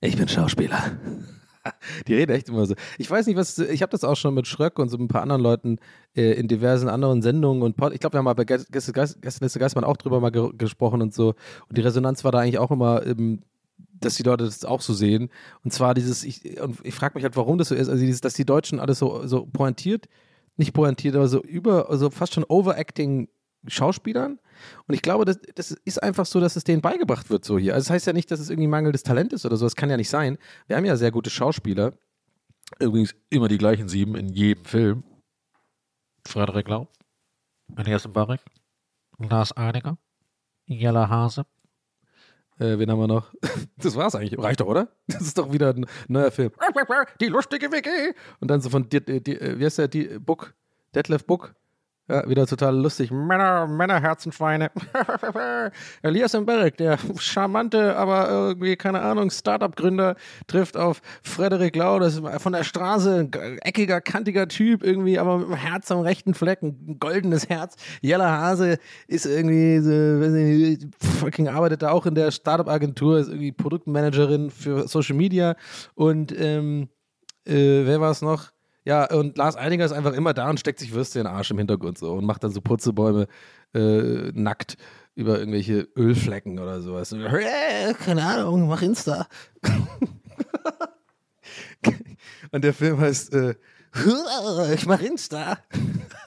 ich 0.00 0.16
bin 0.16 0.28
Schauspieler. 0.28 0.92
Die 2.06 2.14
reden 2.14 2.32
echt 2.32 2.48
immer 2.48 2.64
so. 2.64 2.74
Ich 2.96 3.10
weiß 3.10 3.26
nicht, 3.26 3.36
was. 3.36 3.58
Ich 3.58 3.82
habe 3.82 3.90
das 3.90 4.02
auch 4.02 4.16
schon 4.16 4.32
mit 4.32 4.46
Schröck 4.46 4.78
und 4.78 4.88
so 4.88 4.96
ein 4.96 5.08
paar 5.08 5.20
anderen 5.20 5.42
Leuten 5.42 5.78
äh, 6.16 6.32
in 6.40 6.48
diversen 6.48 6.88
anderen 6.88 7.20
Sendungen 7.20 7.62
und 7.62 7.76
Pod 7.76 7.92
ich 7.92 8.00
glaube, 8.00 8.14
wir 8.14 8.18
haben 8.20 8.24
mal 8.24 8.32
bei 8.32 8.46
Gäste 8.46 8.92
Geistmann 8.94 9.84
auch 9.84 9.98
drüber 9.98 10.18
mal 10.20 10.30
ge 10.30 10.48
gesprochen 10.56 11.02
und 11.02 11.12
so. 11.12 11.34
Und 11.68 11.76
die 11.76 11.82
Resonanz 11.82 12.24
war 12.24 12.32
da 12.32 12.38
eigentlich 12.38 12.58
auch 12.58 12.70
immer, 12.70 13.04
ähm, 13.04 13.42
dass 13.76 14.14
die 14.14 14.22
Leute 14.22 14.44
das 14.44 14.64
auch 14.64 14.80
so 14.80 14.94
sehen. 14.94 15.28
Und 15.62 15.70
zwar 15.70 15.92
dieses, 15.92 16.24
ich, 16.24 16.58
und 16.62 16.78
ich 16.82 16.94
frage 16.94 17.16
mich 17.16 17.24
halt, 17.24 17.36
warum 17.36 17.58
das 17.58 17.68
so 17.68 17.74
ist. 17.74 17.90
Also, 17.90 18.02
dieses, 18.02 18.22
dass 18.22 18.32
die 18.32 18.46
Deutschen 18.46 18.80
alles 18.80 18.98
so, 18.98 19.26
so 19.26 19.44
pointiert 19.44 20.08
nicht 20.56 20.72
pointiert, 20.72 21.14
aber 21.14 21.28
so 21.28 21.42
über, 21.42 21.90
also 21.90 22.10
fast 22.10 22.34
schon 22.34 22.44
overacting 22.44 23.28
Schauspielern. 23.68 24.38
Und 24.86 24.94
ich 24.94 25.02
glaube, 25.02 25.24
das, 25.24 25.38
das 25.54 25.70
ist 25.70 26.02
einfach 26.02 26.26
so, 26.26 26.40
dass 26.40 26.56
es 26.56 26.64
denen 26.64 26.82
beigebracht 26.82 27.30
wird, 27.30 27.44
so 27.44 27.58
hier. 27.58 27.74
Also 27.74 27.86
das 27.86 27.94
heißt 27.94 28.06
ja 28.06 28.12
nicht, 28.12 28.30
dass 28.30 28.40
es 28.40 28.50
irgendwie 28.50 28.68
mangelndes 28.68 29.02
Talent 29.02 29.32
ist 29.32 29.44
oder 29.44 29.56
so. 29.56 29.66
Das 29.66 29.76
kann 29.76 29.90
ja 29.90 29.96
nicht 29.96 30.08
sein. 30.08 30.38
Wir 30.66 30.76
haben 30.76 30.84
ja 30.84 30.96
sehr 30.96 31.10
gute 31.10 31.30
Schauspieler. 31.30 31.92
Übrigens 32.80 33.14
immer 33.30 33.48
die 33.48 33.58
gleichen 33.58 33.88
sieben 33.88 34.16
in 34.16 34.28
jedem 34.28 34.64
Film. 34.64 35.04
Frederik 36.26 36.68
Lau, 36.68 36.88
Elias 37.76 38.08
Barek, 38.08 38.40
Lars 39.18 39.52
Einiger, 39.52 39.96
Jella 40.66 41.08
Hase, 41.08 41.46
äh, 42.58 42.78
wen 42.78 42.90
haben 42.90 42.98
wir 42.98 43.06
noch? 43.06 43.32
Das 43.78 43.94
war's 43.94 44.14
eigentlich. 44.14 44.38
Reicht 44.38 44.60
doch, 44.60 44.66
oder? 44.66 44.88
Das 45.06 45.20
ist 45.22 45.36
doch 45.36 45.52
wieder 45.52 45.74
ein 45.74 45.86
neuer 46.08 46.30
Film. 46.30 46.50
Die 47.20 47.26
lustige 47.26 47.70
WG. 47.70 47.90
Und 48.40 48.50
dann 48.50 48.60
so 48.62 48.70
von, 48.70 48.88
die, 48.88 49.04
die, 49.04 49.38
wie 49.38 49.64
heißt 49.64 49.78
der, 49.78 49.88
die, 49.88 50.18
Book, 50.18 50.54
Detlef 50.94 51.26
Book. 51.26 51.54
Ja, 52.08 52.28
wieder 52.28 52.46
total 52.46 52.76
lustig. 52.76 53.10
Männer, 53.10 53.66
Männerherzenschweine. 53.66 54.70
Elias 56.02 56.34
Mberg, 56.34 56.76
der 56.76 56.98
charmante, 57.18 57.96
aber 57.96 58.28
irgendwie, 58.28 58.76
keine 58.76 59.00
Ahnung, 59.02 59.30
Startup-Gründer, 59.30 60.14
trifft 60.46 60.76
auf 60.76 61.02
Frederik 61.24 61.74
Lau, 61.74 61.98
das 61.98 62.16
ist 62.16 62.42
von 62.42 62.52
der 62.52 62.62
Straße, 62.62 63.28
ein 63.32 63.58
eckiger, 63.58 64.00
kantiger 64.00 64.46
Typ, 64.46 64.84
irgendwie, 64.84 65.18
aber 65.18 65.38
mit 65.38 65.46
einem 65.48 65.56
Herz 65.56 65.90
am 65.90 65.98
rechten 65.98 66.34
Fleck, 66.34 66.62
ein 66.62 66.98
goldenes 67.00 67.48
Herz. 67.48 67.74
Jella 68.02 68.40
Hase 68.40 68.78
ist 69.08 69.26
irgendwie, 69.26 69.80
so, 69.80 69.90
weiß 69.90 70.30
nicht, 70.30 70.86
fucking 71.18 71.48
arbeitet 71.48 71.82
da 71.82 71.90
auch 71.90 72.06
in 72.06 72.14
der 72.14 72.30
Startup-Agentur, 72.30 73.18
ist 73.18 73.28
irgendwie 73.28 73.50
Produktmanagerin 73.50 74.50
für 74.50 74.86
Social 74.86 75.16
Media 75.16 75.56
und, 75.96 76.32
ähm, 76.38 76.88
äh, 77.46 77.84
wer 77.84 78.00
war 78.00 78.12
es 78.12 78.22
noch? 78.22 78.50
Ja, 78.86 79.04
und 79.12 79.36
Lars 79.36 79.56
Einiger 79.56 79.84
ist 79.84 79.90
einfach 79.90 80.12
immer 80.12 80.32
da 80.32 80.48
und 80.48 80.60
steckt 80.60 80.78
sich 80.78 80.92
Würste 80.92 81.18
in 81.18 81.24
den 81.24 81.34
Arsch 81.34 81.50
im 81.50 81.58
Hintergrund 81.58 81.98
so 81.98 82.12
und 82.12 82.24
macht 82.24 82.44
dann 82.44 82.52
so 82.52 82.60
Putzebäume 82.60 83.26
äh, 83.74 84.30
nackt 84.32 84.76
über 85.16 85.40
irgendwelche 85.40 85.88
Ölflecken 85.96 86.60
oder 86.60 86.80
sowas. 86.80 87.12
Und, 87.12 87.24
äh, 87.24 87.94
keine 87.94 88.22
Ahnung, 88.22 88.68
mach 88.68 88.82
Insta. 88.82 89.26
und 92.52 92.62
der 92.62 92.72
Film 92.72 93.00
heißt 93.00 93.34
äh, 93.34 93.56
Ich 94.74 94.86
mach 94.86 95.00
Insta. 95.00 95.58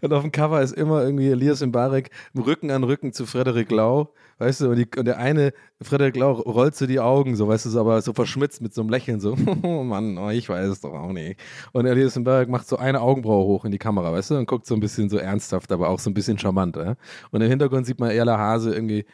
Und 0.00 0.12
auf 0.12 0.22
dem 0.22 0.32
Cover 0.32 0.60
ist 0.62 0.72
immer 0.72 1.02
irgendwie 1.02 1.28
Elias 1.28 1.64
Mbarek 1.64 2.10
Rücken 2.36 2.70
an 2.70 2.84
Rücken 2.84 3.12
zu 3.12 3.26
Frederik 3.26 3.70
Lau, 3.70 4.12
weißt 4.38 4.62
du, 4.62 4.70
und, 4.70 4.76
die, 4.76 4.88
und 4.96 5.04
der 5.04 5.18
eine, 5.18 5.52
Frederik 5.82 6.16
Lau, 6.16 6.32
rollt 6.32 6.76
so 6.76 6.86
die 6.86 7.00
Augen, 7.00 7.36
so, 7.36 7.48
weißt 7.48 7.66
du, 7.66 7.70
so, 7.70 7.80
aber 7.80 8.00
so 8.02 8.12
verschmitzt 8.12 8.60
mit 8.60 8.74
so 8.74 8.82
einem 8.82 8.90
Lächeln, 8.90 9.20
so, 9.20 9.36
oh 9.62 9.82
Mann, 9.82 10.18
oh, 10.18 10.30
ich 10.30 10.48
weiß 10.48 10.68
es 10.68 10.80
doch 10.80 10.92
auch 10.92 11.12
nicht. 11.12 11.40
Und 11.72 11.86
Elias 11.86 12.16
Mbarek 12.16 12.48
macht 12.48 12.68
so 12.68 12.76
eine 12.76 13.00
Augenbraue 13.00 13.44
hoch 13.44 13.64
in 13.64 13.72
die 13.72 13.78
Kamera, 13.78 14.12
weißt 14.12 14.30
du, 14.30 14.36
und 14.36 14.46
guckt 14.46 14.66
so 14.66 14.74
ein 14.74 14.80
bisschen 14.80 15.08
so 15.08 15.18
ernsthaft, 15.18 15.72
aber 15.72 15.88
auch 15.88 15.98
so 15.98 16.10
ein 16.10 16.14
bisschen 16.14 16.38
charmant, 16.38 16.76
ja? 16.76 16.94
Und 17.30 17.40
im 17.40 17.48
Hintergrund 17.48 17.86
sieht 17.86 18.00
man 18.00 18.10
Erla 18.10 18.38
Hase 18.38 18.74
irgendwie 18.74 19.04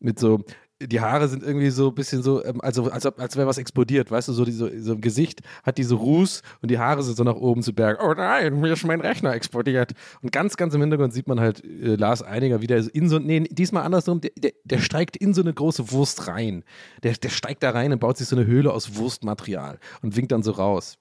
mit 0.00 0.18
so, 0.18 0.40
die 0.80 1.00
Haare 1.00 1.28
sind 1.28 1.42
irgendwie 1.42 1.70
so 1.70 1.88
ein 1.88 1.94
bisschen 1.94 2.22
so, 2.22 2.44
ähm, 2.44 2.60
also 2.60 2.90
als, 2.90 3.06
als 3.06 3.36
wäre 3.36 3.46
was 3.46 3.58
explodiert, 3.58 4.10
weißt 4.10 4.28
du, 4.28 4.32
so, 4.32 4.44
die, 4.44 4.52
so, 4.52 4.66
im 4.66 5.00
Gesicht 5.00 5.40
hat 5.62 5.78
diese 5.78 5.94
Ruß 5.94 6.42
und 6.62 6.70
die 6.70 6.78
Haare 6.78 7.02
sind 7.02 7.16
so 7.16 7.24
nach 7.24 7.36
oben 7.36 7.62
zu 7.62 7.72
Berg. 7.72 8.02
Oh 8.02 8.12
nein, 8.12 8.60
mir 8.60 8.72
ist 8.72 8.84
mein 8.84 9.00
Rechner 9.00 9.32
explodiert. 9.32 9.92
Und 10.20 10.32
ganz, 10.32 10.56
ganz 10.56 10.74
im 10.74 10.80
Hintergrund 10.80 11.12
sieht 11.12 11.28
man 11.28 11.40
halt 11.40 11.64
äh, 11.64 11.94
Lars 11.96 12.22
Einiger 12.22 12.60
wieder 12.60 12.76
in 12.92 13.08
so, 13.08 13.18
nee, 13.18 13.40
diesmal 13.40 13.84
andersrum, 13.84 14.20
der, 14.20 14.32
der, 14.36 14.52
der 14.64 14.78
steigt 14.78 15.16
in 15.16 15.32
so 15.32 15.42
eine 15.42 15.54
große 15.54 15.92
Wurst 15.92 16.26
rein. 16.26 16.64
Der, 17.02 17.12
der 17.12 17.30
steigt 17.30 17.62
da 17.62 17.70
rein 17.70 17.92
und 17.92 18.00
baut 18.00 18.16
sich 18.16 18.26
so 18.26 18.36
eine 18.36 18.46
Höhle 18.46 18.72
aus 18.72 18.96
Wurstmaterial 18.96 19.78
und 20.02 20.16
winkt 20.16 20.32
dann 20.32 20.42
so 20.42 20.52
raus. 20.52 20.98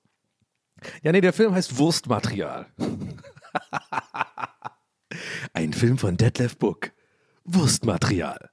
Ja, 1.01 1.11
nee, 1.11 1.21
der 1.21 1.33
Film 1.33 1.53
heißt 1.53 1.77
Wurstmaterial. 1.77 2.67
Ein 5.53 5.73
Film 5.73 5.97
von 5.97 6.17
Detlef 6.17 6.57
Book. 6.57 6.91
Wurstmaterial. 7.45 8.52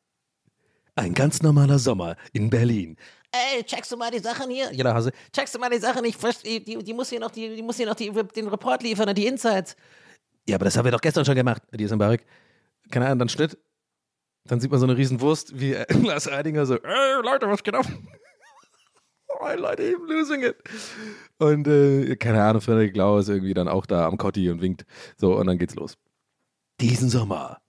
Ein 0.96 1.14
ganz 1.14 1.42
normaler 1.42 1.78
Sommer 1.78 2.16
in 2.32 2.50
Berlin. 2.50 2.96
Ey, 3.32 3.62
checkst 3.62 3.92
du 3.92 3.96
mal 3.96 4.10
die 4.10 4.18
Sachen 4.18 4.50
hier? 4.50 4.72
Jeder 4.72 4.92
Hase. 4.92 5.12
Checkst 5.32 5.54
du 5.54 5.58
mal 5.58 5.70
die 5.70 5.78
Sachen? 5.78 6.04
Ich 6.04 6.16
die, 6.16 6.64
die, 6.64 6.78
die 6.82 6.92
muss 6.92 7.10
hier 7.10 7.20
noch, 7.20 7.30
die, 7.30 7.54
die 7.54 7.62
muss 7.62 7.76
hier 7.76 7.86
noch 7.86 7.94
die, 7.94 8.10
den 8.10 8.48
Report 8.48 8.82
liefern, 8.82 9.14
die 9.14 9.26
Insights. 9.26 9.76
Ja, 10.48 10.56
aber 10.56 10.64
das 10.64 10.76
haben 10.76 10.84
wir 10.84 10.92
doch 10.92 11.00
gestern 11.00 11.24
schon 11.24 11.36
gemacht. 11.36 11.62
Die 11.72 11.84
ist 11.84 11.92
im 11.92 11.98
Barrik. 11.98 12.26
Keine 12.90 13.06
Ahnung, 13.06 13.20
dann 13.20 13.28
Schnitt. 13.28 13.56
Dann 14.44 14.58
sieht 14.58 14.70
man 14.70 14.80
so 14.80 14.86
eine 14.86 14.96
riesen 14.96 15.20
Wurst, 15.20 15.60
wie 15.60 15.74
äh, 15.74 15.86
Lars 16.02 16.26
Eidinger 16.26 16.66
so, 16.66 16.74
ey, 16.74 17.22
Leute, 17.22 17.48
was 17.48 17.62
geht 17.62 17.74
ab? 17.74 17.86
oh, 19.28 19.46
Leute, 19.56 19.82
I'm 19.94 20.08
losing 20.08 20.42
it. 20.42 20.56
Und 21.38 21.68
äh, 21.68 22.16
keine 22.16 22.42
Ahnung, 22.42 22.60
Frederik 22.60 22.96
Lau 22.96 23.18
ist 23.18 23.28
irgendwie 23.28 23.54
dann 23.54 23.68
auch 23.68 23.86
da 23.86 24.06
am 24.06 24.16
Kotti 24.16 24.50
und 24.50 24.60
winkt. 24.60 24.84
So, 25.18 25.36
und 25.36 25.46
dann 25.46 25.58
geht's 25.58 25.76
los. 25.76 25.96
Diesen 26.80 27.10
Sommer 27.10 27.60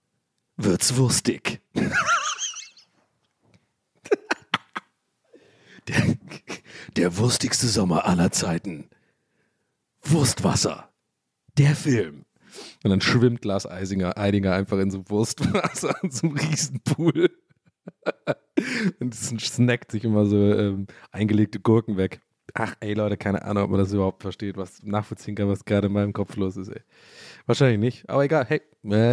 wird's 0.56 0.96
wurstig. 0.96 1.60
der, 5.92 6.16
der 6.96 7.16
wurstigste 7.16 7.68
Sommer 7.68 8.06
aller 8.06 8.32
Zeiten. 8.32 8.88
Wurstwasser. 10.02 10.90
Der 11.58 11.76
Film. 11.76 12.24
Und 12.82 12.90
dann 12.90 13.00
schwimmt 13.00 13.44
Lars 13.44 13.66
Eisinger, 13.66 14.18
Eidinger 14.18 14.54
einfach 14.54 14.78
in 14.78 14.90
so 14.90 15.08
Wurstwasser 15.08 15.94
in 16.02 16.10
so 16.10 16.26
einem 16.26 16.36
Riesenpool. 16.36 17.30
Und 19.00 19.14
snackt 19.14 19.90
sich 19.90 20.04
immer 20.04 20.26
so 20.26 20.36
ähm, 20.36 20.86
eingelegte 21.10 21.60
Gurken 21.60 21.96
weg. 21.96 22.20
Ach, 22.54 22.74
ey 22.80 22.94
Leute, 22.94 23.16
keine 23.16 23.42
Ahnung, 23.44 23.64
ob 23.64 23.70
man 23.70 23.80
das 23.80 23.92
überhaupt 23.92 24.22
versteht, 24.22 24.56
was 24.56 24.82
nachvollziehen 24.82 25.34
kann, 25.34 25.48
was 25.48 25.64
gerade 25.64 25.86
in 25.86 25.92
meinem 25.92 26.12
Kopf 26.12 26.36
los 26.36 26.56
ist, 26.56 26.68
ey. 26.68 26.82
Wahrscheinlich 27.46 27.78
nicht, 27.78 28.10
aber 28.10 28.24
egal. 28.24 28.44
Hey, 28.46 28.60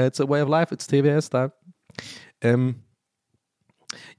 it's 0.08 0.20
a 0.20 0.28
way 0.28 0.42
of 0.42 0.50
life, 0.50 0.74
it's 0.74 0.88
TBS 0.88 1.30
da. 1.30 1.54
Ähm, 2.42 2.84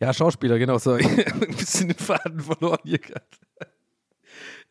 ja, 0.01 0.13
Schauspieler, 0.13 0.59
genau, 0.59 0.79
sorry. 0.79 1.05
Ein 1.41 1.57
bisschen 1.57 1.89
den 1.89 1.99
Faden 1.99 2.41
verloren 2.41 2.81
hier 2.85 2.99
gerade. 2.99 3.25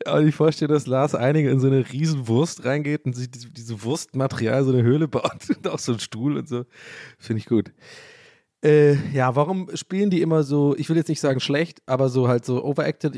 Ja, 0.06 0.16
und 0.16 0.28
ich 0.28 0.36
vorstelle, 0.36 0.74
dass 0.74 0.88
Lars 0.88 1.14
Einige 1.14 1.50
in 1.50 1.60
so 1.60 1.68
eine 1.68 1.92
riesen 1.92 2.28
Wurst 2.28 2.64
reingeht 2.64 3.06
und 3.06 3.16
sich 3.16 3.30
diese, 3.30 3.84
Wurstmaterial 3.84 4.64
so 4.64 4.72
eine 4.72 4.84
Höhle 4.84 5.08
baut 5.08 5.50
und 5.50 5.68
auch 5.68 5.80
so 5.80 5.94
einen 5.94 6.00
Stuhl 6.00 6.38
und 6.38 6.48
so. 6.48 6.66
Finde 7.18 7.42
ich 7.42 7.46
gut. 7.46 7.72
Äh, 8.62 8.96
ja, 9.14 9.36
warum 9.38 9.70
spielen 9.76 10.10
die 10.10 10.22
immer 10.22 10.44
so, 10.44 10.76
ich 10.78 10.90
will 10.90 10.98
jetzt 10.98 11.08
nicht 11.08 11.22
sagen 11.22 11.40
schlecht, 11.40 11.82
aber 11.86 12.10
so 12.10 12.28
halt 12.28 12.44
so 12.44 12.64
overacted. 12.64 13.16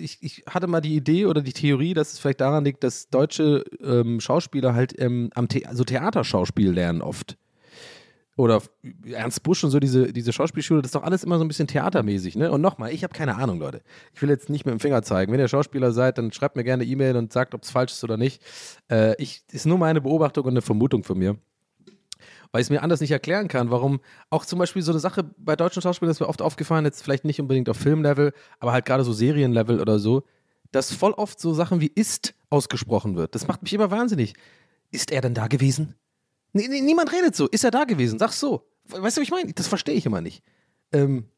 Ich, 0.00 0.18
ich 0.20 0.44
hatte 0.48 0.68
mal 0.68 0.80
die 0.80 0.94
Idee 0.94 1.26
oder 1.26 1.42
die 1.42 1.52
Theorie, 1.52 1.94
dass 1.94 2.12
es 2.12 2.18
vielleicht 2.20 2.40
daran 2.40 2.64
liegt, 2.64 2.84
dass 2.84 3.08
deutsche 3.08 3.64
ähm, 3.82 4.20
Schauspieler 4.20 4.74
halt 4.74 4.94
ähm, 5.00 5.30
am 5.34 5.48
The 5.50 5.66
also 5.66 5.82
Theaterschauspiel 5.82 6.70
lernen 6.70 7.02
oft. 7.02 7.36
Oder 8.38 8.62
Ernst 9.04 9.42
Busch 9.42 9.64
und 9.64 9.72
so, 9.72 9.80
diese, 9.80 10.12
diese 10.12 10.32
Schauspielschule, 10.32 10.80
das 10.80 10.90
ist 10.90 10.94
doch 10.94 11.02
alles 11.02 11.24
immer 11.24 11.38
so 11.38 11.44
ein 11.44 11.48
bisschen 11.48 11.66
theatermäßig, 11.66 12.36
ne? 12.36 12.52
Und 12.52 12.60
nochmal, 12.60 12.92
ich 12.92 13.02
habe 13.02 13.12
keine 13.12 13.34
Ahnung, 13.34 13.58
Leute. 13.58 13.82
Ich 14.14 14.22
will 14.22 14.28
jetzt 14.28 14.48
nicht 14.48 14.64
mit 14.64 14.72
dem 14.72 14.78
Finger 14.78 15.02
zeigen. 15.02 15.32
Wenn 15.32 15.40
ihr 15.40 15.48
Schauspieler 15.48 15.90
seid, 15.90 16.18
dann 16.18 16.30
schreibt 16.30 16.54
mir 16.54 16.62
gerne 16.62 16.84
E-Mail 16.84 17.16
und 17.16 17.32
sagt, 17.32 17.52
ob 17.52 17.64
es 17.64 17.72
falsch 17.72 17.90
ist 17.90 18.04
oder 18.04 18.16
nicht. 18.16 18.40
Äh, 18.88 19.20
ich, 19.20 19.42
ist 19.50 19.66
nur 19.66 19.76
meine 19.76 20.00
Beobachtung 20.00 20.44
und 20.44 20.52
eine 20.52 20.62
Vermutung 20.62 21.02
von 21.02 21.18
mir. 21.18 21.36
Weil 22.52 22.60
ich 22.60 22.66
es 22.66 22.70
mir 22.70 22.80
anders 22.80 23.00
nicht 23.00 23.10
erklären 23.10 23.48
kann, 23.48 23.72
warum 23.72 23.98
auch 24.30 24.46
zum 24.46 24.60
Beispiel 24.60 24.82
so 24.82 24.92
eine 24.92 25.00
Sache 25.00 25.24
bei 25.36 25.56
deutschen 25.56 25.82
Schauspielern 25.82 26.12
ist 26.12 26.20
mir 26.20 26.28
oft 26.28 26.40
aufgefallen, 26.40 26.84
jetzt 26.84 27.02
vielleicht 27.02 27.24
nicht 27.24 27.40
unbedingt 27.40 27.68
auf 27.68 27.76
Filmlevel, 27.76 28.32
aber 28.60 28.70
halt 28.70 28.84
gerade 28.84 29.02
so 29.02 29.12
Serienlevel 29.12 29.80
oder 29.80 29.98
so, 29.98 30.22
dass 30.70 30.92
voll 30.92 31.10
oft 31.10 31.40
so 31.40 31.54
Sachen 31.54 31.80
wie 31.80 31.90
ist 31.92 32.34
ausgesprochen 32.50 33.16
wird. 33.16 33.34
Das 33.34 33.48
macht 33.48 33.62
mich 33.62 33.74
immer 33.74 33.90
wahnsinnig. 33.90 34.34
Ist 34.92 35.10
er 35.10 35.22
denn 35.22 35.34
da 35.34 35.48
gewesen? 35.48 35.96
Nee, 36.52 36.68
nee, 36.68 36.80
niemand 36.80 37.12
redet 37.12 37.36
so. 37.36 37.46
Ist 37.48 37.64
er 37.64 37.70
da 37.70 37.84
gewesen? 37.84 38.18
Sag's 38.18 38.40
so. 38.40 38.66
Weißt 38.84 39.16
du, 39.16 39.20
was 39.20 39.26
ich 39.26 39.30
meine? 39.30 39.52
Das 39.52 39.68
verstehe 39.68 39.94
ich 39.94 40.06
immer 40.06 40.20
nicht. 40.20 40.42
Ähm, 40.92 41.28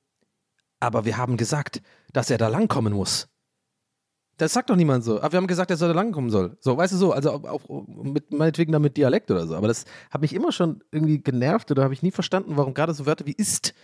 aber 0.78 1.04
wir 1.04 1.16
haben 1.16 1.36
gesagt, 1.36 1.82
dass 2.12 2.30
er 2.30 2.38
da 2.38 2.48
langkommen 2.48 2.92
muss. 2.92 3.28
Das 4.40 4.54
sagt 4.54 4.70
doch 4.70 4.76
niemand 4.76 5.04
so. 5.04 5.20
Aber 5.20 5.32
wir 5.32 5.36
haben 5.36 5.46
gesagt, 5.46 5.70
er 5.70 5.76
soll 5.76 5.88
da 5.88 5.94
langkommen 5.94 6.30
soll. 6.30 6.56
So, 6.60 6.76
weißt 6.76 6.94
du 6.94 6.96
so, 6.96 7.12
also 7.12 7.32
auch, 7.32 7.44
auch 7.44 7.86
mit, 7.86 8.32
meinetwegen 8.32 8.72
dann 8.72 8.80
mit 8.80 8.96
Dialekt 8.96 9.30
oder 9.30 9.46
so. 9.46 9.54
Aber 9.54 9.68
das 9.68 9.84
hat 10.10 10.22
mich 10.22 10.32
immer 10.32 10.50
schon 10.50 10.82
irgendwie 10.90 11.20
genervt 11.22 11.70
oder 11.70 11.82
habe 11.84 11.92
ich 11.92 12.02
nie 12.02 12.10
verstanden, 12.10 12.56
warum 12.56 12.72
gerade 12.72 12.94
so 12.94 13.04
Wörter 13.04 13.26
wie 13.26 13.34
ist 13.34 13.74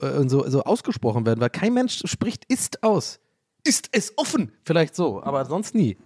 äh, 0.00 0.10
und 0.10 0.28
so, 0.28 0.48
so 0.48 0.62
ausgesprochen 0.62 1.26
werden, 1.26 1.40
weil 1.40 1.50
kein 1.50 1.74
Mensch 1.74 2.02
spricht 2.04 2.44
ist 2.44 2.84
aus. 2.84 3.18
Ist 3.64 3.88
es 3.90 4.12
offen? 4.16 4.52
Vielleicht 4.62 4.94
so, 4.94 5.20
aber 5.22 5.46
sonst 5.46 5.74
nie. 5.74 5.96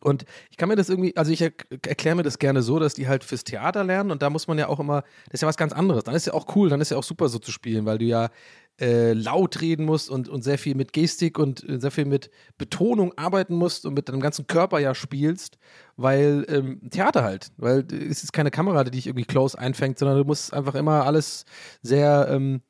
Und 0.00 0.24
ich 0.50 0.56
kann 0.56 0.68
mir 0.68 0.76
das 0.76 0.88
irgendwie, 0.88 1.16
also 1.16 1.32
ich 1.32 1.40
er 1.40 1.52
erkläre 1.86 2.16
mir 2.16 2.22
das 2.22 2.38
gerne 2.38 2.62
so, 2.62 2.78
dass 2.78 2.94
die 2.94 3.08
halt 3.08 3.24
fürs 3.24 3.44
Theater 3.44 3.82
lernen 3.82 4.10
und 4.10 4.22
da 4.22 4.30
muss 4.30 4.46
man 4.46 4.58
ja 4.58 4.68
auch 4.68 4.78
immer, 4.78 5.02
das 5.26 5.34
ist 5.34 5.42
ja 5.42 5.48
was 5.48 5.56
ganz 5.56 5.72
anderes. 5.72 6.04
Dann 6.04 6.14
ist 6.14 6.26
ja 6.26 6.34
auch 6.34 6.54
cool, 6.54 6.68
dann 6.68 6.80
ist 6.80 6.90
ja 6.90 6.96
auch 6.96 7.02
super 7.02 7.28
so 7.28 7.38
zu 7.38 7.50
spielen, 7.50 7.86
weil 7.86 7.98
du 7.98 8.04
ja 8.04 8.30
äh, 8.78 9.14
laut 9.14 9.60
reden 9.62 9.86
musst 9.86 10.10
und, 10.10 10.28
und 10.28 10.42
sehr 10.42 10.58
viel 10.58 10.74
mit 10.74 10.92
Gestik 10.92 11.38
und 11.38 11.66
äh, 11.68 11.80
sehr 11.80 11.90
viel 11.90 12.04
mit 12.04 12.30
Betonung 12.58 13.16
arbeiten 13.16 13.54
musst 13.54 13.86
und 13.86 13.94
mit 13.94 14.08
deinem 14.08 14.20
ganzen 14.20 14.46
Körper 14.46 14.78
ja 14.78 14.94
spielst, 14.94 15.58
weil 15.96 16.44
ähm, 16.48 16.80
Theater 16.90 17.24
halt, 17.24 17.52
weil 17.56 17.86
es 17.90 18.22
ist 18.22 18.34
keine 18.34 18.50
Kamera, 18.50 18.84
die 18.84 18.90
dich 18.90 19.06
irgendwie 19.06 19.24
close 19.24 19.58
einfängt, 19.58 19.98
sondern 19.98 20.18
du 20.18 20.24
musst 20.24 20.52
einfach 20.52 20.74
immer 20.74 21.06
alles 21.06 21.46
sehr 21.82 22.28
ähm, 22.30 22.60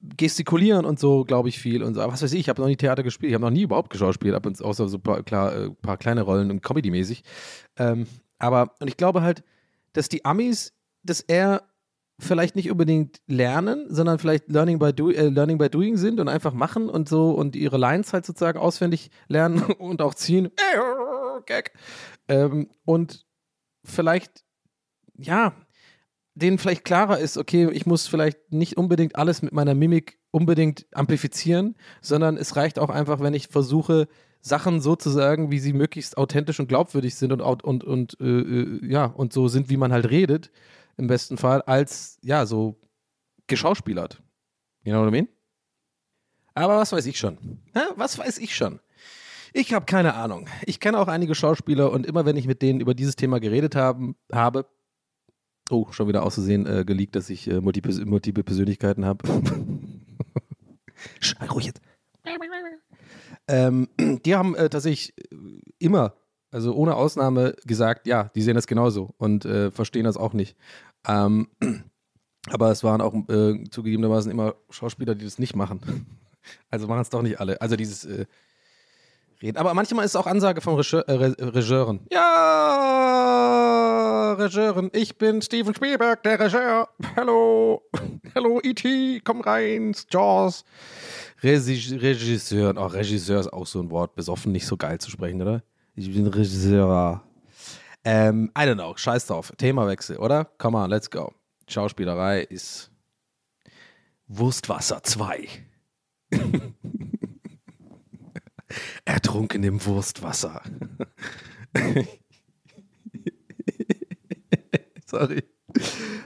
gestikulieren 0.00 0.84
und 0.84 0.98
so, 0.98 1.24
glaube 1.24 1.48
ich, 1.48 1.58
viel 1.58 1.82
und 1.82 1.94
so. 1.94 2.00
Aber 2.00 2.12
was 2.12 2.22
weiß 2.22 2.32
ich, 2.32 2.40
ich 2.40 2.48
habe 2.48 2.60
noch 2.60 2.68
nie 2.68 2.76
Theater 2.76 3.02
gespielt, 3.02 3.30
ich 3.30 3.34
habe 3.34 3.44
noch 3.44 3.50
nie 3.50 3.62
überhaupt 3.62 3.90
geschauspielt, 3.90 4.34
ab 4.34 4.46
und 4.46 4.62
außer 4.62 4.88
so 4.88 4.98
paar, 4.98 5.22
klar, 5.22 5.54
äh, 5.54 5.70
paar 5.70 5.96
kleine 5.96 6.22
Rollen 6.22 6.50
und 6.50 6.62
Comedy-mäßig. 6.62 7.22
Ähm, 7.76 8.06
aber, 8.38 8.74
und 8.80 8.88
ich 8.88 8.96
glaube 8.96 9.22
halt, 9.22 9.42
dass 9.92 10.08
die 10.08 10.24
Amis 10.24 10.72
das 11.02 11.20
eher 11.20 11.62
vielleicht 12.20 12.56
nicht 12.56 12.70
unbedingt 12.70 13.20
lernen, 13.26 13.86
sondern 13.88 14.18
vielleicht 14.18 14.48
Learning 14.48 14.78
by, 14.78 14.92
do, 14.92 15.10
äh, 15.10 15.28
Learning 15.28 15.58
by 15.58 15.68
Doing 15.68 15.96
sind 15.96 16.20
und 16.20 16.28
einfach 16.28 16.52
machen 16.52 16.88
und 16.88 17.08
so 17.08 17.30
und 17.30 17.54
ihre 17.54 17.78
Lines 17.78 18.12
halt 18.12 18.26
sozusagen 18.26 18.58
auswendig 18.58 19.10
lernen 19.28 19.62
und 19.78 20.02
auch 20.02 20.14
ziehen. 20.14 20.50
Ähm, 22.28 22.68
und 22.84 23.26
vielleicht, 23.84 24.44
ja, 25.16 25.54
denen 26.38 26.58
vielleicht 26.58 26.84
klarer 26.84 27.18
ist, 27.18 27.36
okay, 27.36 27.70
ich 27.72 27.86
muss 27.86 28.06
vielleicht 28.06 28.52
nicht 28.52 28.76
unbedingt 28.76 29.16
alles 29.16 29.42
mit 29.42 29.52
meiner 29.52 29.74
Mimik 29.74 30.18
unbedingt 30.30 30.86
amplifizieren, 30.92 31.76
sondern 32.00 32.36
es 32.36 32.56
reicht 32.56 32.78
auch 32.78 32.90
einfach, 32.90 33.20
wenn 33.20 33.34
ich 33.34 33.48
versuche, 33.48 34.08
Sachen 34.40 34.80
so 34.80 34.96
zu 34.96 35.10
sagen, 35.10 35.50
wie 35.50 35.58
sie 35.58 35.72
möglichst 35.72 36.16
authentisch 36.16 36.60
und 36.60 36.68
glaubwürdig 36.68 37.14
sind 37.14 37.32
und, 37.32 37.40
und, 37.42 37.84
und 37.84 38.16
äh, 38.20 38.24
äh, 38.24 38.86
ja, 38.86 39.06
und 39.06 39.32
so 39.32 39.48
sind, 39.48 39.68
wie 39.68 39.76
man 39.76 39.92
halt 39.92 40.10
redet, 40.10 40.50
im 40.96 41.06
besten 41.06 41.36
Fall, 41.38 41.62
als 41.62 42.18
ja, 42.22 42.46
so 42.46 42.76
geschauspielert. 43.46 44.22
You 44.84 44.92
know 44.92 45.00
what 45.00 45.08
I 45.08 45.12
mean? 45.12 45.28
Aber 46.54 46.78
was 46.78 46.92
weiß 46.92 47.06
ich 47.06 47.18
schon? 47.18 47.38
Hä? 47.74 47.82
Was 47.96 48.18
weiß 48.18 48.38
ich 48.38 48.54
schon? 48.54 48.80
Ich 49.52 49.72
habe 49.72 49.86
keine 49.86 50.14
Ahnung. 50.14 50.48
Ich 50.66 50.80
kenne 50.80 50.98
auch 50.98 51.08
einige 51.08 51.34
Schauspieler 51.34 51.90
und 51.90 52.06
immer 52.06 52.26
wenn 52.26 52.36
ich 52.36 52.46
mit 52.46 52.62
denen 52.62 52.80
über 52.80 52.94
dieses 52.94 53.16
Thema 53.16 53.40
geredet 53.40 53.74
haben, 53.76 54.16
habe, 54.32 54.66
oh, 55.70 55.86
schon 55.90 56.08
wieder 56.08 56.22
auszusehen 56.22 56.66
äh, 56.66 56.84
geleakt, 56.84 57.16
dass 57.16 57.30
ich 57.30 57.48
äh, 57.48 57.60
multiple, 57.60 58.04
multiple 58.06 58.44
Persönlichkeiten 58.44 59.04
habe. 59.04 59.24
Schrei 61.20 61.46
ruhig 61.46 61.66
jetzt. 61.66 61.80
Ähm, 63.46 63.88
die 64.24 64.34
haben 64.34 64.54
äh, 64.54 64.68
tatsächlich 64.68 65.14
äh, 65.18 65.36
immer, 65.78 66.14
also 66.50 66.74
ohne 66.74 66.94
Ausnahme, 66.96 67.54
gesagt, 67.64 68.06
ja, 68.06 68.24
die 68.34 68.42
sehen 68.42 68.54
das 68.54 68.66
genauso 68.66 69.14
und 69.18 69.44
äh, 69.44 69.70
verstehen 69.70 70.04
das 70.04 70.16
auch 70.16 70.32
nicht. 70.32 70.56
Ähm, 71.06 71.48
aber 72.50 72.70
es 72.70 72.84
waren 72.84 73.00
auch 73.00 73.14
äh, 73.28 73.64
zugegebenermaßen 73.70 74.30
immer 74.30 74.54
Schauspieler, 74.70 75.14
die 75.14 75.24
das 75.24 75.38
nicht 75.38 75.56
machen. 75.56 75.80
Also 76.70 76.86
machen 76.86 77.02
es 77.02 77.10
doch 77.10 77.20
nicht 77.20 77.40
alle. 77.40 77.60
Also 77.60 77.76
dieses 77.76 78.06
äh, 78.06 78.24
Reden. 79.42 79.58
Aber 79.58 79.74
manchmal 79.74 80.06
ist 80.06 80.12
es 80.12 80.16
auch 80.16 80.26
Ansage 80.26 80.62
von 80.62 80.78
äh, 80.78 81.12
Re- 81.12 81.36
Regisseuren. 81.38 82.00
Ja, 82.10 83.87
Regisseuren, 84.34 84.90
ich 84.92 85.16
bin 85.16 85.40
Steven 85.42 85.74
Spielberg, 85.74 86.22
der 86.22 86.38
Regisseur. 86.38 86.88
Hallo, 87.16 87.82
hallo 88.34 88.60
E.T., 88.62 89.20
komm 89.24 89.40
rein, 89.40 89.94
Jaws. 90.10 90.64
Regi 91.42 91.96
Regisseur, 91.96 92.74
oh, 92.76 92.86
Regisseur 92.86 93.40
ist 93.40 93.52
auch 93.52 93.66
so 93.66 93.80
ein 93.80 93.90
Wort, 93.90 94.14
besoffen 94.14 94.52
nicht 94.52 94.66
so 94.66 94.76
geil 94.76 94.98
zu 94.98 95.10
sprechen, 95.10 95.40
oder? 95.40 95.62
Ich 95.94 96.12
bin 96.12 96.26
Regisseur. 96.26 97.22
Ähm, 98.04 98.50
I 98.56 98.62
don't 98.62 98.74
know, 98.74 98.96
scheiß 98.96 99.26
drauf. 99.26 99.52
Themawechsel, 99.56 100.16
oder? 100.16 100.44
Come 100.58 100.76
on, 100.78 100.90
let's 100.90 101.10
go. 101.10 101.32
Schauspielerei 101.68 102.42
ist 102.42 102.90
Wurstwasser 104.26 105.02
2. 105.02 105.48
Ertrunken 109.04 109.62
im 109.64 109.84
Wurstwasser. 109.84 110.62
Sorry. 115.08 115.42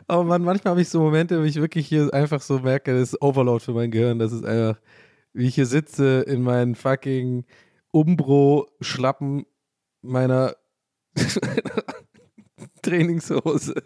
Aber 0.09 0.25
man, 0.25 0.43
manchmal 0.43 0.73
habe 0.73 0.83
ich 0.83 0.89
so 0.89 1.01
Momente, 1.01 1.41
wo 1.41 1.45
ich 1.45 1.57
wirklich 1.57 1.87
hier 1.87 2.13
einfach 2.13 2.41
so 2.41 2.59
merke, 2.59 2.93
das 2.93 3.13
ist 3.13 3.23
Overload 3.23 3.65
für 3.65 3.73
mein 3.73 3.91
Gehirn. 3.91 4.19
Das 4.19 4.33
ist 4.33 4.45
einfach, 4.45 4.81
wie 5.33 5.47
ich 5.47 5.55
hier 5.55 5.67
sitze 5.67 6.23
in 6.23 6.43
meinen 6.43 6.75
fucking 6.75 7.45
Umbro-Schlappen 7.93 9.47
meiner 10.03 10.57
Trainingshose, 12.83 13.83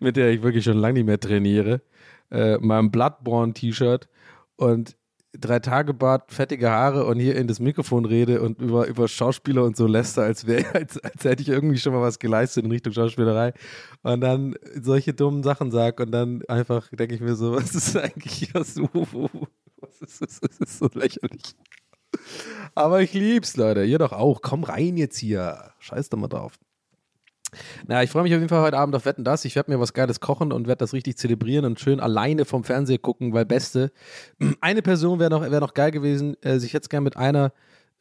mit 0.00 0.16
der 0.16 0.30
ich 0.30 0.42
wirklich 0.42 0.64
schon 0.64 0.78
lange 0.78 0.94
nicht 0.94 1.06
mehr 1.06 1.20
trainiere, 1.20 1.82
äh, 2.30 2.56
meinem 2.58 2.90
Bloodborne-T-Shirt 2.90 4.08
und 4.56 4.96
drei 5.32 5.58
Tage 5.60 5.94
Bart, 5.94 6.32
fettige 6.32 6.70
Haare 6.70 7.06
und 7.06 7.18
hier 7.18 7.36
in 7.36 7.46
das 7.48 7.60
Mikrofon 7.60 8.04
rede 8.04 8.42
und 8.42 8.60
über, 8.60 8.86
über 8.86 9.08
Schauspieler 9.08 9.64
und 9.64 9.76
so 9.76 9.86
läster, 9.86 10.22
als 10.22 10.46
als, 10.46 10.98
als 10.98 11.24
hätte 11.24 11.42
ich 11.42 11.48
irgendwie 11.48 11.78
schon 11.78 11.92
mal 11.92 12.02
was 12.02 12.18
geleistet 12.18 12.64
in 12.64 12.70
Richtung 12.70 12.92
Schauspielerei 12.92 13.54
und 14.02 14.20
dann 14.20 14.54
solche 14.80 15.14
dummen 15.14 15.42
Sachen 15.42 15.70
sag 15.70 16.00
und 16.00 16.12
dann 16.12 16.42
einfach 16.48 16.88
denke 16.90 17.14
ich 17.14 17.20
mir 17.20 17.34
so, 17.34 17.52
was 17.56 17.74
ist 17.74 17.96
eigentlich 17.96 18.32
hier 18.32 18.64
so, 18.64 18.88
was 18.92 20.00
ist 20.00 20.22
das? 20.22 20.40
Das 20.40 20.58
ist 20.58 20.78
so 20.78 20.88
lächerlich. 20.92 21.56
Aber 22.74 23.02
ich 23.02 23.14
lieb's, 23.14 23.56
Leute. 23.56 23.84
Ihr 23.84 23.98
doch 23.98 24.12
auch. 24.12 24.42
Komm 24.42 24.64
rein 24.64 24.96
jetzt 24.96 25.18
hier. 25.18 25.72
Scheiß 25.78 26.08
doch 26.08 26.18
mal 26.18 26.28
drauf. 26.28 26.58
Na, 27.86 28.02
ich 28.02 28.10
freue 28.10 28.22
mich 28.22 28.32
auf 28.32 28.38
jeden 28.38 28.48
Fall 28.48 28.62
heute 28.62 28.78
Abend 28.78 28.94
auf 28.94 29.04
Wetten 29.04 29.24
das. 29.24 29.44
Ich 29.44 29.56
werde 29.56 29.70
mir 29.70 29.80
was 29.80 29.92
Geiles 29.92 30.20
kochen 30.20 30.52
und 30.52 30.66
werde 30.66 30.78
das 30.78 30.92
richtig 30.92 31.18
zelebrieren 31.18 31.64
und 31.64 31.80
schön 31.80 32.00
alleine 32.00 32.44
vom 32.44 32.64
Fernseher 32.64 32.98
gucken, 32.98 33.32
weil 33.32 33.44
Beste. 33.44 33.92
Eine 34.60 34.82
Person 34.82 35.18
wäre 35.18 35.30
noch, 35.30 35.42
wär 35.42 35.60
noch 35.60 35.74
geil 35.74 35.90
gewesen. 35.90 36.36
Äh, 36.42 36.56
ich 36.56 36.72
hätte 36.74 36.84
es 36.84 36.88
gerne 36.88 37.04
mit 37.04 37.16
einer, 37.16 37.52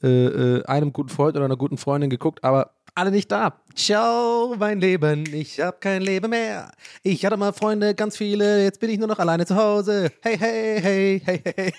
äh, 0.04 0.08
äh, 0.08 0.64
einem 0.66 0.93
guten 0.93 1.10
Freund 1.10 1.36
oder 1.36 1.45
einer 1.45 1.58
guten 1.58 1.78
Freundin 1.78 2.10
geguckt, 2.10 2.43
aber 2.43 2.72
alle 2.95 3.12
nicht 3.12 3.32
da. 3.32 3.62
Ciao, 3.76 4.56
mein 4.58 4.82
Leben, 4.82 5.24
ich 5.34 5.62
hab 5.62 5.80
kein 5.80 6.02
Leben 6.02 6.30
mehr. 6.30 6.72
Ich 7.04 7.26
hatte 7.26 7.38
mal 7.38 7.54
Freunde, 7.54 7.95
ganz 7.95 8.18
viele, 8.18 8.64
jetzt 8.64 8.80
bin 8.80 8.89
ich 8.89 8.99
nur 8.99 9.08
noch 9.08 9.20
alleine 9.20 9.45
zu 9.45 9.56
Hause. 9.56 10.12
Hey, 10.22 10.38
hey, 10.38 10.82
hey, 10.82 11.22
hey, 11.24 11.41
hey. 11.56 11.74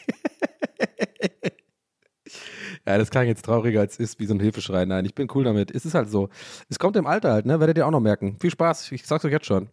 Ja, 2.86 2.98
das 2.98 3.10
klang 3.10 3.26
jetzt 3.26 3.44
trauriger 3.44 3.80
als 3.80 3.98
ist, 3.98 4.18
wie 4.18 4.26
so 4.26 4.34
ein 4.34 4.40
Hilfeschrei. 4.40 4.84
Nein, 4.84 5.04
ich 5.04 5.14
bin 5.14 5.28
cool 5.34 5.44
damit. 5.44 5.70
Es 5.70 5.84
ist 5.84 5.94
halt 5.94 6.10
so. 6.10 6.28
Es 6.68 6.78
kommt 6.78 6.96
im 6.96 7.06
Alter 7.06 7.32
halt, 7.32 7.46
ne? 7.46 7.60
Werdet 7.60 7.78
ihr 7.78 7.86
auch 7.86 7.92
noch 7.92 8.00
merken. 8.00 8.36
Viel 8.40 8.50
Spaß, 8.50 8.90
ich 8.92 9.06
sag's 9.06 9.24
euch 9.24 9.32
jetzt 9.32 9.46
schon. 9.46 9.68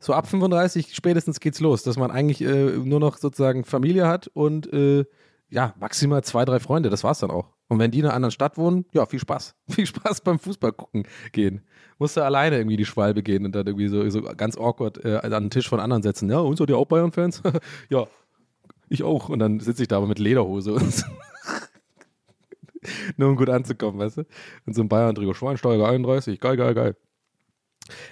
So 0.00 0.14
ab 0.14 0.26
35 0.26 0.94
spätestens 0.94 1.40
geht's 1.40 1.60
los, 1.60 1.82
dass 1.82 1.96
man 1.96 2.10
eigentlich 2.10 2.40
äh, 2.40 2.78
nur 2.78 3.00
noch 3.00 3.18
sozusagen 3.18 3.64
Familie 3.64 4.06
hat 4.06 4.28
und 4.28 4.72
äh, 4.72 5.04
ja, 5.50 5.74
maximal 5.78 6.22
zwei, 6.24 6.44
drei 6.44 6.60
Freunde, 6.60 6.90
das 6.90 7.04
war's 7.04 7.20
dann 7.20 7.30
auch. 7.30 7.54
Und 7.68 7.78
wenn 7.78 7.90
die 7.90 7.98
in 7.98 8.06
einer 8.06 8.14
anderen 8.14 8.32
Stadt 8.32 8.56
wohnen, 8.56 8.86
ja, 8.92 9.04
viel 9.04 9.18
Spaß. 9.18 9.54
Viel 9.68 9.86
Spaß 9.86 10.22
beim 10.22 10.38
Fußball 10.38 10.72
gucken 10.72 11.04
gehen. 11.32 11.62
Musst 11.98 12.16
du 12.16 12.22
alleine 12.22 12.56
irgendwie 12.56 12.76
die 12.76 12.86
Schwalbe 12.86 13.22
gehen 13.22 13.44
und 13.44 13.54
dann 13.54 13.66
irgendwie 13.66 13.88
so, 13.88 14.08
so 14.08 14.22
ganz 14.22 14.56
awkward 14.56 15.04
äh, 15.04 15.16
an 15.16 15.44
den 15.44 15.50
Tisch 15.50 15.68
von 15.68 15.80
anderen 15.80 16.02
setzen. 16.02 16.30
Ja, 16.30 16.38
und 16.38 16.56
seid 16.56 16.70
ihr 16.70 16.78
auch 16.78 16.86
Bayern-Fans? 16.86 17.42
ja, 17.90 18.06
ich 18.88 19.02
auch. 19.02 19.28
Und 19.28 19.40
dann 19.40 19.60
sitze 19.60 19.82
ich 19.82 19.88
da 19.88 19.98
aber 19.98 20.06
mit 20.06 20.18
Lederhose 20.18 20.72
und 20.72 20.94
so. 20.94 21.04
Nur 23.16 23.30
um 23.30 23.36
gut 23.36 23.48
anzukommen, 23.50 23.98
weißt 23.98 24.18
du? 24.18 24.26
Und 24.66 24.74
so 24.74 24.82
ein 24.82 24.88
Bayern-Trikot, 24.88 25.34
Schweinsteiger 25.34 25.88
31, 25.88 26.40
geil, 26.40 26.56
geil, 26.56 26.74
geil. 26.74 26.96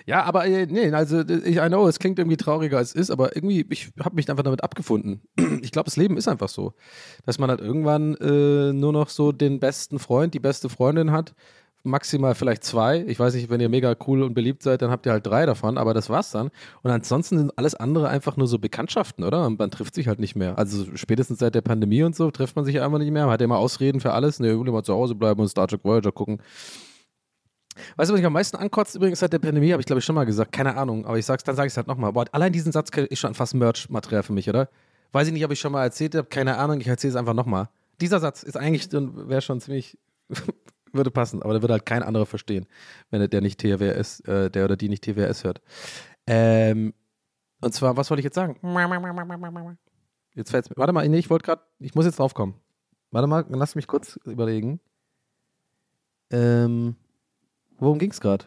Ja, 0.06 0.22
aber 0.24 0.46
äh, 0.46 0.66
nee, 0.66 0.90
also 0.92 1.20
ich 1.20 1.56
I 1.56 1.68
know, 1.68 1.86
es 1.86 1.98
klingt 1.98 2.18
irgendwie 2.18 2.36
trauriger 2.36 2.78
als 2.78 2.90
es 2.90 2.94
ist, 2.94 3.10
aber 3.10 3.36
irgendwie, 3.36 3.66
ich 3.70 3.92
habe 4.00 4.16
mich 4.16 4.28
einfach 4.30 4.44
damit 4.44 4.64
abgefunden. 4.64 5.22
Ich 5.62 5.72
glaube, 5.72 5.86
das 5.86 5.96
Leben 5.96 6.16
ist 6.16 6.28
einfach 6.28 6.48
so, 6.48 6.74
dass 7.24 7.38
man 7.38 7.50
halt 7.50 7.60
irgendwann 7.60 8.14
äh, 8.16 8.72
nur 8.72 8.92
noch 8.92 9.08
so 9.08 9.32
den 9.32 9.58
besten 9.58 9.98
Freund, 9.98 10.32
die 10.32 10.40
beste 10.40 10.68
Freundin 10.68 11.10
hat, 11.10 11.34
maximal 11.86 12.34
vielleicht 12.34 12.64
zwei. 12.64 13.04
Ich 13.06 13.18
weiß 13.18 13.34
nicht, 13.34 13.48
wenn 13.48 13.60
ihr 13.60 13.68
mega 13.68 13.94
cool 14.06 14.22
und 14.22 14.34
beliebt 14.34 14.62
seid, 14.62 14.82
dann 14.82 14.90
habt 14.90 15.06
ihr 15.06 15.12
halt 15.12 15.26
drei 15.26 15.46
davon, 15.46 15.78
aber 15.78 15.94
das 15.94 16.10
war's 16.10 16.30
dann. 16.30 16.50
Und 16.82 16.90
ansonsten 16.90 17.38
sind 17.38 17.58
alles 17.58 17.74
andere 17.74 18.08
einfach 18.08 18.36
nur 18.36 18.46
so 18.46 18.58
Bekanntschaften, 18.58 19.24
oder? 19.24 19.46
Und 19.46 19.58
man 19.58 19.70
trifft 19.70 19.94
sich 19.94 20.08
halt 20.08 20.18
nicht 20.18 20.36
mehr. 20.36 20.58
Also 20.58 20.84
spätestens 20.94 21.38
seit 21.38 21.54
der 21.54 21.62
Pandemie 21.62 22.02
und 22.02 22.14
so 22.14 22.30
trifft 22.30 22.56
man 22.56 22.64
sich 22.64 22.80
einfach 22.80 22.98
nicht 22.98 23.10
mehr. 23.10 23.24
Man 23.24 23.32
hat 23.32 23.40
ja 23.40 23.44
immer 23.44 23.58
Ausreden 23.58 24.00
für 24.00 24.12
alles. 24.12 24.40
Ne, 24.40 24.58
will 24.58 24.72
mal 24.72 24.82
zu 24.82 24.92
Hause 24.92 25.14
bleiben 25.14 25.40
und 25.40 25.48
Star 25.48 25.68
Trek 25.68 25.84
Voyager 25.84 26.12
gucken. 26.12 26.40
Weißt 27.96 28.10
du, 28.10 28.14
was 28.14 28.20
mich 28.20 28.26
am 28.26 28.32
meisten 28.32 28.56
ankotzt 28.56 28.94
übrigens 28.94 29.20
seit 29.20 29.32
der 29.32 29.38
Pandemie, 29.38 29.72
habe 29.72 29.80
ich 29.80 29.86
glaube 29.86 29.98
ich 29.98 30.04
schon 30.04 30.14
mal 30.14 30.24
gesagt, 30.24 30.52
keine 30.52 30.76
Ahnung, 30.76 31.04
aber 31.06 31.18
ich 31.18 31.26
sag's, 31.26 31.44
dann 31.44 31.56
sage 31.56 31.66
ich 31.66 31.72
es 31.72 31.76
halt 31.76 31.86
nochmal. 31.86 32.12
Boah, 32.12 32.24
allein 32.32 32.52
diesen 32.52 32.72
Satz 32.72 32.90
ist 32.96 33.18
schon 33.18 33.34
fast 33.34 33.54
Merch-Material 33.54 34.22
für 34.22 34.32
mich, 34.32 34.48
oder? 34.48 34.68
Weiß 35.12 35.26
ich 35.26 35.32
nicht, 35.32 35.44
ob 35.44 35.52
ich 35.52 35.60
schon 35.60 35.72
mal 35.72 35.84
erzählt 35.84 36.14
habe, 36.14 36.28
keine 36.28 36.56
Ahnung, 36.58 36.80
ich 36.80 36.88
erzähle 36.88 37.10
es 37.12 37.16
einfach 37.16 37.34
nochmal. 37.34 37.68
Dieser 38.00 38.20
Satz 38.20 38.42
ist 38.42 38.56
eigentlich, 38.56 38.90
wäre 38.92 39.40
schon 39.40 39.60
ziemlich, 39.60 39.98
würde 40.92 41.10
passen, 41.10 41.42
aber 41.42 41.52
der 41.52 41.62
würde 41.62 41.74
halt 41.74 41.86
kein 41.86 42.02
anderer 42.02 42.26
verstehen, 42.26 42.66
wenn 43.10 43.28
der 43.28 43.40
nicht 43.40 43.60
TWS, 43.60 44.20
äh, 44.20 44.50
der 44.50 44.64
oder 44.64 44.76
die 44.76 44.88
nicht 44.88 45.04
TWS 45.04 45.44
hört. 45.44 45.60
Ähm, 46.26 46.94
und 47.60 47.72
zwar, 47.74 47.96
was 47.96 48.10
wollte 48.10 48.20
ich 48.20 48.24
jetzt 48.24 48.34
sagen? 48.34 48.58
Jetzt 50.34 50.50
fällt's 50.50 50.68
mir. 50.68 50.76
Warte 50.76 50.92
mal, 50.92 51.08
nee, 51.08 51.18
ich 51.18 51.30
wollte 51.30 51.44
gerade, 51.44 51.62
ich 51.78 51.94
muss 51.94 52.04
jetzt 52.04 52.18
drauf 52.18 52.34
kommen. 52.34 52.54
Warte 53.10 53.26
mal, 53.26 53.44
lass 53.48 53.74
mich 53.74 53.86
kurz 53.86 54.16
überlegen. 54.24 54.80
Ähm, 56.30 56.96
worum 57.78 57.98
ging's 57.98 58.20
gerade? 58.20 58.44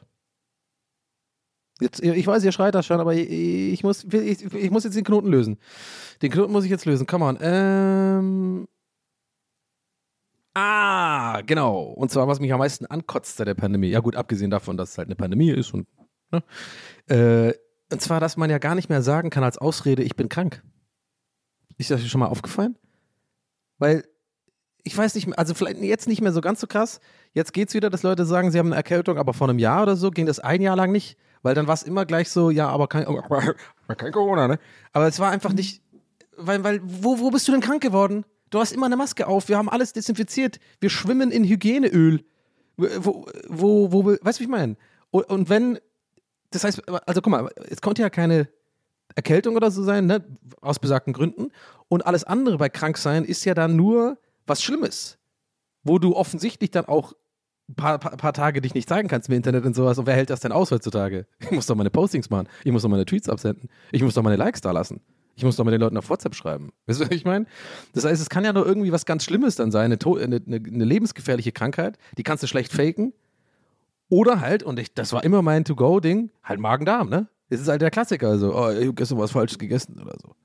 Jetzt, 1.82 2.04
ich 2.04 2.28
weiß, 2.28 2.44
ihr 2.44 2.52
schreit 2.52 2.76
das 2.76 2.86
schon, 2.86 3.00
aber 3.00 3.16
ich, 3.16 3.30
ich, 3.30 3.84
muss, 3.84 4.04
ich, 4.04 4.54
ich 4.54 4.70
muss 4.70 4.84
jetzt 4.84 4.98
den 4.98 5.06
Knoten 5.06 5.30
lösen. 5.30 5.58
Den 6.22 6.30
Knoten 6.30 6.52
muss 6.52 6.66
ich 6.66 6.70
jetzt 6.70 6.86
lösen. 6.86 7.08
Come 7.08 7.26
on. 7.26 7.38
Ähm. 7.42 8.68
Ah, 10.54 11.42
genau. 11.46 11.84
Und 11.84 12.12
zwar, 12.12 12.28
was 12.28 12.40
mich 12.40 12.52
am 12.52 12.60
meisten 12.60 12.86
ankotzt 12.86 13.38
seit 13.38 13.48
der 13.48 13.54
Pandemie. 13.54 13.90
Ja, 13.90 14.00
gut, 14.00 14.16
abgesehen 14.16 14.50
davon, 14.50 14.78
dass 14.78 14.92
es 14.92 14.98
halt 14.98 15.08
eine 15.08 15.16
Pandemie 15.16 15.52
ist 15.52 15.74
und. 15.74 15.88
Ne? 16.32 16.44
Äh, 17.08 17.54
und 17.92 18.02
zwar, 18.02 18.20
dass 18.20 18.38
man 18.38 18.50
ja 18.50 18.60
gar 18.60 18.76
nicht 18.76 18.90
mehr 18.90 19.02
sagen 19.02 19.30
kann 19.30 19.44
als 19.44 19.58
Ausrede, 19.58 20.04
ich 20.04 20.16
bin 20.16 20.30
krank. 20.30 20.64
Ist 21.78 21.90
das 21.90 22.06
schon 22.06 22.20
mal 22.20 22.28
aufgefallen? 22.28 22.78
Weil 23.80 24.04
ich 24.84 24.98
weiß 24.98 25.16
nicht 25.16 25.28
mehr, 25.28 25.38
also 25.38 25.54
vielleicht 25.54 25.80
jetzt 25.80 26.08
nicht 26.08 26.22
mehr 26.22 26.32
so 26.32 26.42
ganz 26.42 26.60
so 26.60 26.68
krass. 26.68 27.00
Jetzt 27.34 27.54
geht's 27.54 27.74
wieder, 27.74 27.90
dass 27.90 28.04
Leute 28.04 28.26
sagen, 28.26 28.52
sie 28.52 28.60
haben 28.60 28.68
eine 28.68 28.76
Erkältung, 28.76 29.18
aber 29.18 29.34
vor 29.34 29.50
einem 29.50 29.60
Jahr 29.60 29.84
oder 29.84 29.96
so 29.96 30.12
ging 30.12 30.26
das 30.26 30.40
ein 30.40 30.62
Jahr 30.62 30.76
lang 30.76 30.92
nicht, 30.92 31.18
weil 31.42 31.56
dann 31.56 31.68
war 31.68 31.74
es 31.74 31.84
immer 31.84 32.06
gleich 32.06 32.30
so, 32.30 32.50
ja, 32.50 32.70
aber 32.70 32.88
kein, 32.88 33.06
aber 33.06 33.56
kein 33.98 34.12
Corona, 34.12 34.48
ne? 34.48 34.60
Aber 34.92 35.08
es 35.08 35.20
war 35.20 35.32
einfach 35.32 35.54
nicht, 35.54 35.84
weil, 36.38 36.64
weil, 36.64 36.82
wo, 36.84 37.20
wo 37.20 37.30
bist 37.30 37.48
du 37.48 37.52
denn 37.52 37.62
krank 37.62 37.82
geworden? 37.82 38.26
Du 38.50 38.60
hast 38.60 38.72
immer 38.72 38.86
eine 38.86 38.98
Maske 38.98 39.28
auf, 39.28 39.50
wir 39.50 39.58
haben 39.58 39.70
alles 39.70 39.94
desinfiziert, 39.94 40.60
wir 40.80 40.90
schwimmen 40.90 41.32
in 41.32 41.44
Hygieneöl. 41.44 42.24
Wo, 42.78 43.28
wo, 43.48 43.92
wo, 43.92 44.06
weißt 44.06 44.40
du, 44.40 44.42
wie 44.42 44.46
ich 44.46 44.50
meine? 44.50 44.78
Und, 45.12 45.50
wenn, 45.50 45.80
das 46.52 46.64
heißt, 46.64 46.88
also 46.88 47.22
guck 47.22 47.32
mal, 47.32 47.50
es 47.70 47.82
konnte 47.82 48.02
ja 48.02 48.10
keine, 48.10 48.48
Erkältung 49.16 49.56
oder 49.56 49.72
so 49.72 49.84
sein, 49.84 50.06
ne? 50.06 50.24
aus 50.62 50.80
besagten 50.80 51.14
Gründen. 51.14 51.52
Und 51.88 52.06
alles 52.06 52.24
andere 52.24 52.58
bei 52.58 52.70
Kranksein 52.70 53.26
ist 53.26 53.44
ja 53.46 53.54
dann 53.54 53.76
nur 53.76 54.18
was 54.46 54.62
Schlimmes, 54.62 55.18
wo 55.84 56.00
du 56.00 56.16
offensichtlich 56.16 56.72
dann 56.72 56.86
auch 56.86 57.14
ein 57.70 57.76
paar, 57.76 58.00
paar, 58.00 58.18
paar 58.18 58.34
Tage 58.34 58.62
dich 58.62 58.74
nicht 58.74 58.90
zeigen 58.90 59.08
kannst 59.08 59.30
im 59.30 59.36
Internet 59.36 59.66
und 59.66 59.76
sowas. 59.76 59.98
Und 59.98 60.08
wer 60.08 60.16
hält 60.16 60.30
das 60.30 60.40
denn 60.40 60.52
aus 60.52 60.72
heutzutage? 60.72 61.26
Ich 61.40 61.52
muss 61.52 61.66
doch 61.66 61.76
meine 61.76 61.90
Postings 61.90 62.30
machen. 62.30 62.48
Ich 62.64 62.72
muss 62.72 62.84
doch 62.84 62.90
meine 62.90 63.06
Tweets 63.06 63.30
absenden. 63.30 63.70
Ich 63.92 64.02
muss 64.02 64.14
doch 64.14 64.24
meine 64.24 64.38
Likes 64.38 64.62
da 64.62 64.72
lassen. 64.72 65.02
Ich 65.40 65.46
muss 65.46 65.56
doch 65.56 65.64
mit 65.64 65.74
den 65.74 65.80
Leuten 65.80 65.96
auf 65.96 66.10
WhatsApp 66.10 66.36
schreiben. 66.36 66.74
Weißt 66.86 67.00
du, 67.00 67.06
was 67.06 67.12
ich 67.12 67.24
meine? 67.24 67.46
Das 67.94 68.04
heißt, 68.04 68.22
es 68.22 68.30
kann 68.30 68.44
ja 68.44 68.52
nur 68.52 68.66
irgendwie 68.66 68.92
was 68.92 69.06
ganz 69.06 69.24
Schlimmes 69.24 69.56
dann 69.56 69.72
sein, 69.72 69.86
eine, 69.86 69.98
eine, 70.22 70.42
eine, 70.46 70.84
lebensgefährliche 70.84 71.54
Krankheit, 71.54 71.98
die 72.18 72.24
kannst 72.24 72.44
du 72.44 72.48
schlecht 72.48 72.74
faken. 72.74 73.14
Oder 74.10 74.42
halt, 74.42 74.64
und 74.64 74.80
ich, 74.80 74.94
das 74.94 75.14
war 75.14 75.24
immer 75.24 75.42
mein 75.42 75.64
To-Go-Ding, 75.64 76.30
halt 76.44 76.60
Magen-Darm, 76.60 77.08
ne? 77.08 77.30
Das 77.50 77.62
ist 77.62 77.70
halt 77.70 77.82
der 77.82 77.90
Klassiker, 77.90 78.28
also, 78.28 78.54
oh, 78.54 78.70
ich 78.70 78.82
habe 78.82 78.94
gestern 78.94 79.18
was 79.18 79.32
Falsches 79.32 79.58
gegessen 79.58 79.98
oder 80.02 80.18
so. 80.22 80.36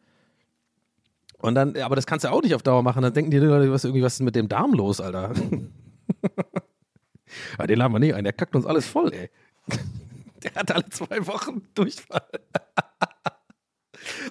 Und 1.38 1.57
dann, 1.57 1.76
aber 1.78 1.97
das 1.97 2.07
kannst 2.07 2.24
du 2.24 2.30
auch 2.30 2.42
nicht 2.42 2.55
auf 2.55 2.62
Dauer 2.62 2.84
machen, 2.84 3.03
dann 3.03 3.12
denken 3.12 3.32
die 3.32 3.38
Leute, 3.38 3.72
was, 3.72 3.82
irgendwie, 3.82 4.05
was 4.05 4.14
ist 4.14 4.20
mit 4.20 4.36
dem 4.36 4.49
Darm 4.49 4.74
los, 4.74 5.01
Alter? 5.01 5.32
ja, 7.59 7.66
den 7.66 7.78
laden 7.78 7.92
wir 7.92 7.99
nicht 7.99 8.14
ein, 8.14 8.22
der 8.22 8.32
kackt 8.32 8.55
uns 8.55 8.64
alles 8.64 8.86
voll, 8.86 9.12
ey. 9.12 9.28
Der 10.45 10.55
hat 10.57 10.70
alle 10.72 10.86
zwei 10.90 11.26
Wochen 11.26 11.62
Durchfall. 11.74 12.20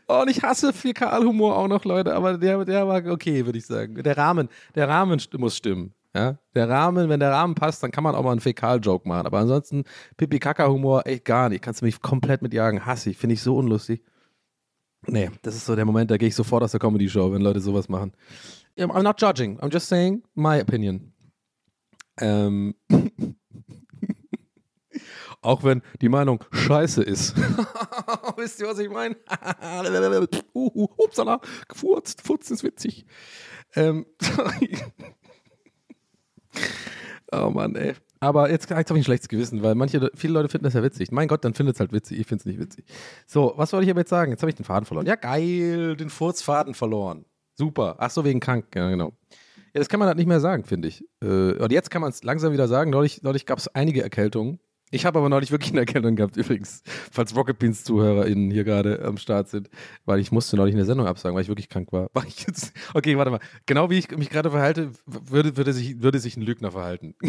Oh, 0.08 0.22
und 0.22 0.30
ich 0.30 0.44
hasse 0.44 0.74
Fäkalhumor 0.74 1.58
auch 1.58 1.68
noch, 1.68 1.86
Leute, 1.86 2.14
aber 2.14 2.38
der, 2.38 2.66
der 2.66 2.88
war 2.88 3.06
okay, 3.06 3.46
würde 3.46 3.58
ich 3.58 3.66
sagen. 3.66 3.96
Der 4.04 4.18
Rahmen, 4.18 4.50
der 4.76 4.90
Rahmen 4.90 5.22
muss 5.38 5.58
stimmen. 5.58 5.94
Ja? 6.16 6.38
Der 6.54 6.70
Rahmen, 6.70 7.10
wenn 7.10 7.20
der 7.20 7.32
Rahmen 7.32 7.56
passt, 7.56 7.82
dann 7.82 7.92
kann 7.92 8.04
man 8.04 8.14
auch 8.16 8.24
mal 8.24 8.32
einen 8.32 8.40
Fäkal-Joke 8.40 9.08
machen. 9.08 9.26
Aber 9.26 9.40
ansonsten, 9.40 9.84
Pipi-Kaka-Humor, 10.18 11.08
echt 11.08 11.26
gar 11.26 11.50
nicht. 11.50 11.64
Kannst 11.64 11.82
du 11.82 11.86
mich 11.86 12.02
komplett 12.02 12.42
mitjagen. 12.42 12.86
Hasse 12.86 13.10
ich, 13.10 13.18
finde 13.18 13.34
ich 13.34 13.42
so 13.42 13.58
unlustig. 13.58 14.04
Nee, 15.08 15.30
das 15.42 15.56
ist 15.56 15.66
so 15.66 15.76
der 15.76 15.86
Moment, 15.86 16.12
da 16.12 16.18
gehe 16.18 16.30
ich 16.30 16.36
sofort 16.36 16.64
aus 16.64 16.72
der 16.72 16.80
Comedy-Show, 16.80 17.34
wenn 17.34 17.42
Leute 17.42 17.60
sowas 17.60 17.90
machen. 17.90 18.14
I'm 18.78 19.04
not 19.04 19.22
judging, 19.22 19.60
I'm 19.60 19.72
just 19.72 19.88
saying 19.88 20.24
my 20.34 20.60
opinion. 20.60 21.14
Ähm. 22.20 22.76
Auch 25.44 25.64
wenn 25.64 25.82
die 26.02 26.10
Meinung 26.10 26.44
scheiße 26.52 27.04
ist. 27.04 27.36
Wisst 28.38 28.60
ihr, 28.62 28.68
was 28.68 28.80
ich 28.80 28.90
meine? 28.90 29.16
uh, 30.54 30.88
upsala, 30.98 31.40
gefurzt, 31.68 32.22
Furzen 32.22 32.54
ist 32.54 32.64
witzig. 32.64 33.06
Ähm, 33.76 34.06
oh 37.32 37.50
Mann, 37.50 37.76
ey. 37.76 37.94
Aber 38.20 38.50
jetzt, 38.50 38.70
jetzt 38.70 38.90
habe 38.90 38.98
ich 38.98 39.04
ein 39.04 39.04
schlechtes 39.04 39.28
Gewissen, 39.28 39.64
weil 39.64 39.76
manche, 39.76 39.98
Le- 39.98 40.12
viele 40.16 40.34
Leute 40.34 40.48
finden 40.48 40.64
das 40.64 40.76
ja 40.76 40.84
witzig. 40.84 41.12
Mein 41.12 41.28
Gott, 41.28 41.44
dann 41.44 41.54
findet 41.54 41.76
es 41.76 41.80
halt 41.82 41.92
witzig. 41.92 42.20
Ich 42.20 42.28
finde 42.28 42.42
es 42.42 42.46
nicht 42.46 42.60
witzig. 42.60 42.86
So, 43.28 43.54
was 43.58 43.74
wollte 43.74 43.84
ich 43.86 43.92
aber 43.92 44.00
jetzt 44.02 44.10
sagen? 44.12 44.32
Jetzt 44.32 44.42
habe 44.42 44.50
ich 44.50 44.56
den 44.56 44.64
Faden 44.64 44.86
verloren. 44.86 45.06
Ja, 45.08 45.16
geil, 45.16 45.98
den 45.98 46.10
Furzfaden 46.10 46.74
verloren. 46.74 47.26
Super. 47.56 47.98
Ach 48.00 48.10
so, 48.10 48.24
wegen 48.24 48.40
krank. 48.40 48.68
Ja, 48.76 48.90
genau. 48.90 49.12
Ja, 49.74 49.80
das 49.80 49.90
kann 49.90 50.00
man 50.00 50.08
halt 50.08 50.18
nicht 50.18 50.28
mehr 50.28 50.40
sagen, 50.40 50.64
finde 50.64 50.88
ich. 50.88 51.04
Äh, 51.22 51.54
und 51.58 51.72
jetzt 51.72 51.92
kann 51.92 52.02
man 52.02 52.12
es 52.12 52.24
langsam 52.24 52.54
wieder 52.54 52.68
sagen. 52.70 52.92
Neulich, 52.92 53.24
neulich 53.24 53.46
gab 53.46 53.58
es 53.60 53.68
einige 53.68 54.04
Erkältungen. 54.04 54.60
Ich 54.94 55.06
habe 55.08 55.18
aber 55.18 55.28
neulich 55.28 55.50
wirklich 55.50 55.72
eine 55.72 55.80
Erkältung 55.80 56.16
gehabt, 56.16 56.38
übrigens. 56.38 56.84
Falls 57.12 57.36
Rocket 57.36 57.58
Beans 57.58 57.84
ZuhörerInnen 57.84 58.52
hier 58.52 58.64
gerade 58.64 59.04
am 59.04 59.18
Start 59.18 59.50
sind. 59.50 59.72
Weil 60.06 60.20
ich 60.20 60.32
musste 60.32 60.56
neulich 60.56 60.76
eine 60.76 60.86
Sendung 60.86 61.08
absagen, 61.08 61.36
weil 61.36 61.42
ich 61.42 61.48
wirklich 61.48 61.68
krank 61.68 61.92
war. 61.92 62.10
War 62.14 62.26
ich 62.28 62.46
jetzt. 62.46 62.74
Okay, 62.94 63.18
warte 63.18 63.32
mal. 63.32 63.40
Genau 63.66 63.90
wie 63.90 63.98
ich 63.98 64.12
mich 64.12 64.30
gerade 64.30 64.52
verhalte, 64.52 64.92
würde, 65.08 65.58
würde, 65.58 65.74
sich, 65.74 66.04
würde 66.04 66.20
sich 66.20 66.38
ein 66.38 66.44
Lügner 66.44 66.72
verhalten. 66.72 67.16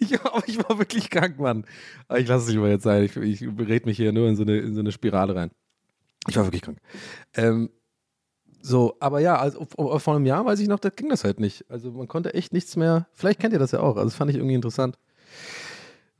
Ich, 0.00 0.12
ich 0.12 0.58
war 0.58 0.78
wirklich 0.78 1.10
krank, 1.10 1.38
Mann. 1.38 1.66
Ich 2.16 2.26
lasse 2.26 2.46
es 2.46 2.52
lieber 2.52 2.70
jetzt 2.70 2.84
sein. 2.84 3.04
Ich, 3.04 3.16
ich 3.16 3.42
red 3.42 3.84
mich 3.84 3.98
hier 3.98 4.12
nur 4.12 4.26
in 4.26 4.34
so, 4.34 4.42
eine, 4.42 4.56
in 4.56 4.74
so 4.74 4.80
eine 4.80 4.92
Spirale 4.92 5.36
rein. 5.36 5.50
Ich 6.26 6.36
war 6.36 6.46
wirklich 6.46 6.62
krank. 6.62 6.78
Ähm, 7.34 7.68
so, 8.60 8.96
aber 9.00 9.20
ja, 9.20 9.36
also 9.36 9.66
vor 9.98 10.14
einem 10.14 10.26
Jahr 10.26 10.44
weiß 10.44 10.60
ich 10.60 10.68
noch, 10.68 10.80
da 10.80 10.90
ging 10.90 11.08
das 11.08 11.24
halt 11.24 11.40
nicht. 11.40 11.64
Also 11.68 11.90
man 11.92 12.08
konnte 12.08 12.34
echt 12.34 12.52
nichts 12.52 12.76
mehr. 12.76 13.06
Vielleicht 13.14 13.40
kennt 13.40 13.52
ihr 13.52 13.58
das 13.58 13.72
ja 13.72 13.80
auch. 13.80 13.96
Also 13.96 14.04
das 14.04 14.14
fand 14.14 14.30
ich 14.30 14.36
irgendwie 14.36 14.54
interessant. 14.54 14.98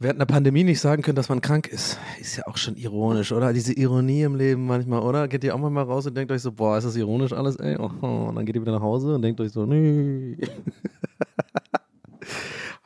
Während 0.01 0.19
einer 0.19 0.27
Pandemie 0.27 0.63
nicht 0.63 0.79
sagen 0.81 1.03
können, 1.03 1.17
dass 1.17 1.29
man 1.29 1.41
krank 1.41 1.67
ist, 1.67 1.99
ist 2.21 2.37
ja 2.37 2.47
auch 2.47 2.57
schon 2.57 2.77
ironisch, 2.77 3.33
oder? 3.33 3.53
Diese 3.53 3.73
Ironie 3.73 4.23
im 4.23 4.37
Leben 4.37 4.65
manchmal, 4.65 5.03
oder? 5.03 5.27
Geht 5.27 5.43
ihr 5.43 5.53
auch 5.53 5.59
mal 5.59 5.83
raus 5.83 6.07
und 6.07 6.17
denkt 6.17 6.31
euch 6.31 6.41
so, 6.43 6.53
boah, 6.53 6.79
ist 6.79 6.85
das 6.85 6.95
ironisch 6.95 7.33
alles, 7.33 7.57
ey? 7.57 7.77
Oh, 7.77 7.91
und 8.29 8.37
dann 8.37 8.47
geht 8.47 8.55
ihr 8.55 8.63
wieder 8.63 8.71
nach 8.73 8.83
Hause 8.83 9.17
und 9.17 9.23
denkt 9.23 9.41
euch 9.41 9.51
so, 9.51 9.67
nee. 9.67 10.37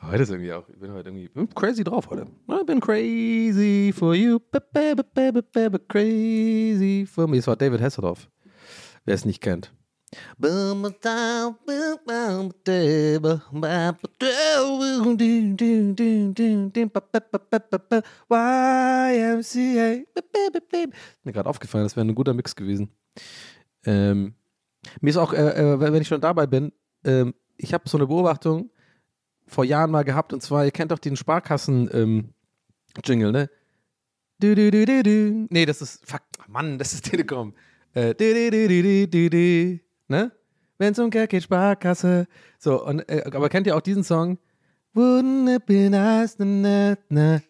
Heute 0.01 0.23
ist 0.23 0.29
irgendwie 0.31 0.51
auch, 0.53 0.67
ich 0.67 0.77
bin 0.77 0.91
heute 0.91 1.09
irgendwie 1.09 1.29
bin 1.29 1.47
crazy 1.55 1.83
drauf 1.83 2.09
heute. 2.09 2.27
I 2.49 2.63
been 2.65 2.81
crazy 2.81 3.93
for 3.95 4.13
you, 4.13 4.37
crazy 5.87 7.05
for 7.05 7.27
me. 7.27 7.37
Das 7.37 7.47
war 7.47 7.55
David 7.55 7.81
Hasselhoff, 7.81 8.29
wer 9.05 9.15
es 9.15 9.25
nicht 9.25 9.41
kennt. 9.41 9.73
YMCA. 18.29 20.03
Mir 21.23 21.33
gerade 21.33 21.49
aufgefallen, 21.49 21.85
das 21.85 21.95
wäre 21.95 22.05
ein 22.05 22.15
guter 22.15 22.33
Mix 22.33 22.55
gewesen. 22.55 22.89
Ähm, 23.85 24.35
mir 25.01 25.09
ist 25.09 25.17
auch, 25.17 25.33
äh, 25.33 25.73
äh, 25.73 25.79
wenn 25.79 26.01
ich 26.01 26.07
schon 26.07 26.21
dabei 26.21 26.47
bin, 26.47 26.71
ähm, 27.03 27.33
ich 27.57 27.73
habe 27.73 27.89
so 27.89 27.97
eine 27.97 28.07
Beobachtung 28.07 28.69
vor 29.45 29.65
Jahren 29.65 29.91
mal 29.91 30.03
gehabt 30.03 30.33
und 30.33 30.41
zwar, 30.41 30.65
ihr 30.65 30.71
kennt 30.71 30.91
doch 30.91 30.99
den 30.99 31.15
Sparkassen-Jingle, 31.15 33.31
ne? 33.31 33.49
Du, 34.39 34.55
du, 34.55 34.71
du, 34.71 34.85
du, 34.85 35.03
du. 35.03 35.47
Nee, 35.49 35.65
das 35.65 35.81
ist, 35.81 36.05
fuck, 36.05 36.21
Mann, 36.47 36.77
das 36.77 36.93
ist 36.93 37.05
Telekom. 37.09 37.53
Äh, 37.93 38.13
ne? 40.07 40.31
Wenn's 40.77 40.99
um 40.99 41.09
Geld 41.09 41.29
geht, 41.29 41.43
Sparkasse. 41.43 42.27
So, 42.57 42.83
und, 42.83 43.07
äh, 43.09 43.23
aber 43.25 43.49
kennt 43.49 43.67
ihr 43.67 43.75
auch 43.75 43.81
diesen 43.81 44.03
Song? 44.03 44.37
Wouldn't 44.95 45.55
it 45.55 45.65
be 45.65 45.89
nice, 45.89 46.37
na, 46.37 46.45
na, 46.45 46.95
na, 47.09 47.41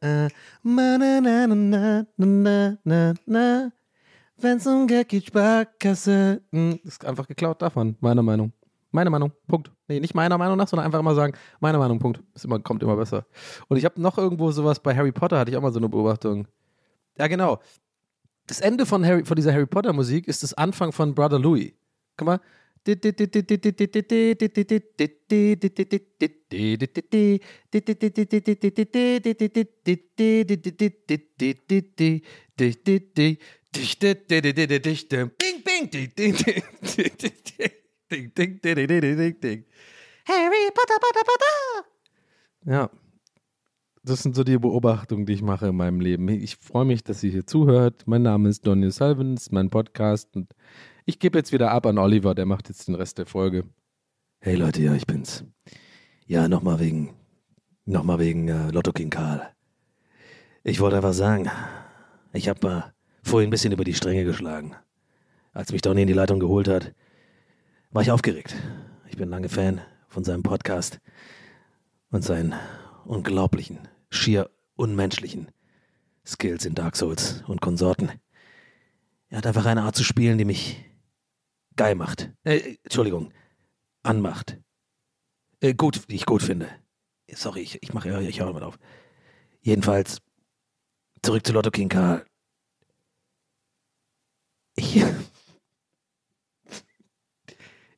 na, 0.00 0.28
na, 0.62 0.98
na, 0.98 1.46
na, 1.46 2.06
na, 2.16 2.78
na, 2.84 3.14
na. 3.26 3.72
Wenn's 4.36 4.66
um 4.66 4.86
Geld 4.86 5.08
geht, 5.08 5.26
Sparkasse. 5.26 6.42
Hm, 6.52 6.80
ist 6.84 7.04
einfach 7.04 7.26
geklaut 7.26 7.60
davon, 7.60 7.96
meiner 8.00 8.22
Meinung. 8.22 8.52
Meine 8.92 9.10
Meinung, 9.10 9.32
Punkt. 9.46 9.70
Nee, 9.86 10.00
nicht 10.00 10.14
meiner 10.14 10.38
Meinung 10.38 10.56
nach, 10.56 10.66
sondern 10.66 10.86
einfach 10.86 10.98
immer 10.98 11.14
sagen, 11.14 11.34
meine 11.60 11.78
Meinung, 11.78 11.98
Punkt. 11.98 12.22
Ist 12.34 12.44
immer, 12.44 12.58
kommt 12.60 12.82
immer 12.82 12.96
besser. 12.96 13.24
Und 13.68 13.76
ich 13.76 13.84
habe 13.84 14.00
noch 14.00 14.18
irgendwo 14.18 14.50
sowas, 14.50 14.80
bei 14.80 14.96
Harry 14.96 15.12
Potter 15.12 15.38
hatte 15.38 15.50
ich 15.50 15.56
auch 15.56 15.62
mal 15.62 15.72
so 15.72 15.78
eine 15.78 15.88
Beobachtung. 15.88 16.48
Ja, 17.18 17.26
genau. 17.26 17.60
Das 18.46 18.60
Ende 18.60 18.86
von, 18.86 19.04
Harry, 19.04 19.24
von 19.24 19.36
dieser 19.36 19.52
Harry 19.52 19.66
Potter 19.66 19.92
Musik 19.92 20.26
ist 20.26 20.42
das 20.42 20.54
Anfang 20.54 20.92
von 20.92 21.14
Brother 21.14 21.38
Louis. 21.38 21.74
Guck 22.16 22.26
mal. 22.26 22.40
Bing, 22.84 22.98
bing, 22.98 23.14
ding, 23.14 23.30
ding, 23.30 23.44
ding, 23.44 23.60
ding, 23.60 23.76
ding, 38.34 38.60
ding, 38.60 38.86
ding, 38.86 39.16
ding, 39.16 39.40
ding. 39.40 39.64
Harry 40.24 40.70
Potter, 40.74 40.98
Potter, 41.00 41.24
Potter. 41.24 41.84
Ja, 42.66 42.90
das 44.02 44.22
sind 44.22 44.34
so 44.34 44.44
die 44.44 44.58
Beobachtungen, 44.58 45.26
die 45.26 45.34
ich 45.34 45.42
mache 45.42 45.68
in 45.68 45.76
meinem 45.76 46.00
Leben. 46.00 46.28
Ich 46.28 46.56
freue 46.56 46.84
mich, 46.84 47.04
dass 47.04 47.22
ihr 47.22 47.30
hier 47.30 47.46
zuhört. 47.46 48.04
Mein 48.06 48.22
Name 48.22 48.48
ist 48.48 48.66
Donny 48.66 48.86
ist 48.86 49.52
mein 49.52 49.70
Podcast 49.70 50.34
und 50.36 50.54
ich 51.04 51.18
gebe 51.18 51.38
jetzt 51.38 51.52
wieder 51.52 51.70
ab 51.70 51.86
an 51.86 51.98
Oliver, 51.98 52.34
der 52.34 52.46
macht 52.46 52.68
jetzt 52.68 52.88
den 52.88 52.94
Rest 52.94 53.18
der 53.18 53.26
Folge. 53.26 53.64
Hey 54.40 54.56
Leute, 54.56 54.80
ja, 54.82 54.94
ich 54.94 55.06
bin's. 55.06 55.44
Ja, 56.26 56.48
nochmal 56.48 56.80
wegen, 56.80 57.14
nochmal 57.84 58.18
wegen 58.18 58.48
äh, 58.48 58.70
Lotto 58.70 58.92
King 58.92 59.10
Karl. 59.10 59.48
Ich 60.62 60.80
wollte 60.80 60.96
einfach 60.96 61.12
sagen, 61.12 61.50
ich 62.32 62.48
habe 62.48 62.68
äh, 62.68 63.28
vorhin 63.28 63.48
ein 63.48 63.50
bisschen 63.50 63.72
über 63.72 63.84
die 63.84 63.94
Stränge 63.94 64.24
geschlagen. 64.24 64.74
Als 65.52 65.72
mich 65.72 65.82
Donny 65.82 66.02
in 66.02 66.08
die 66.08 66.14
Leitung 66.14 66.40
geholt 66.40 66.68
hat, 66.68 66.94
war 67.90 68.02
ich 68.02 68.10
aufgeregt. 68.10 68.54
Ich 69.08 69.16
bin 69.16 69.28
lange 69.28 69.48
Fan 69.48 69.80
von 70.08 70.24
seinem 70.24 70.42
Podcast 70.42 71.00
und 72.10 72.22
seinen 72.22 72.54
unglaublichen, 73.04 73.88
schier 74.10 74.50
unmenschlichen 74.76 75.50
Skills 76.26 76.64
in 76.64 76.74
Dark 76.74 76.96
Souls 76.96 77.42
und 77.46 77.60
Konsorten. 77.60 78.10
Er 79.28 79.38
hat 79.38 79.46
einfach 79.46 79.66
eine 79.66 79.82
Art 79.82 79.96
zu 79.96 80.04
spielen, 80.04 80.38
die 80.38 80.44
mich 80.44 80.84
geil 81.76 81.94
macht. 81.94 82.32
Äh, 82.44 82.76
Entschuldigung, 82.82 83.32
anmacht. 84.02 84.58
Äh, 85.60 85.74
gut, 85.74 86.10
die 86.10 86.16
ich 86.16 86.26
gut 86.26 86.42
finde. 86.42 86.68
Sorry, 87.32 87.60
ich, 87.60 87.82
ich 87.82 87.92
mache 87.92 88.22
ich 88.22 88.40
höre 88.40 88.52
mal 88.52 88.62
auf. 88.62 88.78
Jedenfalls, 89.62 90.20
zurück 91.22 91.46
zu 91.46 91.52
Lotto 91.52 91.70
King 91.70 91.88
Karl. 91.88 92.24
Ich, 94.74 94.96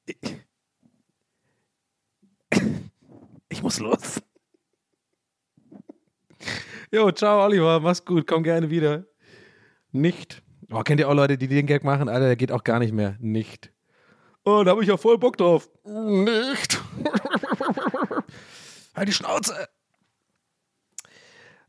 ich, 0.06 0.16
ich 3.48 3.62
muss 3.62 3.78
los. 3.78 4.20
Jo, 6.94 7.10
ciao, 7.10 7.42
Oliver. 7.42 7.80
Mach's 7.80 8.04
gut. 8.04 8.26
Komm 8.26 8.42
gerne 8.42 8.68
wieder. 8.68 9.06
Nicht. 9.92 10.42
Oh, 10.70 10.82
kennt 10.82 11.00
ihr 11.00 11.08
auch 11.08 11.14
Leute, 11.14 11.38
die 11.38 11.48
den 11.48 11.66
Gag 11.66 11.84
machen? 11.84 12.10
Alter, 12.10 12.26
der 12.26 12.36
geht 12.36 12.52
auch 12.52 12.64
gar 12.64 12.78
nicht 12.80 12.92
mehr. 12.92 13.16
Nicht. 13.18 13.72
Oh, 14.44 14.62
da 14.62 14.72
habe 14.72 14.82
ich 14.82 14.88
ja 14.88 14.98
voll 14.98 15.16
Bock 15.16 15.38
drauf. 15.38 15.70
Nicht. 15.84 16.78
halt 18.94 19.08
die 19.08 19.12
Schnauze. 19.12 19.68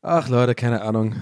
Ach, 0.01 0.27
Leute, 0.27 0.55
keine 0.55 0.81
Ahnung. 0.81 1.15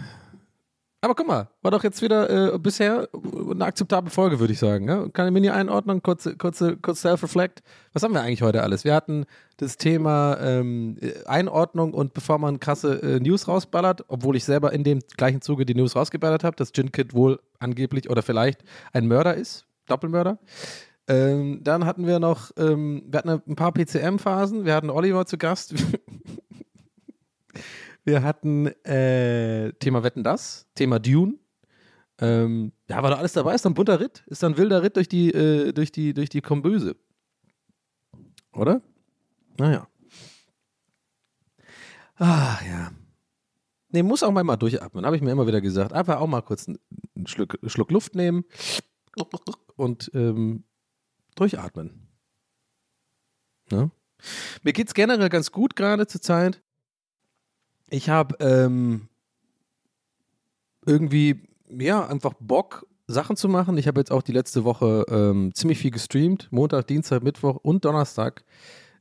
Aber 1.04 1.16
guck 1.16 1.26
mal, 1.26 1.50
war 1.64 1.72
doch 1.72 1.84
jetzt 1.84 2.04
wieder 2.04 2.54
äh, 2.54 2.60
bisher 2.60 3.10
eine 3.50 3.66
akzeptable 3.66 4.12
Folge, 4.12 4.40
würde 4.40 4.54
ich 4.54 4.60
sagen. 4.60 4.88
Ja? 4.88 5.10
Kann 5.10 5.26
ich 5.26 5.34
mir 5.34 5.42
hier 5.42 5.56
einordnen? 5.56 6.04
Kurze, 6.04 6.38
kurze, 6.38 6.78
kurz 6.78 7.02
Self-Reflect. 7.02 7.64
Was 7.92 8.04
haben 8.04 8.14
wir 8.14 8.22
eigentlich 8.22 8.44
heute 8.44 8.62
alles? 8.62 8.84
Wir 8.84 8.94
hatten 8.94 9.26
das 9.58 9.78
Thema 9.78 10.38
ähm, 10.40 10.98
Einordnung 11.26 11.96
und 11.96 12.14
bevor 12.14 12.38
man 12.38 12.60
krasse 12.60 13.02
äh, 13.02 13.20
News 13.20 13.48
rausballert, 13.48 14.06
obwohl 14.10 14.36
ich 14.36 14.44
selber 14.44 14.74
in 14.74 14.84
dem 14.84 15.00
gleichen 15.18 15.42
Zuge 15.42 15.66
die 15.66 15.74
News 15.74 15.96
rausgeballert 15.96 16.44
habe, 16.44 16.56
dass 16.56 16.72
Jinkit 16.76 17.16
wohl 17.16 17.40
angeblich 17.58 18.08
oder 18.08 18.22
vielleicht 18.22 18.64
ein 18.94 19.08
Mörder 19.08 19.34
ist, 19.34 19.66
Doppelmörder. 19.88 20.38
Ähm, 21.08 21.62
dann 21.64 21.88
hatten 21.88 22.06
wir 22.06 22.20
noch, 22.20 22.52
ähm, 22.58 23.06
wir 23.08 23.18
hatten 23.18 23.42
ein 23.48 23.56
paar 23.56 23.72
PCM-Phasen, 23.72 24.66
wir 24.66 24.76
hatten 24.76 24.92
Oliver 24.92 25.26
zu 25.26 25.40
Gast. 25.40 25.74
Wir 28.04 28.24
hatten 28.24 28.68
äh, 28.86 29.74
Thema 29.74 30.04
Wetten 30.04 30.24
das, 30.24 30.68
Thema 30.76 31.00
Dune. 31.00 31.38
Ähm, 32.20 32.72
ja, 32.88 33.02
war 33.02 33.10
da 33.10 33.18
alles 33.18 33.34
dabei, 33.34 33.56
ist 33.56 33.66
dann 33.66 33.72
ein 33.72 33.76
bunter 33.76 34.00
Ritt, 34.00 34.24
ist 34.28 34.44
dann 34.44 34.54
ein 34.54 34.58
wilder 34.58 34.84
Ritt 34.84 34.96
durch 34.96 35.10
die, 35.10 35.32
äh, 35.32 35.72
durch 35.74 35.92
die, 35.92 36.14
durch 36.14 36.30
die 36.30 36.42
Komböse. 36.42 36.96
Oder? 38.54 38.82
Naja. 39.58 39.88
Ah, 42.16 42.60
ja. 42.68 42.92
Nee, 43.90 44.04
muss 44.04 44.24
auch 44.24 44.32
mal, 44.32 44.56
durchatmen, 44.56 45.06
habe 45.06 45.16
ich 45.16 45.22
mir 45.22 45.32
immer 45.32 45.48
wieder 45.48 45.62
gesagt. 45.62 45.94
Einfach 45.94 46.20
auch 46.20 46.28
mal 46.28 46.42
kurz 46.42 46.68
einen 46.68 46.80
Schluck, 47.26 47.58
Schluck 47.66 47.92
Luft 47.92 48.16
nehmen 48.16 48.46
und 49.76 50.12
ähm, 50.14 50.64
durchatmen. 51.36 52.08
Ja? 53.70 53.90
Mir 54.64 54.74
geht 54.74 54.88
es 54.88 54.94
generell 54.94 55.30
ganz 55.30 55.52
gut 55.52 55.76
gerade 55.76 56.08
zur 56.08 56.22
Zeit. 56.22 56.62
Ich 57.94 58.08
habe 58.08 58.38
ähm, 58.40 59.10
irgendwie, 60.86 61.44
ja, 61.70 62.08
einfach 62.08 62.34
Bock, 62.40 62.88
Sachen 63.06 63.36
zu 63.36 63.50
machen. 63.50 63.78
Ich 63.78 63.86
habe 63.86 64.00
jetzt 64.00 64.14
auch 64.14 64.22
die 64.22 64.32
letzte 64.32 64.64
Woche 64.64 65.06
ähm, 65.10 65.54
ziemlich 65.54 65.78
viel 65.78 65.92
gestreamt. 65.92 66.48
Montag, 66.52 66.88
Dienstag, 66.88 67.22
Mittwoch 67.22 67.58
und 67.58 67.84
Donnerstag. 67.84 68.46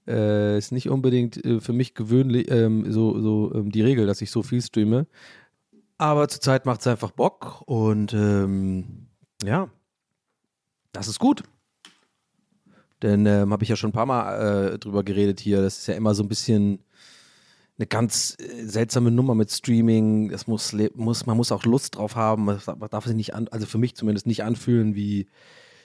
Äh, 0.09 0.59
ist 0.59 0.73
nicht 0.73 0.89
unbedingt 0.89 1.43
äh, 1.45 1.61
für 1.61 1.73
mich 1.73 1.95
gewöhnlich 1.95 2.51
ähm, 2.51 2.91
so, 2.91 3.21
so 3.21 3.55
ähm, 3.55 3.71
die 3.71 3.83
Regel, 3.83 4.09
dass 4.09 4.23
ich 4.23 4.33
so 4.33 4.43
viel 4.43 4.61
streame. 4.61 5.07
Aber 5.97 6.27
zurzeit 6.27 6.67
macht 6.67 6.81
es 6.81 6.89
einfach 6.89 7.13
Bock 7.13 7.63
und 7.67 8.13
ähm, 8.13 9.07
ja, 9.45 9.69
das 10.91 11.07
ist 11.07 11.21
gut. 11.21 11.45
Denn 13.03 13.25
ähm, 13.25 13.53
habe 13.53 13.63
ich 13.63 13.69
ja 13.69 13.77
schon 13.77 13.91
ein 13.91 13.95
paar 13.95 14.07
Mal 14.07 14.73
äh, 14.73 14.79
drüber 14.81 15.05
geredet 15.05 15.39
hier. 15.39 15.63
Das 15.63 15.79
ist 15.79 15.87
ja 15.87 15.95
immer 15.95 16.13
so 16.13 16.25
ein 16.25 16.29
bisschen 16.29 16.81
eine 17.81 17.87
ganz 17.87 18.37
äh, 18.39 18.65
seltsame 18.65 19.11
Nummer 19.11 19.35
mit 19.35 19.51
Streaming. 19.51 20.29
Das 20.29 20.47
muss, 20.47 20.77
muss, 20.95 21.27
man 21.27 21.37
muss 21.37 21.51
auch 21.51 21.65
Lust 21.65 21.97
drauf 21.97 22.15
haben. 22.15 22.45
Man 22.45 22.61
darf 22.91 23.07
sich 23.07 23.17
nicht 23.17 23.35
an, 23.35 23.49
also 23.49 23.67
für 23.67 23.79
mich 23.79 23.97
zumindest 23.97 24.27
nicht 24.27 24.45
anfühlen 24.45 24.95
wie 24.95 25.27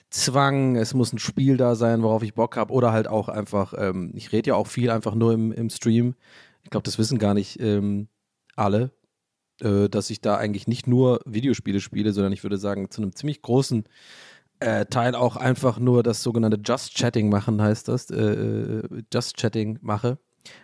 Zwang. 0.10 0.76
Es 0.76 0.94
muss 0.94 1.14
ein 1.14 1.20
Spiel 1.20 1.58
da 1.58 1.76
sein, 1.76 2.04
worauf 2.04 2.22
ich 2.22 2.34
Bock 2.34 2.58
habe. 2.58 2.74
Oder 2.74 2.92
halt 2.92 3.08
auch 3.08 3.30
einfach, 3.30 3.74
ähm, 3.78 4.12
ich 4.14 4.32
rede 4.34 4.50
ja 4.50 4.56
auch 4.56 4.68
viel 4.68 4.90
einfach 4.90 5.16
nur 5.16 5.34
im, 5.34 5.52
im 5.54 5.70
Stream. 5.70 6.16
Ich 6.64 6.70
glaube, 6.70 6.84
das 6.84 7.00
wissen 7.00 7.18
gar 7.18 7.34
nicht 7.34 7.60
ähm, 7.62 8.10
alle, 8.56 8.92
äh, 9.62 9.88
dass 9.88 10.10
ich 10.10 10.20
da 10.22 10.36
eigentlich 10.38 10.68
nicht 10.68 10.88
nur 10.88 11.22
Videospiele 11.26 11.80
spiele, 11.80 12.12
sondern 12.12 12.34
ich 12.34 12.44
würde 12.44 12.58
sagen, 12.58 12.92
zu 12.92 13.02
einem 13.02 13.16
ziemlich 13.16 13.42
großen 13.42 13.86
äh, 14.60 14.86
Teil 14.86 15.16
auch 15.16 15.38
einfach 15.38 15.80
nur 15.80 16.04
das 16.04 16.24
sogenannte 16.24 16.60
Just 16.64 16.96
Chatting 16.96 17.30
machen, 17.30 17.62
heißt 17.62 17.88
das. 17.88 18.10
Äh, 18.10 18.16
äh 18.16 19.04
Just 19.14 19.38
Chatting 19.38 19.80
mache. 19.82 20.18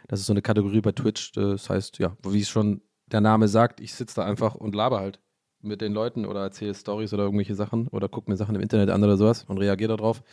Das 0.08 0.20
ist 0.20 0.26
so 0.26 0.34
eine 0.34 0.42
Kategorie 0.42 0.82
bei 0.82 0.92
Twitch. 0.92 1.32
Das 1.34 1.70
heißt, 1.70 2.00
ja, 2.00 2.16
wie 2.28 2.42
es 2.42 2.50
schon 2.50 2.82
der 3.08 3.22
Name 3.22 3.48
sagt, 3.48 3.82
ich 3.82 3.94
sitze 3.94 4.16
da 4.16 4.26
einfach 4.26 4.56
und 4.56 4.76
laber 4.76 5.00
halt 5.00 5.20
mit 5.62 5.82
den 5.82 5.94
Leuten 5.94 6.26
oder 6.26 6.42
erzähle 6.42 6.74
Stories 6.74 7.14
oder 7.14 7.24
irgendwelche 7.24 7.56
Sachen 7.56 7.88
oder 7.90 8.10
gucke 8.10 8.30
mir 8.32 8.38
Sachen 8.38 8.56
im 8.56 8.62
Internet 8.62 8.90
an 8.90 9.04
oder 9.04 9.18
sowas 9.18 9.46
und 9.48 9.58
reagiere 9.58 9.98
darauf. 9.98 10.24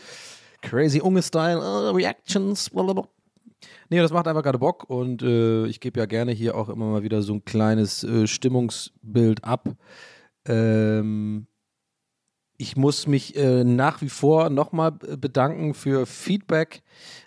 Crazy 0.63 1.01
Unge-Style, 1.01 1.59
uh, 1.59 1.95
Reactions, 1.95 2.71
blablabla. 2.71 3.09
Nee, 3.91 3.99
das 3.99 4.13
macht 4.13 4.29
einfach 4.29 4.43
gerade 4.43 4.59
Bock 4.59 4.89
und 4.89 5.23
äh, 5.23 5.67
ich 5.67 5.81
gebe 5.81 5.99
ja 5.99 6.07
gerne 6.07 6.33
hier 6.33 6.57
auch 6.57 6.69
immer 6.69 6.87
mal 6.87 7.03
wieder 7.03 7.23
so 7.23 7.35
ein 7.35 7.45
kleines 7.45 8.05
äh, 8.05 8.27
Stimmungsbild 8.27 9.45
ab. 9.45 9.69
Ähm, 10.47 11.48
ich 12.59 12.77
muss 12.77 13.07
mich 13.07 13.37
äh, 13.37 13.63
nach 13.63 14.03
wie 14.03 14.09
vor 14.09 14.51
nochmal 14.51 14.91
bedanken 14.91 15.75
für 15.75 16.07
Feedback, 16.07 16.83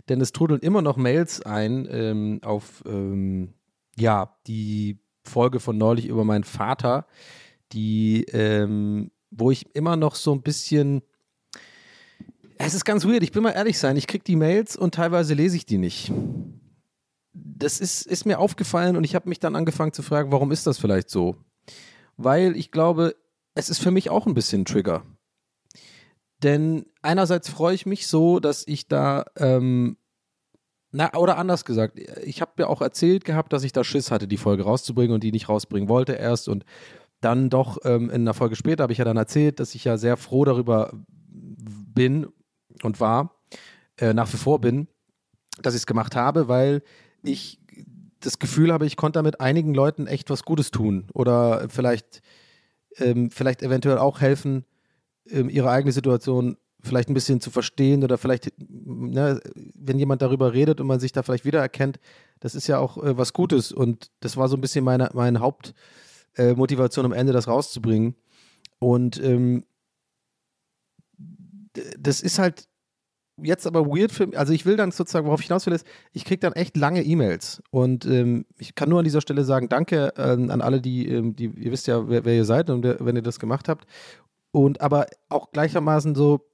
denn 0.10 0.20
es 0.20 0.34
trudeln 0.34 0.60
immer 0.60 0.82
noch 0.82 0.98
Mails 0.98 1.42
ein 1.42 1.88
ähm, 1.90 2.40
auf 2.44 2.84
ähm, 2.86 3.54
ja, 3.98 4.36
die 4.46 5.00
Folge 5.24 5.60
von 5.60 5.78
neulich 5.78 6.08
über 6.08 6.26
meinen 6.26 6.44
Vater, 6.44 7.08
die, 7.72 8.26
ähm, 8.32 9.12
wo 9.30 9.52
ich 9.52 9.74
immer 9.74 9.96
noch 9.96 10.16
so 10.16 10.34
ein 10.34 10.42
bisschen. 10.42 11.02
Es 12.58 12.74
ist 12.74 12.86
ganz 12.86 13.06
weird, 13.06 13.24
ich 13.24 13.32
bin 13.32 13.42
mal 13.42 13.52
ehrlich 13.52 13.80
sein, 13.80 13.98
ich 13.98 14.08
kriege 14.08 14.24
die 14.24 14.36
Mails 14.36 14.76
und 14.76 14.94
teilweise 14.94 15.34
lese 15.34 15.56
ich 15.56 15.66
die 15.66 15.78
nicht. 15.78 16.12
Das 17.34 17.80
ist, 17.80 18.06
ist 18.06 18.26
mir 18.26 18.38
aufgefallen 18.38 18.98
und 18.98 19.04
ich 19.04 19.16
habe 19.16 19.30
mich 19.30 19.40
dann 19.40 19.56
angefangen 19.56 19.94
zu 19.94 20.04
fragen, 20.04 20.32
warum 20.32 20.52
ist 20.52 20.68
das 20.68 20.78
vielleicht 20.78 21.10
so? 21.10 21.38
Weil 22.18 22.56
ich 22.56 22.72
glaube, 22.72 23.16
es 23.56 23.70
ist 23.70 23.80
für 23.80 23.92
mich 23.92 24.10
auch 24.10 24.28
ein 24.28 24.34
bisschen 24.34 24.62
ein 24.62 24.66
Trigger. 24.66 25.04
Denn 26.44 26.86
einerseits 27.02 27.50
freue 27.50 27.76
ich 27.76 27.86
mich 27.86 28.08
so, 28.08 28.40
dass 28.40 28.68
ich 28.68 28.88
da, 28.88 29.26
ähm, 29.38 29.98
na, 30.92 31.14
oder 31.16 31.38
anders 31.38 31.66
gesagt, 31.66 32.00
ich 32.24 32.42
habe 32.42 32.52
mir 32.58 32.68
auch 32.68 32.82
erzählt 32.82 33.26
gehabt, 33.26 33.54
dass 33.54 33.64
ich 33.64 33.72
da 33.72 33.84
Schiss 33.84 34.12
hatte, 34.12 34.28
die 34.28 34.38
Folge 34.38 34.64
rauszubringen 34.64 35.14
und 35.14 35.24
die 35.24 35.32
nicht 35.32 35.50
rausbringen 35.50 35.88
wollte 35.88 36.14
erst. 36.14 36.50
Und 36.50 36.66
dann 37.22 37.50
doch 37.50 37.78
ähm, 37.86 38.10
in 38.10 38.22
einer 38.22 38.34
Folge 38.34 38.56
später 38.56 38.84
habe 38.84 38.94
ich 38.94 39.00
ja 39.00 39.06
dann 39.06 39.18
erzählt, 39.18 39.60
dass 39.60 39.76
ich 39.76 39.84
ja 39.84 39.98
sehr 39.98 40.18
froh 40.18 40.44
darüber 40.44 40.92
bin 41.30 42.28
und 42.84 43.00
war, 43.00 43.36
äh, 43.98 44.14
nach 44.14 44.32
wie 44.34 44.38
vor 44.38 44.60
bin, 44.60 44.88
dass 45.62 45.76
ich 45.76 45.82
es 45.82 45.86
gemacht 45.86 46.16
habe, 46.16 46.48
weil 46.48 46.82
ich 47.24 47.60
das 48.20 48.40
Gefühl 48.40 48.72
habe, 48.72 48.86
ich 48.86 48.98
konnte 48.98 49.20
damit 49.20 49.40
einigen 49.40 49.74
Leuten 49.74 50.08
echt 50.08 50.30
was 50.30 50.44
Gutes 50.44 50.72
tun 50.72 51.08
oder 51.14 51.68
vielleicht, 51.70 52.22
ähm, 52.98 53.30
vielleicht 53.32 53.62
eventuell 53.62 53.98
auch 53.98 54.22
helfen, 54.22 54.66
ihre 55.26 55.70
eigene 55.70 55.92
Situation 55.92 56.58
vielleicht 56.84 57.10
ein 57.10 57.14
bisschen 57.14 57.42
zu 57.42 57.52
verstehen 57.52 58.04
oder 58.04 58.18
vielleicht, 58.18 58.52
ne, 58.58 59.40
wenn 59.76 60.00
jemand 60.00 60.22
darüber 60.22 60.54
redet 60.54 60.82
und 60.82 60.88
man 60.88 61.00
sich 61.00 61.12
da 61.12 61.24
vielleicht 61.24 61.46
wiedererkennt, 61.46 62.00
das 62.40 62.56
ist 62.56 62.68
ja 62.68 62.80
auch 62.80 62.98
äh, 62.98 63.18
was 63.18 63.34
Gutes 63.34 63.72
und 63.72 64.10
das 64.20 64.38
war 64.38 64.50
so 64.50 64.58
ein 64.58 64.62
bisschen 64.62 64.84
meine, 64.84 65.10
meine 65.14 65.40
Hauptmotivation 65.40 67.06
äh, 67.06 67.08
am 67.08 67.14
Ende, 67.14 67.34
das 67.34 67.48
rauszubringen. 67.48 68.16
Und 68.80 69.24
ähm, 69.24 69.64
das 72.00 72.22
ist 72.22 72.40
halt 72.40 72.68
jetzt 73.44 73.68
aber 73.68 73.86
weird 73.86 74.12
für 74.12 74.28
mich. 74.28 74.38
Also 74.38 74.54
ich 74.54 74.66
will 74.66 74.76
dann 74.76 74.92
sozusagen, 74.92 75.28
worauf 75.28 75.42
ich 75.42 75.48
hinaus 75.48 75.66
will, 75.66 75.74
ist, 75.74 75.86
ich 76.14 76.26
kriege 76.26 76.40
dann 76.40 76.54
echt 76.54 76.78
lange 76.78 77.04
E-Mails. 77.04 77.62
Und 77.70 78.06
ähm, 78.06 78.46
ich 78.58 78.76
kann 78.76 78.90
nur 78.90 79.00
an 79.00 79.06
dieser 79.06 79.22
Stelle 79.22 79.44
sagen, 79.44 79.70
danke 79.70 80.14
äh, 80.18 80.22
an 80.22 80.62
alle, 80.62 80.82
die, 80.82 81.08
ähm, 81.08 81.36
die, 81.36 81.46
ihr 81.46 81.72
wisst 81.72 81.88
ja, 81.88 82.10
wer, 82.10 82.26
wer 82.26 82.36
ihr 82.36 82.46
seid 82.46 82.70
und 82.70 82.84
wer, 82.84 82.98
wenn 83.00 83.16
ihr 83.16 83.22
das 83.22 83.40
gemacht 83.40 83.70
habt. 83.70 83.86
Und 84.52 84.82
aber 84.82 85.08
auch 85.30 85.52
gleichermaßen 85.52 86.16
so, 86.16 86.48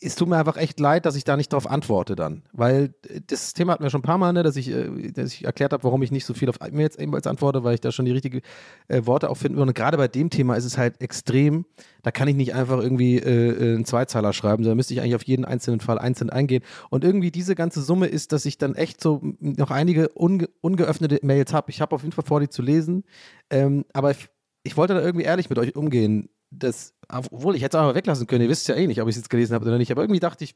es 0.00 0.14
tut 0.14 0.28
mir 0.28 0.36
einfach 0.36 0.56
echt 0.56 0.78
leid, 0.78 1.06
dass 1.06 1.16
ich 1.16 1.24
da 1.24 1.36
nicht 1.36 1.52
darauf 1.52 1.68
antworte 1.68 2.16
dann. 2.16 2.42
Weil 2.52 2.94
äh, 3.08 3.20
das 3.26 3.54
Thema 3.54 3.72
hatten 3.72 3.82
wir 3.82 3.90
schon 3.90 4.00
ein 4.00 4.04
paar 4.04 4.18
Mal, 4.18 4.32
ne, 4.32 4.42
dass, 4.42 4.56
ich, 4.56 4.70
äh, 4.70 5.10
dass 5.12 5.32
ich 5.32 5.44
erklärt 5.44 5.72
habe, 5.72 5.84
warum 5.84 6.02
ich 6.02 6.10
nicht 6.10 6.24
so 6.24 6.34
viel 6.34 6.48
auf 6.48 6.56
E-Mails 6.60 6.96
ebenfalls 6.96 7.26
antworte, 7.26 7.64
weil 7.64 7.74
ich 7.74 7.80
da 7.80 7.92
schon 7.92 8.04
die 8.04 8.12
richtigen 8.12 8.40
äh, 8.88 9.06
Worte 9.06 9.30
auch 9.30 9.36
finden 9.36 9.56
will. 9.56 9.66
Und 9.66 9.74
gerade 9.74 9.96
bei 9.96 10.08
dem 10.08 10.30
Thema 10.30 10.54
ist 10.54 10.64
es 10.64 10.76
halt 10.76 11.00
extrem, 11.00 11.64
da 12.02 12.10
kann 12.10 12.28
ich 12.28 12.36
nicht 12.36 12.54
einfach 12.54 12.78
irgendwie 12.78 13.16
äh, 13.18 13.50
äh 13.50 13.74
einen 13.74 13.84
Zweizeiler 13.84 14.32
schreiben, 14.32 14.62
sondern 14.64 14.76
müsste 14.76 14.94
ich 14.94 15.00
eigentlich 15.00 15.16
auf 15.16 15.24
jeden 15.24 15.44
einzelnen 15.44 15.80
Fall 15.80 15.98
einzeln 15.98 16.30
eingehen. 16.30 16.62
Und 16.90 17.04
irgendwie 17.04 17.30
diese 17.30 17.54
ganze 17.54 17.82
Summe 17.82 18.06
ist, 18.06 18.32
dass 18.32 18.44
ich 18.44 18.58
dann 18.58 18.74
echt 18.74 19.00
so 19.00 19.20
noch 19.40 19.70
einige 19.70 20.10
unge 20.10 20.48
ungeöffnete 20.60 21.20
Mails 21.22 21.52
habe. 21.52 21.70
Ich 21.70 21.80
habe 21.80 21.94
auf 21.94 22.02
jeden 22.02 22.12
Fall 22.12 22.24
vor, 22.24 22.40
die 22.40 22.48
zu 22.48 22.62
lesen. 22.62 23.04
Ähm, 23.50 23.84
aber 23.92 24.10
ich, 24.10 24.28
ich 24.62 24.76
wollte 24.76 24.94
da 24.94 25.00
irgendwie 25.00 25.24
ehrlich 25.24 25.48
mit 25.48 25.58
euch 25.58 25.74
umgehen 25.74 26.28
das, 26.58 26.94
obwohl 27.08 27.56
ich 27.56 27.62
hätte 27.62 27.76
es 27.76 27.80
auch 27.80 27.86
mal 27.86 27.94
weglassen 27.94 28.26
können, 28.26 28.42
ihr 28.42 28.48
wisst 28.48 28.68
ja 28.68 28.74
eh 28.74 28.86
nicht, 28.86 29.00
ob 29.00 29.08
ich 29.08 29.14
es 29.14 29.20
jetzt 29.22 29.30
gelesen 29.30 29.54
habe 29.54 29.66
oder 29.66 29.78
nicht, 29.78 29.90
aber 29.90 30.02
irgendwie 30.02 30.20
dachte 30.20 30.44
ich 30.44 30.54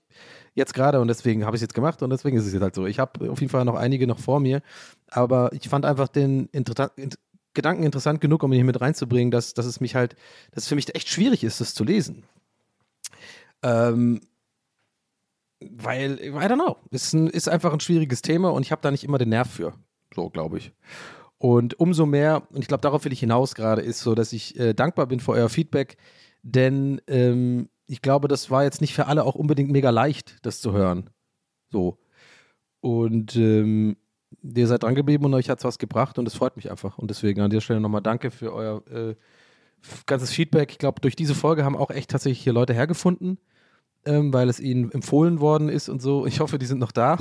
jetzt 0.55 0.75
gerade 0.75 1.01
und 1.01 1.09
deswegen 1.09 1.45
habe 1.45 1.57
ich 1.57 1.59
es 1.59 1.63
jetzt 1.63 1.75
gemacht 1.75 2.03
und 2.03 2.11
deswegen 2.11 2.37
ist 2.37 2.47
es 2.47 2.53
jetzt 2.53 2.63
halt 2.63 2.75
so. 2.75 2.87
Ich 2.87 2.99
habe 2.99 3.31
auf 3.31 3.41
jeden 3.41 3.51
Fall 3.51 3.65
noch 3.65 3.75
einige 3.75 4.07
noch 4.07 4.19
vor 4.19 4.41
mir, 4.41 4.63
aber 5.09 5.53
ich 5.53 5.69
fand 5.69 5.85
einfach 5.85 6.09
den 6.09 6.49
Inter 6.53 6.93
Gedanken 7.53 7.83
interessant 7.83 8.21
genug, 8.21 8.45
um 8.45 8.53
ihn 8.53 8.57
hier 8.57 8.65
mit 8.65 8.81
reinzubringen, 8.81 9.33
dass, 9.33 9.55
dass 9.55 9.67
es 9.67 9.81
mich 9.81 9.97
halt, 9.97 10.15
dass 10.53 10.65
es 10.65 10.69
für 10.69 10.77
mich 10.77 10.95
echt 10.95 11.09
schwierig 11.09 11.43
ist, 11.43 11.61
das 11.61 11.75
zu 11.75 11.83
lesen. 11.83 12.23
Ähm, 13.63 14.21
weil, 15.61 16.21
I 16.21 16.31
don't 16.31 16.55
know, 16.55 16.77
ist, 16.91 17.13
ein, 17.13 17.29
ist 17.29 17.49
einfach 17.49 17.73
ein 17.73 17.81
schwieriges 17.81 18.23
Thema 18.23 18.51
und 18.51 18.63
ich 18.63 18.73
habe 18.73 18.83
da 18.83 18.91
nicht 18.91 19.05
immer 19.05 19.19
den 19.19 19.31
Nerv 19.31 19.51
für, 19.51 19.75
so 20.15 20.31
glaube 20.31 20.59
ich. 20.59 20.73
Und 21.43 21.81
umso 21.81 22.05
mehr, 22.05 22.43
und 22.51 22.61
ich 22.61 22.69
glaube, 22.69 22.83
darauf 22.83 23.07
will 23.07 23.15
ich 23.15 23.21
hinaus 23.21 23.55
gerade, 23.55 23.81
ist 23.81 24.01
so, 24.01 24.15
dass 24.15 24.35
ich 24.35 24.61
äh, 24.61 24.75
dankbar 24.75 25.07
bin 25.07 25.21
für 25.21 25.33
euer 25.33 25.49
Feedback, 25.49 25.97
denn 26.43 27.01
ähm, 27.07 27.71
ich 27.87 28.03
glaube, 28.03 28.29
das 28.29 28.51
war 28.51 28.63
jetzt 28.63 28.83
nicht 28.83 28.93
für 28.93 29.07
alle 29.07 29.25
auch 29.25 29.37
unbedingt 29.37 29.71
mega 29.71 29.89
leicht, 29.89 30.37
das 30.43 30.61
zu 30.61 30.73
hören. 30.73 31.09
So. 31.71 31.99
Und 32.81 33.37
ähm, 33.37 33.97
ihr 34.43 34.67
seid 34.67 34.83
dran 34.83 34.95
geblieben 34.95 35.25
und 35.25 35.33
euch 35.33 35.49
hat 35.49 35.61
es 35.61 35.65
was 35.65 35.79
gebracht 35.79 36.19
und 36.19 36.29
es 36.29 36.35
freut 36.35 36.57
mich 36.57 36.71
einfach. 36.71 36.99
Und 36.99 37.09
deswegen 37.09 37.41
an 37.41 37.49
dieser 37.49 37.63
Stelle 37.63 37.81
nochmal 37.81 38.03
danke 38.03 38.31
für 38.31 38.53
euer 38.53 38.87
äh, 38.89 39.15
ganzes 40.05 40.33
Feedback. 40.33 40.73
Ich 40.73 40.79
glaube, 40.79 41.01
durch 41.01 41.17
diese 41.17 41.35
Folge 41.35 41.65
haben 41.65 41.75
auch 41.75 41.91
echt 41.91 42.11
tatsächlich 42.11 42.43
hier 42.43 42.53
Leute 42.53 42.75
hergefunden, 42.75 43.39
ähm, 44.05 44.31
weil 44.35 44.51
es 44.51 44.61
ihnen 44.61 44.93
empfohlen 44.93 45.41
worden 45.41 45.71
ist 45.71 45.89
und 45.89 46.03
so. 46.03 46.27
Ich 46.27 46.41
hoffe, 46.41 46.59
die 46.59 46.67
sind 46.67 46.81
noch 46.81 46.93
da. 46.93 47.17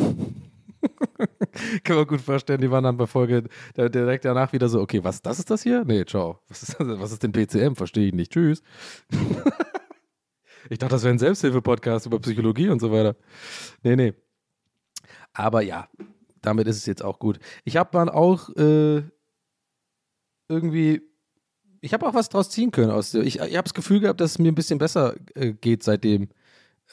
Kann 1.84 1.96
man 1.96 2.08
gut 2.08 2.22
vorstellen, 2.22 2.62
die 2.62 2.72
waren 2.72 2.84
dann 2.84 2.98
bei 2.98 3.08
Folge 3.08 3.44
direkt 3.76 4.26
danach 4.26 4.54
wieder 4.54 4.70
so, 4.70 4.82
okay, 4.82 5.04
was, 5.04 5.22
das 5.22 5.40
ist 5.40 5.50
das 5.50 5.64
hier? 5.64 5.84
Nee, 5.86 6.06
ciao. 6.06 6.40
Was 6.48 6.64
ist, 6.64 6.76
was 6.80 7.12
ist 7.12 7.24
denn 7.24 7.32
PCM? 7.32 7.76
Verstehe 7.76 8.08
ich 8.08 8.14
nicht. 8.14 8.32
Tschüss. 8.32 8.62
ich 10.70 10.78
dachte, 10.78 10.96
das 10.96 11.04
wäre 11.04 11.14
ein 11.14 11.20
Selbsthilfe-Podcast 11.20 12.06
über 12.06 12.20
Psychologie 12.20 12.70
und 12.70 12.80
so 12.80 12.92
weiter. 12.92 13.16
Nee, 13.84 13.96
nee. 13.96 14.14
Aber 15.34 15.62
ja, 15.62 15.90
damit 16.42 16.68
ist 16.68 16.78
es 16.78 16.86
jetzt 16.86 17.04
auch 17.04 17.20
gut. 17.20 17.40
Ich 17.64 17.78
habe 17.78 17.90
dann 17.92 18.10
auch 18.10 18.50
äh, 18.56 19.04
irgendwie, 20.48 21.02
ich 21.82 21.94
habe 21.94 22.08
auch 22.08 22.14
was 22.14 22.30
draus 22.30 22.50
ziehen 22.50 22.72
können 22.72 22.92
aus 22.92 23.14
ich, 23.14 23.40
ich 23.40 23.42
habe 23.42 23.64
das 23.64 23.74
Gefühl 23.74 24.00
gehabt, 24.00 24.20
dass 24.20 24.32
es 24.32 24.40
mir 24.40 24.52
ein 24.52 24.56
bisschen 24.56 24.80
besser 24.80 25.16
äh, 25.36 25.54
geht 25.54 25.84
seitdem. 25.84 26.30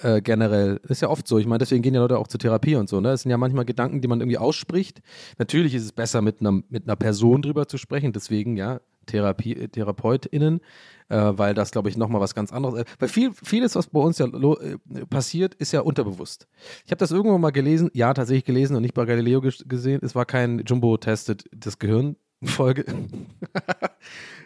Äh, 0.02 0.20
generell. 0.20 0.78
Ist 0.88 1.00
ja 1.02 1.08
oft 1.08 1.26
so. 1.26 1.38
Ich 1.38 1.46
meine, 1.46 1.58
deswegen 1.58 1.82
gehen 1.82 1.94
ja 1.94 2.00
Leute 2.02 2.18
auch 2.18 2.28
zur 2.28 2.38
Therapie 2.38 2.76
und 2.76 2.88
so. 2.88 3.00
Ne? 3.00 3.08
Das 3.08 3.22
sind 3.22 3.30
ja 3.30 3.38
manchmal 3.38 3.64
Gedanken, 3.64 4.02
die 4.02 4.08
man 4.08 4.20
irgendwie 4.20 4.36
ausspricht. 4.38 5.00
Natürlich 5.38 5.74
ist 5.74 5.84
es 5.84 5.92
besser, 5.92 6.20
mit 6.20 6.40
einer, 6.40 6.52
mit 6.68 6.84
einer 6.84 6.96
Person 6.96 7.40
drüber 7.40 7.66
zu 7.66 7.78
sprechen. 7.78 8.12
Deswegen, 8.12 8.56
ja, 8.58 8.80
Therapie, 9.06 9.54
äh, 9.56 9.68
TherapeutInnen, 9.68 10.60
äh, 11.08 11.16
weil 11.16 11.54
das, 11.54 11.70
glaube 11.70 11.88
ich, 11.88 11.96
nochmal 11.96 12.20
was 12.20 12.34
ganz 12.34 12.52
anderes 12.52 12.80
ist. 12.80 12.86
Weil 13.00 13.08
viel, 13.08 13.32
vieles, 13.32 13.74
was 13.74 13.86
bei 13.86 14.00
uns 14.00 14.18
ja 14.18 14.26
äh, 14.26 14.76
passiert, 15.08 15.54
ist 15.54 15.72
ja 15.72 15.80
unterbewusst. 15.80 16.46
Ich 16.84 16.90
habe 16.90 16.98
das 16.98 17.10
irgendwann 17.10 17.40
mal 17.40 17.50
gelesen, 17.52 17.90
ja, 17.94 18.12
tatsächlich 18.12 18.44
gelesen 18.44 18.76
und 18.76 18.82
nicht 18.82 18.94
bei 18.94 19.06
Galileo 19.06 19.38
ges- 19.40 19.66
gesehen. 19.66 20.00
Es 20.02 20.14
war 20.14 20.26
kein 20.26 20.58
Jumbo-Testet 20.66 21.44
das 21.56 21.78
Gehirn. 21.78 22.16
Folge. 22.44 22.84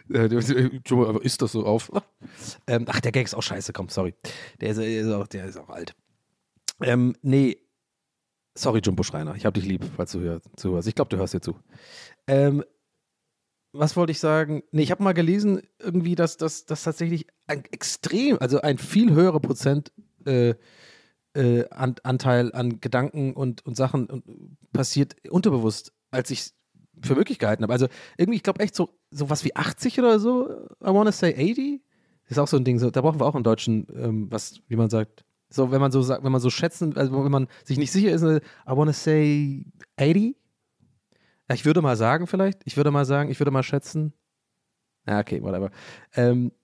Ist 1.23 1.41
das 1.41 1.51
so 1.51 1.65
auf? 1.65 1.91
Ähm, 2.67 2.85
ach, 2.87 2.99
der 3.01 3.11
Gag 3.11 3.25
ist 3.25 3.33
auch 3.33 3.43
scheiße, 3.43 3.73
komm, 3.73 3.89
sorry. 3.89 4.13
Der 4.61 4.69
ist, 4.69 4.77
ist 4.77 5.11
auch, 5.11 5.27
der 5.27 5.45
ist 5.45 5.57
auch 5.57 5.69
alt. 5.69 5.95
Ähm, 6.81 7.15
nee. 7.21 7.57
Sorry, 8.55 8.79
Jumbo 8.83 9.03
Schreiner. 9.03 9.35
Ich 9.35 9.45
hab 9.45 9.53
dich 9.53 9.65
lieb, 9.65 9.83
falls 9.95 10.11
du 10.11 10.19
hör, 10.19 10.41
zuhörst. 10.55 10.87
Ich 10.87 10.95
glaube, 10.95 11.09
du 11.09 11.17
hörst 11.17 11.33
dir 11.33 11.41
zu. 11.41 11.55
Ähm, 12.27 12.63
was 13.73 13.95
wollte 13.95 14.11
ich 14.11 14.19
sagen? 14.19 14.63
Nee, 14.71 14.83
ich 14.83 14.91
habe 14.91 15.03
mal 15.03 15.13
gelesen, 15.13 15.61
irgendwie, 15.79 16.15
dass 16.15 16.37
das 16.37 16.65
tatsächlich 16.65 17.27
ein 17.47 17.63
extrem, 17.71 18.37
also 18.39 18.61
ein 18.61 18.77
viel 18.77 19.11
höherer 19.11 19.39
Prozent 19.39 19.91
äh, 20.25 20.55
äh, 21.33 21.65
an, 21.69 21.95
Anteil 22.03 22.53
an 22.53 22.81
Gedanken 22.81 23.33
und, 23.33 23.65
und 23.65 23.75
Sachen 23.75 24.57
passiert 24.73 25.15
unterbewusst, 25.29 25.93
als 26.11 26.29
ich 26.29 26.51
für 27.01 27.15
möglich 27.15 27.39
gehalten 27.39 27.63
habe. 27.63 27.73
Also 27.73 27.87
irgendwie, 28.17 28.37
ich 28.37 28.43
glaube 28.43 28.59
echt 28.59 28.75
so, 28.75 28.89
so 29.11 29.29
was 29.29 29.43
wie 29.43 29.55
80 29.55 29.99
oder 29.99 30.19
so, 30.19 30.49
I 30.81 30.87
wanna 30.87 31.11
say 31.11 31.33
80. 31.33 31.81
Ist 32.27 32.39
auch 32.39 32.47
so 32.47 32.57
ein 32.57 32.63
Ding, 32.63 32.79
so, 32.79 32.89
da 32.89 33.01
brauchen 33.01 33.19
wir 33.19 33.25
auch 33.25 33.35
einen 33.35 33.43
Deutschen, 33.43 33.87
ähm, 33.93 34.31
was, 34.31 34.61
wie 34.67 34.77
man 34.77 34.89
sagt, 34.89 35.25
so, 35.49 35.69
wenn 35.71 35.81
man 35.81 35.91
so 35.91 36.01
sagt, 36.01 36.23
wenn 36.23 36.31
man 36.31 36.39
so 36.39 36.49
schätzen, 36.49 36.95
also 36.95 37.23
wenn 37.25 37.31
man 37.31 37.47
sich 37.65 37.77
nicht 37.77 37.91
sicher 37.91 38.11
ist, 38.11 38.23
I 38.23 38.39
wanna 38.67 38.93
say 38.93 39.65
80. 39.99 40.35
Ja, 41.49 41.55
ich 41.55 41.65
würde 41.65 41.81
mal 41.81 41.97
sagen, 41.97 42.27
vielleicht, 42.27 42.61
ich 42.63 42.77
würde 42.77 42.91
mal 42.91 43.03
sagen, 43.03 43.29
ich 43.29 43.39
würde 43.39 43.51
mal 43.51 43.63
schätzen, 43.63 44.13
ja, 45.07 45.19
okay, 45.19 45.41
whatever. 45.41 45.71
Ähm, 46.15 46.47
äh, 46.47 46.60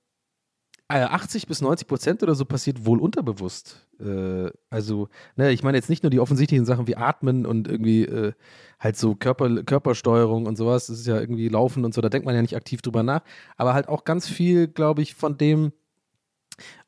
80 0.89 1.47
bis 1.47 1.61
90 1.61 1.88
Prozent 1.88 2.23
oder 2.23 2.33
so 2.33 2.45
passiert 2.45 2.85
wohl 2.85 2.99
unterbewusst. 2.99 3.88
Äh, 3.99 4.49
also, 4.69 5.09
ne, 5.35 5.51
ich 5.51 5.63
meine 5.63 5.77
jetzt 5.77 5.89
nicht 5.89 6.03
nur 6.03 6.09
die 6.09 6.19
offensichtlichen 6.19 6.65
Sachen 6.65 6.88
wie 6.88 6.95
Atmen 6.95 7.45
und 7.45 7.67
irgendwie 7.67 8.03
äh, 8.03 8.33
halt 8.79 8.95
so 8.95 9.15
Körper, 9.15 9.63
Körpersteuerung 9.63 10.45
und 10.45 10.55
sowas, 10.55 10.88
das 10.88 10.99
ist 10.99 11.07
ja 11.07 11.19
irgendwie 11.19 11.49
Laufen 11.49 11.83
und 11.83 11.93
so, 11.93 12.01
da 12.01 12.09
denkt 12.09 12.25
man 12.25 12.35
ja 12.35 12.41
nicht 12.41 12.55
aktiv 12.55 12.81
drüber 12.81 13.03
nach, 13.03 13.21
aber 13.57 13.73
halt 13.73 13.89
auch 13.89 14.05
ganz 14.05 14.29
viel, 14.29 14.67
glaube 14.67 15.01
ich, 15.01 15.13
von 15.13 15.38
dem, 15.38 15.73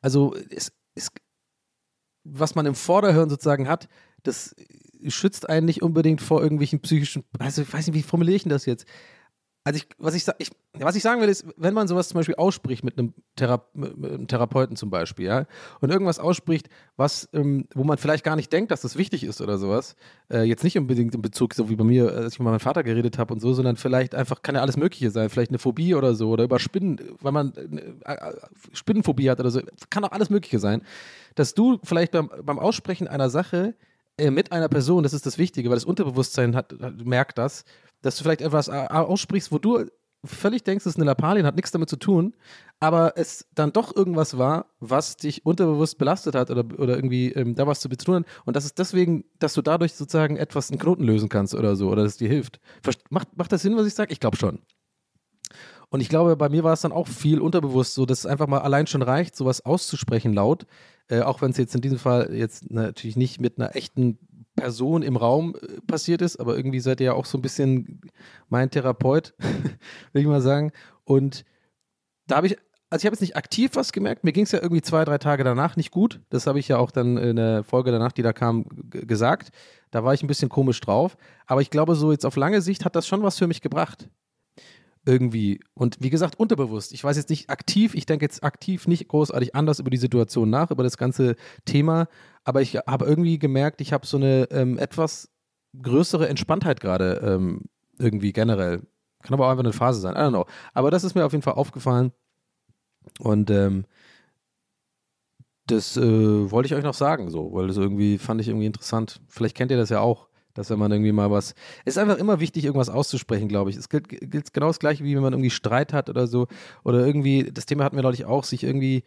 also 0.00 0.34
es, 0.50 0.72
es, 0.94 1.10
was 2.24 2.54
man 2.54 2.66
im 2.66 2.74
Vorderhirn 2.74 3.28
sozusagen 3.28 3.68
hat, 3.68 3.88
das 4.22 4.54
schützt 5.08 5.48
einen 5.48 5.66
nicht 5.66 5.82
unbedingt 5.82 6.22
vor 6.22 6.42
irgendwelchen 6.42 6.80
psychischen, 6.80 7.24
also 7.38 7.62
ich 7.62 7.72
weiß 7.72 7.86
nicht, 7.86 7.96
wie 7.96 8.02
formuliere 8.02 8.36
ich 8.36 8.44
denn 8.44 8.50
das 8.50 8.66
jetzt? 8.66 8.86
Also 9.62 9.76
ich, 9.76 9.86
was 9.98 10.14
ich, 10.14 10.26
ich, 10.38 10.50
was 10.72 10.96
ich 10.96 11.02
sagen 11.02 11.20
will, 11.20 11.28
ist, 11.28 11.44
wenn 11.58 11.74
man 11.74 11.86
sowas 11.86 12.08
zum 12.08 12.16
Beispiel 12.16 12.36
ausspricht 12.36 12.82
mit 12.82 12.98
einem, 12.98 13.12
Thera 13.36 13.62
mit 13.74 13.94
einem 14.10 14.26
Therapeuten 14.26 14.74
zum 14.74 14.88
Beispiel, 14.88 15.26
ja, 15.26 15.46
und 15.80 15.90
irgendwas 15.90 16.18
ausspricht, 16.18 16.70
was, 16.96 17.28
ähm, 17.34 17.66
wo 17.74 17.84
man 17.84 17.98
vielleicht 17.98 18.24
gar 18.24 18.36
nicht 18.36 18.50
denkt, 18.54 18.70
dass 18.70 18.80
das 18.80 18.96
wichtig 18.96 19.22
ist 19.22 19.42
oder 19.42 19.58
sowas, 19.58 19.96
äh, 20.32 20.44
jetzt 20.44 20.64
nicht 20.64 20.78
unbedingt 20.78 21.14
in 21.14 21.20
Bezug, 21.20 21.52
so 21.52 21.68
wie 21.68 21.76
bei 21.76 21.84
mir, 21.84 22.10
als 22.10 22.34
ich 22.34 22.38
mit 22.38 22.46
meinem 22.46 22.58
Vater 22.60 22.82
geredet 22.82 23.18
habe 23.18 23.34
und 23.34 23.40
so, 23.40 23.52
sondern 23.52 23.76
vielleicht 23.76 24.14
einfach, 24.14 24.40
kann 24.40 24.54
ja 24.54 24.62
alles 24.62 24.78
Mögliche 24.78 25.10
sein, 25.10 25.28
vielleicht 25.28 25.50
eine 25.50 25.58
Phobie 25.58 25.94
oder 25.94 26.14
so, 26.14 26.30
oder 26.30 26.44
über 26.44 26.58
Spinnen, 26.58 26.98
weil 27.20 27.32
man 27.32 27.52
äh, 27.54 28.12
äh, 28.14 28.32
Spinnenphobie 28.72 29.28
hat 29.28 29.40
oder 29.40 29.50
so, 29.50 29.60
kann 29.90 30.04
auch 30.04 30.12
alles 30.12 30.30
Mögliche 30.30 30.58
sein, 30.58 30.80
dass 31.34 31.52
du 31.52 31.78
vielleicht 31.84 32.12
beim, 32.12 32.30
beim 32.44 32.58
Aussprechen 32.58 33.08
einer 33.08 33.28
Sache 33.28 33.74
äh, 33.74 33.89
mit 34.30 34.52
einer 34.52 34.68
Person, 34.68 35.02
das 35.02 35.14
ist 35.14 35.24
das 35.24 35.38
Wichtige, 35.38 35.70
weil 35.70 35.76
das 35.76 35.84
Unterbewusstsein 35.84 36.54
hat, 36.56 36.74
merkt 37.04 37.38
das, 37.38 37.64
dass 38.02 38.16
du 38.16 38.24
vielleicht 38.24 38.42
etwas 38.42 38.68
äh, 38.68 38.86
aussprichst, 38.90 39.52
wo 39.52 39.58
du 39.58 39.86
völlig 40.24 40.64
denkst, 40.64 40.84
es 40.84 40.92
ist 40.92 40.96
eine 40.96 41.06
Lappalien, 41.06 41.46
hat 41.46 41.56
nichts 41.56 41.70
damit 41.70 41.88
zu 41.88 41.96
tun, 41.96 42.34
aber 42.78 43.14
es 43.16 43.46
dann 43.54 43.72
doch 43.72 43.94
irgendwas 43.94 44.36
war, 44.36 44.66
was 44.80 45.16
dich 45.16 45.46
unterbewusst 45.46 45.98
belastet 45.98 46.34
hat 46.34 46.50
oder, 46.50 46.64
oder 46.78 46.94
irgendwie 46.96 47.32
ähm, 47.32 47.54
da 47.54 47.66
was 47.66 47.80
zu 47.80 47.88
betonen 47.88 48.24
und 48.44 48.56
das 48.56 48.64
ist 48.64 48.78
deswegen, 48.78 49.24
dass 49.38 49.54
du 49.54 49.62
dadurch 49.62 49.94
sozusagen 49.94 50.36
etwas 50.36 50.70
einen 50.70 50.78
Knoten 50.78 51.04
lösen 51.04 51.28
kannst 51.28 51.54
oder 51.54 51.76
so 51.76 51.88
oder 51.88 52.02
dass 52.02 52.12
es 52.12 52.18
dir 52.18 52.28
hilft. 52.28 52.60
Macht, 53.10 53.36
macht 53.36 53.52
das 53.52 53.62
Sinn, 53.62 53.76
was 53.76 53.86
ich 53.86 53.94
sage? 53.94 54.12
Ich 54.12 54.20
glaube 54.20 54.36
schon. 54.36 54.60
Und 55.90 56.00
ich 56.00 56.08
glaube, 56.08 56.36
bei 56.36 56.48
mir 56.48 56.64
war 56.64 56.72
es 56.72 56.80
dann 56.80 56.92
auch 56.92 57.08
viel 57.08 57.40
unterbewusst, 57.40 57.94
so 57.94 58.06
dass 58.06 58.20
es 58.20 58.26
einfach 58.26 58.46
mal 58.46 58.60
allein 58.60 58.86
schon 58.86 59.02
reicht, 59.02 59.36
sowas 59.36 59.64
auszusprechen 59.64 60.32
laut, 60.32 60.66
äh, 61.08 61.20
auch 61.20 61.42
wenn 61.42 61.50
es 61.50 61.56
jetzt 61.56 61.74
in 61.74 61.80
diesem 61.80 61.98
Fall 61.98 62.32
jetzt 62.32 62.70
natürlich 62.70 63.16
nicht 63.16 63.40
mit 63.40 63.58
einer 63.58 63.74
echten 63.74 64.18
Person 64.54 65.02
im 65.02 65.16
Raum 65.16 65.56
äh, 65.56 65.80
passiert 65.80 66.22
ist, 66.22 66.38
aber 66.38 66.56
irgendwie 66.56 66.78
seid 66.78 67.00
ihr 67.00 67.06
ja 67.06 67.12
auch 67.14 67.24
so 67.24 67.36
ein 67.38 67.42
bisschen 67.42 68.00
mein 68.48 68.70
Therapeut, 68.70 69.34
will 70.12 70.22
ich 70.22 70.28
mal 70.28 70.40
sagen. 70.40 70.70
Und 71.02 71.44
da 72.28 72.36
habe 72.36 72.46
ich, 72.46 72.56
also 72.88 73.02
ich 73.02 73.06
habe 73.06 73.14
jetzt 73.14 73.22
nicht 73.22 73.36
aktiv 73.36 73.72
was 73.74 73.90
gemerkt, 73.90 74.22
mir 74.22 74.32
ging 74.32 74.44
es 74.44 74.52
ja 74.52 74.62
irgendwie 74.62 74.82
zwei, 74.82 75.04
drei 75.04 75.18
Tage 75.18 75.42
danach 75.42 75.74
nicht 75.74 75.90
gut. 75.90 76.20
Das 76.30 76.46
habe 76.46 76.60
ich 76.60 76.68
ja 76.68 76.78
auch 76.78 76.92
dann 76.92 77.16
in 77.16 77.34
der 77.34 77.64
Folge 77.64 77.90
danach, 77.90 78.12
die 78.12 78.22
da 78.22 78.32
kam, 78.32 78.64
gesagt. 78.90 79.50
Da 79.90 80.04
war 80.04 80.14
ich 80.14 80.22
ein 80.22 80.28
bisschen 80.28 80.48
komisch 80.48 80.80
drauf. 80.80 81.16
Aber 81.46 81.62
ich 81.62 81.70
glaube, 81.70 81.96
so 81.96 82.12
jetzt 82.12 82.24
auf 82.24 82.36
lange 82.36 82.62
Sicht 82.62 82.84
hat 82.84 82.94
das 82.94 83.08
schon 83.08 83.24
was 83.24 83.38
für 83.38 83.48
mich 83.48 83.60
gebracht 83.60 84.08
irgendwie. 85.06 85.60
Und 85.74 85.96
wie 86.00 86.10
gesagt, 86.10 86.38
unterbewusst. 86.38 86.92
Ich 86.92 87.02
weiß 87.02 87.16
jetzt 87.16 87.30
nicht 87.30 87.50
aktiv, 87.50 87.94
ich 87.94 88.06
denke 88.06 88.24
jetzt 88.24 88.44
aktiv 88.44 88.86
nicht 88.86 89.08
großartig 89.08 89.54
anders 89.54 89.78
über 89.78 89.90
die 89.90 89.96
Situation 89.96 90.50
nach, 90.50 90.70
über 90.70 90.82
das 90.82 90.96
ganze 90.96 91.36
Thema, 91.64 92.08
aber 92.44 92.62
ich 92.62 92.76
habe 92.76 93.06
irgendwie 93.06 93.38
gemerkt, 93.38 93.80
ich 93.80 93.92
habe 93.92 94.06
so 94.06 94.16
eine 94.16 94.48
ähm, 94.50 94.78
etwas 94.78 95.30
größere 95.80 96.28
Entspanntheit 96.28 96.80
gerade 96.80 97.20
ähm, 97.24 97.62
irgendwie 97.98 98.32
generell. 98.32 98.82
Kann 99.22 99.34
aber 99.34 99.46
auch 99.46 99.50
einfach 99.50 99.64
eine 99.64 99.72
Phase 99.72 100.00
sein, 100.00 100.14
I 100.14 100.18
don't 100.18 100.30
know. 100.30 100.46
Aber 100.74 100.90
das 100.90 101.04
ist 101.04 101.14
mir 101.14 101.24
auf 101.24 101.32
jeden 101.32 101.42
Fall 101.42 101.54
aufgefallen 101.54 102.12
und 103.18 103.50
ähm, 103.50 103.84
das 105.66 105.96
äh, 105.96 106.50
wollte 106.50 106.66
ich 106.66 106.74
euch 106.74 106.84
noch 106.84 106.94
sagen, 106.94 107.30
so, 107.30 107.52
weil 107.52 107.68
das 107.68 107.76
irgendwie 107.76 108.18
fand 108.18 108.40
ich 108.40 108.48
irgendwie 108.48 108.66
interessant. 108.66 109.20
Vielleicht 109.28 109.56
kennt 109.56 109.70
ihr 109.70 109.76
das 109.76 109.90
ja 109.90 110.00
auch, 110.00 110.28
dass 110.54 110.70
wenn 110.70 110.78
man 110.78 110.92
irgendwie 110.92 111.12
mal 111.12 111.30
was. 111.30 111.54
Es 111.84 111.94
ist 111.94 111.98
einfach 111.98 112.18
immer 112.18 112.40
wichtig, 112.40 112.64
irgendwas 112.64 112.88
auszusprechen, 112.88 113.48
glaube 113.48 113.70
ich. 113.70 113.76
Es 113.76 113.88
gilt, 113.88 114.08
gilt 114.08 114.52
genau 114.52 114.68
das 114.68 114.78
gleiche, 114.78 115.04
wie 115.04 115.14
wenn 115.14 115.22
man 115.22 115.32
irgendwie 115.32 115.50
Streit 115.50 115.92
hat 115.92 116.08
oder 116.08 116.26
so. 116.26 116.46
Oder 116.84 117.06
irgendwie, 117.06 117.50
das 117.52 117.66
Thema 117.66 117.84
hatten 117.84 117.96
wir, 117.96 118.02
glaube 118.02 118.14
ich, 118.14 118.24
auch, 118.24 118.44
sich 118.44 118.64
irgendwie 118.64 119.04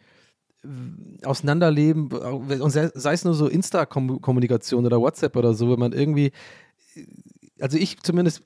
äh, 0.64 1.24
auseinanderleben, 1.24 2.08
und 2.08 2.70
sei, 2.70 2.90
sei 2.94 3.12
es 3.12 3.24
nur 3.24 3.34
so 3.34 3.48
Insta-Kommunikation 3.48 4.86
oder 4.86 5.00
WhatsApp 5.00 5.36
oder 5.36 5.54
so, 5.54 5.70
wenn 5.70 5.80
man 5.80 5.92
irgendwie, 5.92 6.32
also 7.60 7.76
ich 7.76 8.00
zumindest 8.02 8.42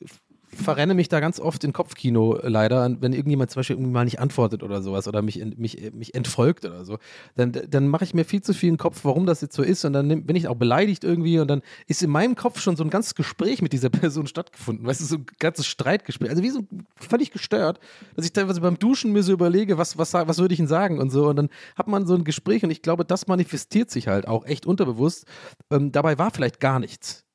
verrenne 0.51 0.95
mich 0.95 1.09
da 1.09 1.21
ganz 1.21 1.41
oft 1.41 1.63
in 1.65 1.73
Kopfkino 1.73 2.39
leider, 2.43 2.97
wenn 3.01 3.13
irgendjemand 3.13 3.51
zum 3.51 3.61
Beispiel 3.61 3.77
irgendwie 3.77 3.93
mal 3.93 4.05
nicht 4.05 4.21
antwortet 4.21 4.63
oder 4.63 4.83
sowas 4.83 5.07
oder 5.07 5.23
mich, 5.23 5.45
mich, 5.57 5.93
mich 5.93 6.15
entfolgt 6.15 6.65
oder 6.65 6.85
so, 6.85 6.99
dann, 7.37 7.53
dann 7.53 7.89
mache 7.89 8.05
ich 8.05 8.15
mir 8.15 8.25
viel 8.25 8.43
zu 8.43 8.55
viel 8.55 8.71
in 8.71 8.75
den 8.75 8.79
Kopf, 8.79 9.01
warum 9.05 9.27
das 9.27 9.41
jetzt 9.41 9.55
so 9.55 9.63
ist 9.63 9.85
und 9.85 9.93
dann 9.93 10.25
bin 10.25 10.37
ich 10.37 10.49
auch 10.49 10.57
beleidigt 10.57 11.05
irgendwie 11.05 11.39
und 11.39 11.49
dann 11.49 11.63
ist 11.87 12.03
in 12.03 12.11
meinem 12.11 12.35
Kopf 12.35 12.61
schon 12.61 12.77
so 12.77 12.85
ein 12.85 12.91
ganzes 12.91 13.15
Gespräch 13.15 13.63
mit 13.63 13.73
dieser 13.73 13.91
Person 13.91 14.27
stattgefunden, 14.27 14.87
weißt 14.87 15.01
du, 15.01 15.05
so 15.05 15.17
ein 15.17 15.27
ganzes 15.39 15.67
Streitgespräch, 15.67 16.31
also 16.31 16.43
wie 16.43 16.51
so 16.51 16.67
völlig 16.97 17.31
gestört, 17.31 17.79
dass 18.17 18.25
ich 18.25 18.33
teilweise 18.33 18.61
beim 18.61 18.79
Duschen 18.79 19.13
mir 19.13 19.23
so 19.23 19.33
überlege, 19.33 19.79
was, 19.79 19.99
was, 19.99 20.15
was 20.15 20.39
würde 20.39 20.55
ich 20.55 20.59
denn 20.59 20.69
sagen 20.69 20.99
und 20.99 21.11
so 21.11 21.29
und 21.29 21.37
dann 21.37 21.49
hat 21.77 21.89
man 21.89 22.07
so 22.07 22.15
ein 22.15 22.25
Gespräch 22.25 22.65
und 22.65 22.71
ich 22.71 22.83
glaube, 22.83 23.05
das 23.05 23.27
manifestiert 23.27 23.91
sich 23.91 24.09
halt 24.09 24.27
auch 24.27 24.47
echt 24.47 24.67
unterbewusst. 24.67 25.27
Ähm, 25.71 25.93
dabei 25.93 26.19
war 26.19 26.31
vielleicht 26.31 26.61
gar 26.61 26.79
nichts. 26.81 27.28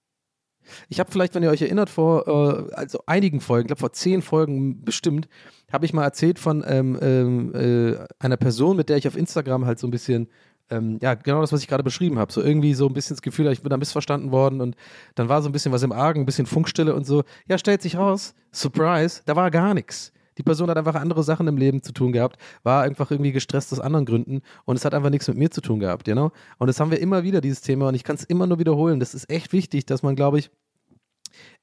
Ich 0.89 0.99
habe 0.99 1.11
vielleicht, 1.11 1.35
wenn 1.35 1.43
ihr 1.43 1.49
euch 1.49 1.61
erinnert, 1.61 1.89
vor 1.89 2.27
äh, 2.27 2.73
also 2.73 3.03
einigen 3.05 3.41
Folgen, 3.41 3.65
ich 3.65 3.67
glaube 3.67 3.79
vor 3.79 3.93
zehn 3.93 4.21
Folgen 4.21 4.83
bestimmt, 4.83 5.27
habe 5.71 5.85
ich 5.85 5.93
mal 5.93 6.03
erzählt 6.03 6.39
von 6.39 6.63
ähm, 6.67 6.97
ähm, 7.01 7.55
äh, 7.55 8.05
einer 8.19 8.37
Person, 8.37 8.77
mit 8.77 8.89
der 8.89 8.97
ich 8.97 9.07
auf 9.07 9.17
Instagram 9.17 9.65
halt 9.65 9.79
so 9.79 9.87
ein 9.87 9.91
bisschen, 9.91 10.29
ähm, 10.69 10.99
ja, 11.01 11.15
genau 11.15 11.41
das, 11.41 11.51
was 11.51 11.61
ich 11.61 11.67
gerade 11.67 11.83
beschrieben 11.83 12.19
habe. 12.19 12.31
So 12.31 12.41
irgendwie 12.41 12.73
so 12.73 12.87
ein 12.87 12.93
bisschen 12.93 13.15
das 13.15 13.21
Gefühl, 13.21 13.51
ich 13.51 13.61
bin 13.61 13.69
da 13.69 13.77
missverstanden 13.77 14.31
worden 14.31 14.61
und 14.61 14.75
dann 15.15 15.29
war 15.29 15.41
so 15.41 15.49
ein 15.49 15.51
bisschen 15.51 15.71
was 15.71 15.83
im 15.83 15.91
Argen, 15.91 16.21
ein 16.21 16.25
bisschen 16.25 16.45
Funkstille 16.45 16.93
und 16.93 17.05
so. 17.05 17.23
Ja, 17.47 17.57
stellt 17.57 17.81
sich 17.81 17.97
raus, 17.97 18.35
Surprise, 18.51 19.21
da 19.25 19.35
war 19.35 19.51
gar 19.51 19.73
nichts. 19.73 20.13
Die 20.37 20.43
Person 20.43 20.69
hat 20.69 20.77
einfach 20.77 20.95
andere 20.95 21.23
Sachen 21.23 21.47
im 21.47 21.57
Leben 21.57 21.83
zu 21.83 21.91
tun 21.91 22.11
gehabt, 22.11 22.37
war 22.63 22.83
einfach 22.83 23.11
irgendwie 23.11 23.31
gestresst 23.31 23.71
aus 23.73 23.79
anderen 23.79 24.05
Gründen 24.05 24.41
und 24.65 24.75
es 24.75 24.85
hat 24.85 24.93
einfach 24.93 25.09
nichts 25.09 25.27
mit 25.27 25.37
mir 25.37 25.51
zu 25.51 25.61
tun 25.61 25.79
gehabt, 25.79 26.07
you 26.07 26.13
know? 26.13 26.31
Und 26.57 26.67
das 26.67 26.79
haben 26.79 26.91
wir 26.91 26.99
immer 26.99 27.23
wieder, 27.23 27.41
dieses 27.41 27.61
Thema, 27.61 27.87
und 27.87 27.95
ich 27.95 28.03
kann 28.03 28.15
es 28.15 28.23
immer 28.23 28.47
nur 28.47 28.59
wiederholen. 28.59 28.99
Das 28.99 29.13
ist 29.13 29.29
echt 29.29 29.53
wichtig, 29.53 29.85
dass 29.85 30.03
man, 30.03 30.15
glaube 30.15 30.39
ich, 30.39 30.51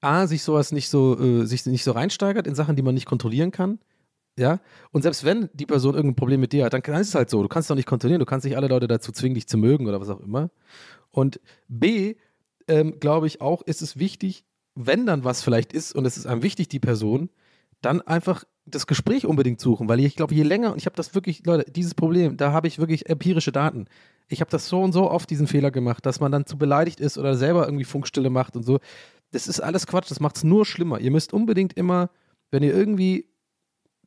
A, 0.01 0.27
sich 0.27 0.43
sowas 0.43 0.73
nicht 0.73 0.89
so, 0.89 1.19
äh, 1.19 1.47
sich 1.47 1.67
nicht 1.67 1.85
so 1.85 1.93
reinsteigert 1.93 2.47
in 2.47 2.55
Sachen, 2.55 2.77
die 2.77 2.83
man 2.83 2.95
nicht 2.95 3.07
kontrollieren 3.07 3.51
kann. 3.51 3.79
Ja, 4.39 4.61
und 4.93 5.03
selbst 5.03 5.25
wenn 5.25 5.51
die 5.53 5.67
Person 5.67 5.95
irgendein 5.95 6.17
Problem 6.17 6.41
mit 6.41 6.53
dir 6.53 6.65
hat, 6.65 6.73
dann 6.73 6.83
ist 6.83 7.09
es 7.09 7.15
halt 7.15 7.29
so. 7.29 7.43
Du 7.43 7.49
kannst 7.49 7.69
doch 7.69 7.75
nicht 7.75 7.87
kontrollieren, 7.87 8.21
du 8.21 8.27
kannst 8.27 8.45
nicht 8.45 8.57
alle 8.57 8.69
Leute 8.69 8.87
dazu 8.87 9.13
zwingen, 9.13 9.35
dich 9.35 9.47
zu 9.47 9.59
mögen 9.59 9.87
oder 9.87 10.01
was 10.01 10.09
auch 10.09 10.21
immer. 10.21 10.51
Und 11.11 11.41
B, 11.69 12.15
ähm, 12.69 12.99
glaube 13.01 13.27
ich 13.27 13.41
auch, 13.41 13.63
ist 13.63 13.83
es 13.83 13.99
wichtig, 13.99 14.45
wenn 14.75 15.05
dann 15.05 15.25
was 15.25 15.43
vielleicht 15.43 15.73
ist 15.73 15.95
und 15.95 16.07
es 16.07 16.17
ist 16.17 16.27
einem 16.27 16.43
wichtig, 16.43 16.69
die 16.69 16.81
Person, 16.81 17.29
dann 17.83 18.01
einfach 18.01 18.45
das 18.71 18.87
Gespräch 18.87 19.27
unbedingt 19.27 19.61
suchen, 19.61 19.89
weil 19.89 20.01
ich 20.01 20.17
glaube, 20.17 20.35
je 20.35 20.43
länger, 20.43 20.73
und 20.73 20.79
ich 20.79 20.87
habe 20.87 20.97
das 20.97 21.15
wirklich, 21.15 21.45
Leute, 21.47 21.71
dieses 21.71 21.95
Problem, 21.95 22.37
da 22.37 22.53
habe 22.53 22.69
ich 22.69 22.79
wirklich 22.79 23.09
empirische 23.09 23.53
Daten. 23.53 23.87
Ich 24.29 24.41
habe 24.41 24.51
das 24.51 24.69
so 24.69 24.81
und 24.81 24.93
so 24.93 25.11
oft 25.11 25.29
diesen 25.29 25.47
Fehler 25.47 25.71
gemacht, 25.71 26.07
dass 26.07 26.21
man 26.21 26.33
dann 26.33 26.47
zu 26.47 26.57
beleidigt 26.57 27.01
ist 27.01 27.19
oder 27.19 27.37
selber 27.37 27.67
irgendwie 27.67 27.85
Funkstille 27.85 28.31
macht 28.31 28.57
und 28.57 28.65
so. 28.65 28.79
Das 29.33 29.49
ist 29.49 29.61
alles 29.61 29.87
Quatsch, 29.87 30.11
das 30.11 30.21
macht 30.21 30.37
es 30.37 30.45
nur 30.45 30.67
schlimmer. 30.67 31.01
Ihr 31.01 31.11
müsst 31.11 31.33
unbedingt 31.33 31.73
immer, 31.75 32.11
wenn 32.51 32.63
ihr 32.63 32.75
irgendwie 32.75 33.27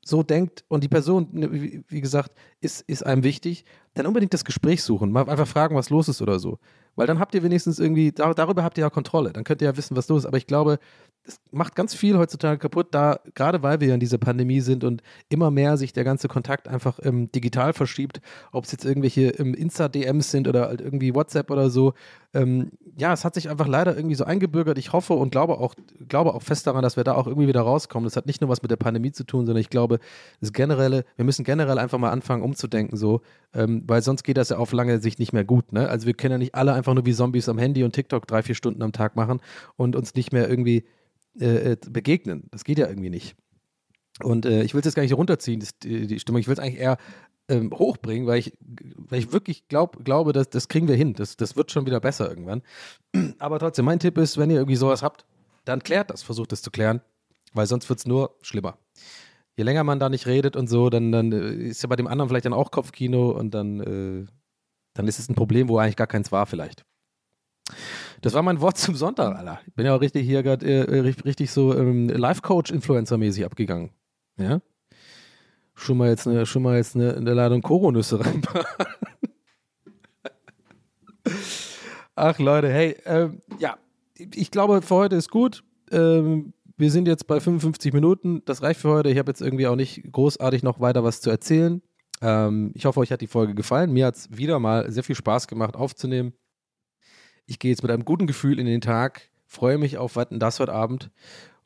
so 0.06 0.22
denkt 0.22 0.64
und 0.68 0.84
die 0.84 0.90
Person, 0.90 1.30
ne, 1.32 1.52
wie, 1.52 2.02
gesagt, 2.02 2.32
ist, 2.60 2.82
ist 2.82 3.06
einem 3.06 3.24
wichtig, 3.24 3.64
dann 3.94 4.06
unbedingt 4.06 4.34
das 4.34 4.46
Gespräch 4.46 4.84
suchen. 4.84 5.12
Mal 5.12 5.30
einfach 5.30 5.48
fragen, 5.48 5.76
was 5.76 5.90
los 5.90 6.10
ist 6.10 6.22
oder 6.22 6.40
so. 6.40 6.60
Weil 6.96 7.08
dann 7.08 7.20
habt 7.20 7.34
ihr 7.34 7.44
wenigstens 7.44 7.80
irgendwie, 7.80 8.12
da, 8.12 8.34
darüber 8.34 8.64
habt 8.64 8.78
ihr 8.78 8.84
ja 8.84 8.90
Kontrolle. 8.90 9.34
Dann 9.34 9.44
könnt 9.44 9.62
ihr 9.62 9.68
ja 9.68 9.78
wissen, 9.78 9.96
was 9.96 10.08
los 10.10 10.24
ist. 10.24 10.26
Aber 10.26 10.38
ich 10.38 10.48
glaube, 10.48 10.80
es 11.26 11.40
macht 11.52 11.76
ganz 11.76 11.94
viel 11.96 12.18
heutzutage 12.18 12.58
kaputt, 12.58 12.88
da, 12.92 13.20
gerade 13.34 13.64
weil 13.64 13.80
wir 13.80 13.88
ja 13.88 13.94
in 13.94 14.00
dieser 14.00 14.18
Pandemie 14.18 14.60
sind 14.60 14.84
und 14.84 15.02
immer 15.30 15.52
mehr 15.52 15.78
sich 15.78 15.94
der 15.94 16.04
ganze 16.04 16.28
Kontakt 16.28 16.68
einfach 16.68 17.00
ähm, 17.02 17.32
digital 17.32 17.72
verschiebt, 17.72 18.20
ob 18.52 18.66
es 18.66 18.72
jetzt 18.74 18.84
irgendwelche 18.84 19.30
ähm, 19.40 19.54
Insta-DMs 19.54 20.32
sind 20.32 20.48
oder 20.48 20.68
halt 20.68 20.82
irgendwie 20.82 21.16
WhatsApp 21.16 21.50
oder 21.50 21.70
so. 21.70 21.94
Ähm, 22.34 22.72
ja, 22.98 23.14
es 23.14 23.24
hat 23.24 23.36
sich 23.36 23.50
einfach 23.50 23.68
leider 23.68 23.96
irgendwie 23.96 24.16
so 24.16 24.26
eingebürgert. 24.26 24.78
Ich 24.78 24.92
hoffe 24.92 25.14
und 25.14 25.32
glaube 25.32 25.60
auch, 25.60 25.76
glaube 26.10 26.34
auch 26.34 26.42
fest 26.42 26.68
daran, 26.68 26.82
dass 26.82 26.98
wir 26.98 27.06
da 27.06 27.16
auch 27.16 27.28
irgendwie 27.28 27.48
wieder 27.48 27.62
rauskommen. 27.62 28.04
Das 28.04 28.18
hat 28.18 28.26
nicht 28.26 28.42
nur 28.42 28.50
was 28.50 28.62
mit 28.62 28.72
der 28.72 28.76
Pandemie 28.76 29.12
zu 29.12 29.24
tun, 29.24 29.46
sondern 29.46 29.62
ich 29.62 29.70
glaube, 29.70 30.00
das 30.42 30.52
generelle, 30.52 31.06
wir 31.16 31.26
müssen 31.26 31.46
generell 31.46 31.78
einfach 31.78 32.00
mal 32.00 32.12
anfangen, 32.12 32.44
umzudenken, 32.44 32.98
so, 32.98 33.22
ähm, 33.54 33.84
weil 33.88 34.02
sonst 34.02 34.24
geht 34.24 34.38
das 34.38 34.50
ja 34.50 34.58
auf 34.58 34.72
lange 34.72 35.00
Sicht 35.00 35.20
nicht 35.20 35.34
mehr 35.34 35.44
gut. 35.44 35.72
Ne? 35.74 35.88
Also 35.88 36.08
wir 36.08 36.14
können 36.14 36.34
ja 36.34 36.38
nicht 36.38 36.56
alle 36.56 36.74
einfach 36.74 36.94
nur 36.94 37.06
wie 37.06 37.14
Zombies 37.14 37.50
am 37.50 37.58
Handy 37.58 37.84
und 37.84 37.94
TikTok 37.94 38.28
drei, 38.28 38.42
vier 38.44 38.56
Stunden 38.56 38.82
am 38.82 38.92
Tag 38.92 39.16
machen 39.16 39.42
und 39.76 39.96
uns 39.96 40.16
nicht 40.16 40.32
mehr 40.32 40.50
irgendwie 40.50 40.86
äh, 41.40 41.72
äh, 41.72 41.78
begegnen. 41.90 42.44
Das 42.52 42.64
geht 42.64 42.78
ja 42.78 42.88
irgendwie 42.88 43.10
nicht. 43.10 43.36
Und 44.22 44.46
äh, 44.46 44.64
ich 44.64 44.74
will 44.74 44.80
es 44.80 44.86
jetzt 44.86 44.96
gar 44.96 45.04
nicht 45.04 45.18
runterziehen, 45.18 45.60
das, 45.60 45.78
die, 45.80 46.06
die, 46.06 46.20
Stimmung. 46.20 46.40
Ich 46.40 46.48
will 46.48 46.54
es 46.54 46.60
eigentlich 46.60 46.80
eher 46.80 46.98
ähm, 47.48 47.72
hochbringen, 47.74 48.28
weil 48.28 48.38
ich, 48.40 48.54
weil 48.62 49.20
ich 49.20 49.32
wirklich 49.32 49.68
glaub, 49.68 50.04
glaube, 50.06 50.34
dass, 50.34 50.50
das 50.50 50.68
kriegen 50.68 50.88
wir 50.88 50.96
hin. 50.96 51.14
Das, 51.14 51.36
das 51.36 51.56
wird 51.56 51.72
schon 51.72 51.86
wieder 51.86 52.00
besser 52.00 52.30
irgendwann. 52.30 52.62
Aber 53.40 53.60
trotzdem, 53.60 53.86
mein 53.86 54.00
Tipp 54.00 54.18
ist, 54.18 54.38
wenn 54.38 54.50
ihr 54.50 54.58
irgendwie 54.58 54.76
sowas 54.76 55.02
habt, 55.02 55.26
dann 55.66 55.82
klärt 55.82 56.10
das, 56.10 56.22
versucht 56.24 56.54
es 56.54 56.62
zu 56.62 56.72
klären, 56.72 57.02
weil 57.54 57.66
sonst 57.66 57.90
wird 57.90 58.00
es 58.00 58.06
nur 58.06 58.36
schlimmer. 58.42 58.78
Je 59.56 59.64
länger 59.64 59.84
man 59.84 60.00
da 60.00 60.10
nicht 60.10 60.26
redet 60.26 60.56
und 60.56 60.68
so, 60.68 60.90
dann, 60.90 61.12
dann 61.12 61.32
äh, 61.32 61.54
ist 61.54 61.84
ja 61.84 61.90
bei 61.90 61.96
dem 61.96 62.08
anderen 62.08 62.30
vielleicht 62.30 62.46
dann 62.46 62.54
auch 62.54 62.72
Kopfkino 62.72 63.32
und 63.32 63.54
dann, 63.54 63.80
äh, 63.80 64.26
dann 64.94 65.08
ist 65.08 65.20
es 65.20 65.30
ein 65.30 65.36
Problem, 65.36 65.70
wo 65.70 65.78
eigentlich 65.78 65.96
gar 65.96 66.08
keins 66.08 66.32
war 66.32 66.46
vielleicht. 66.46 66.86
Das 68.22 68.34
war 68.34 68.42
mein 68.42 68.62
Wort 68.62 68.78
zum 68.80 68.96
Sonntag, 68.96 69.36
Alter. 69.36 69.60
Ich 69.68 69.74
bin 69.74 69.86
ja 69.86 69.96
auch 69.96 70.02
richtig 70.02 70.26
hier 70.26 70.42
gerade 70.44 70.66
äh, 70.66 71.00
richtig 71.00 71.52
so 71.52 71.78
ähm, 71.78 72.10
Life-Coach-Influencer-mäßig 72.10 73.46
abgegangen. 73.46 73.92
Ja? 74.38 74.62
Schon 75.76 75.98
mal 75.98 76.10
jetzt 76.10 76.28
eine, 76.28 76.46
schon 76.46 76.64
mal 76.64 76.78
jetzt 76.78 76.96
eine, 76.96 77.16
eine 77.16 77.34
Ladung 77.34 77.62
Koronüsse 77.62 78.24
reinpacken. 78.24 78.88
Ach 82.16 82.38
Leute, 82.40 82.70
hey, 82.70 82.96
ähm, 83.06 83.42
ja, 83.60 83.78
ich 84.16 84.52
glaube, 84.52 84.82
für 84.82 84.96
heute 84.96 85.16
ist 85.16 85.30
gut. 85.30 85.64
Ähm, 85.92 86.54
wir 86.78 86.92
sind 86.92 87.08
jetzt 87.08 87.28
bei 87.28 87.40
55 87.40 87.94
Minuten. 87.94 88.42
Das 88.46 88.62
reicht 88.62 88.80
für 88.80 88.90
heute. 88.90 89.10
Ich 89.10 89.18
habe 89.18 89.30
jetzt 89.30 89.42
irgendwie 89.42 89.68
auch 89.68 89.76
nicht 89.76 90.12
großartig 90.12 90.64
noch 90.64 90.80
weiter 90.80 91.04
was 91.04 91.22
zu 91.22 91.30
erzählen. 91.30 91.82
Ähm, 92.22 92.72
ich 92.74 92.86
hoffe, 92.86 93.00
euch 93.00 93.12
hat 93.12 93.22
die 93.22 93.28
Folge 93.28 93.54
gefallen. 93.54 93.92
Mir 93.92 94.08
hat 94.08 94.16
es 94.16 94.36
wieder 94.36 94.60
mal 94.60 94.92
sehr 94.92 95.04
viel 95.04 95.16
Spaß 95.16 95.48
gemacht 95.48 95.76
aufzunehmen. 95.76 96.34
Ich 97.46 97.60
gehe 97.60 97.72
jetzt 97.72 97.84
mit 97.84 97.92
einem 97.92 98.06
guten 98.06 98.28
Gefühl 98.28 98.60
in 98.60 98.66
den 98.66 98.82
Tag, 98.82 99.30
freue 99.46 99.78
mich 99.78 99.98
auf 99.98 100.16
Wetten 100.16 100.40
das 100.40 100.60
heute 100.60 100.72
Abend 100.72 101.12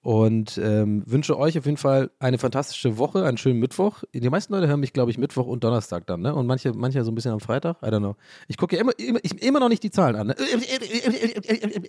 und 0.01 0.58
ähm, 0.58 1.03
wünsche 1.05 1.38
euch 1.38 1.58
auf 1.58 1.66
jeden 1.66 1.78
Fall 1.78 2.12
eine 2.20 2.38
fantastische 2.38 2.97
Woche, 2.97 3.26
einen 3.26 3.38
schönen 3.38 3.60
Mittwoch. 3.60 4.03
Die 4.14 4.30
meisten 4.30 4.53
Leute 4.53 4.68
hören 4.68 4.80
mich, 4.80 4.93
glaube 4.93 5.12
ich, 5.12 5.18
Mittwoch 5.18 5.45
und 5.45 5.64
Donnerstag 5.64 6.08
dann, 6.08 6.22
ne? 6.22 6.34
Und 6.34 6.47
manche, 6.47 6.74
manche 6.74 7.03
so 7.03 7.12
ein 7.12 7.16
bisschen 7.16 7.34
am 7.34 7.39
Freitag. 7.39 7.78
I 7.84 7.88
don't 7.88 7.99
know. 7.99 8.16
Ich 8.47 8.58
gucke 8.58 8.76
ja 8.76 8.82
immer, 8.82 8.97
immer, 8.97 9.20
ich, 9.22 9.41
immer 9.43 9.60
noch 9.60 9.70
nicht 9.70 9.84
die 9.84 9.91
Zahlen 9.91 10.16
an. 10.16 10.28
Ne? 10.28 10.36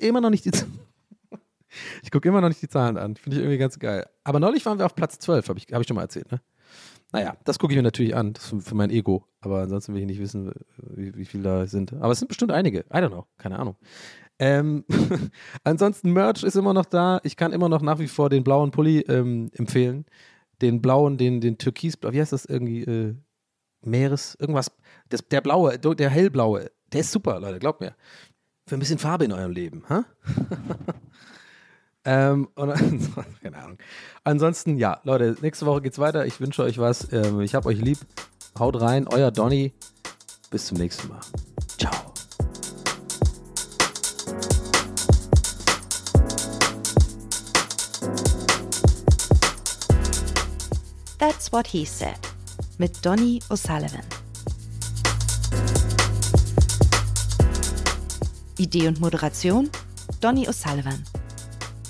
Immer 0.00 0.20
noch 0.20 0.30
nicht 0.30 0.44
die 0.44 0.50
Zahlen. 0.50 0.78
Ich 2.02 2.10
gucke 2.10 2.28
immer 2.28 2.40
noch 2.40 2.48
nicht 2.48 2.62
die 2.62 2.68
Zahlen 2.68 2.96
an. 2.96 3.16
Finde 3.16 3.36
ich 3.36 3.42
irgendwie 3.42 3.58
ganz 3.58 3.78
geil. 3.78 4.06
Aber 4.24 4.40
neulich 4.40 4.64
waren 4.66 4.78
wir 4.78 4.86
auf 4.86 4.94
Platz 4.94 5.18
12, 5.18 5.48
habe 5.48 5.58
ich, 5.58 5.66
hab 5.72 5.80
ich 5.80 5.86
schon 5.86 5.96
mal 5.96 6.02
erzählt, 6.02 6.30
ne? 6.32 6.40
Naja, 7.12 7.36
das 7.44 7.58
gucke 7.58 7.72
ich 7.72 7.76
mir 7.76 7.82
natürlich 7.82 8.14
an. 8.14 8.34
Das 8.34 8.52
ist 8.52 8.68
für 8.68 8.74
mein 8.74 8.90
Ego. 8.90 9.24
Aber 9.40 9.62
ansonsten 9.62 9.94
will 9.94 10.00
ich 10.02 10.06
nicht 10.06 10.20
wissen, 10.20 10.52
wie, 10.76 11.14
wie 11.16 11.24
viele 11.24 11.42
da 11.42 11.66
sind. 11.66 11.94
Aber 11.94 12.12
es 12.12 12.18
sind 12.18 12.28
bestimmt 12.28 12.52
einige. 12.52 12.80
I 12.80 12.98
don't 12.98 13.08
know. 13.08 13.26
Keine 13.38 13.58
Ahnung. 13.58 13.76
Ähm, 14.38 14.84
ansonsten, 15.64 16.12
Merch 16.12 16.42
ist 16.42 16.56
immer 16.56 16.74
noch 16.74 16.84
da. 16.84 17.20
Ich 17.24 17.36
kann 17.36 17.52
immer 17.52 17.68
noch 17.68 17.80
nach 17.80 17.98
wie 17.98 18.08
vor 18.08 18.28
den 18.28 18.44
blauen 18.44 18.70
Pulli 18.72 19.00
ähm, 19.08 19.50
empfehlen. 19.54 20.04
Den 20.60 20.82
blauen, 20.82 21.16
den, 21.16 21.40
den 21.40 21.56
Türkisblau. 21.56 22.12
Wie 22.12 22.20
heißt 22.20 22.32
das 22.32 22.44
irgendwie? 22.44 22.82
Äh, 22.82 23.14
Meeres, 23.80 24.36
irgendwas. 24.38 24.70
Das, 25.08 25.26
der 25.28 25.40
blaue, 25.40 25.78
der 25.78 26.10
hellblaue. 26.10 26.70
Der 26.92 27.00
ist 27.00 27.12
super, 27.12 27.40
Leute. 27.40 27.58
Glaubt 27.58 27.80
mir. 27.80 27.94
Für 28.66 28.76
ein 28.76 28.80
bisschen 28.80 28.98
Farbe 28.98 29.24
in 29.24 29.32
eurem 29.32 29.52
Leben. 29.52 29.84
Ha? 29.88 30.04
Ähm, 32.04 32.48
und, 32.54 32.74
keine 33.42 33.56
Ahnung. 33.56 33.78
Ansonsten, 34.24 34.78
ja, 34.78 35.00
Leute, 35.04 35.36
nächste 35.42 35.66
Woche 35.66 35.82
geht's 35.82 35.98
weiter. 35.98 36.26
Ich 36.26 36.40
wünsche 36.40 36.62
euch 36.62 36.78
was. 36.78 37.12
Ähm, 37.12 37.40
ich 37.40 37.54
hab 37.54 37.66
euch 37.66 37.78
lieb. 37.78 37.98
Haut 38.58 38.80
rein, 38.80 39.06
euer 39.08 39.30
Donny. 39.30 39.72
Bis 40.50 40.66
zum 40.66 40.78
nächsten 40.78 41.08
Mal. 41.08 41.20
Ciao. 41.78 41.92
That's 51.18 51.52
what 51.52 51.66
he 51.66 51.84
said. 51.84 52.18
Mit 52.78 53.04
Donny 53.04 53.40
O'Sullivan. 53.50 54.04
Idee 58.56 58.88
und 58.88 59.00
Moderation 59.00 59.68
Donny 60.20 60.48
O'Sullivan. 60.48 61.04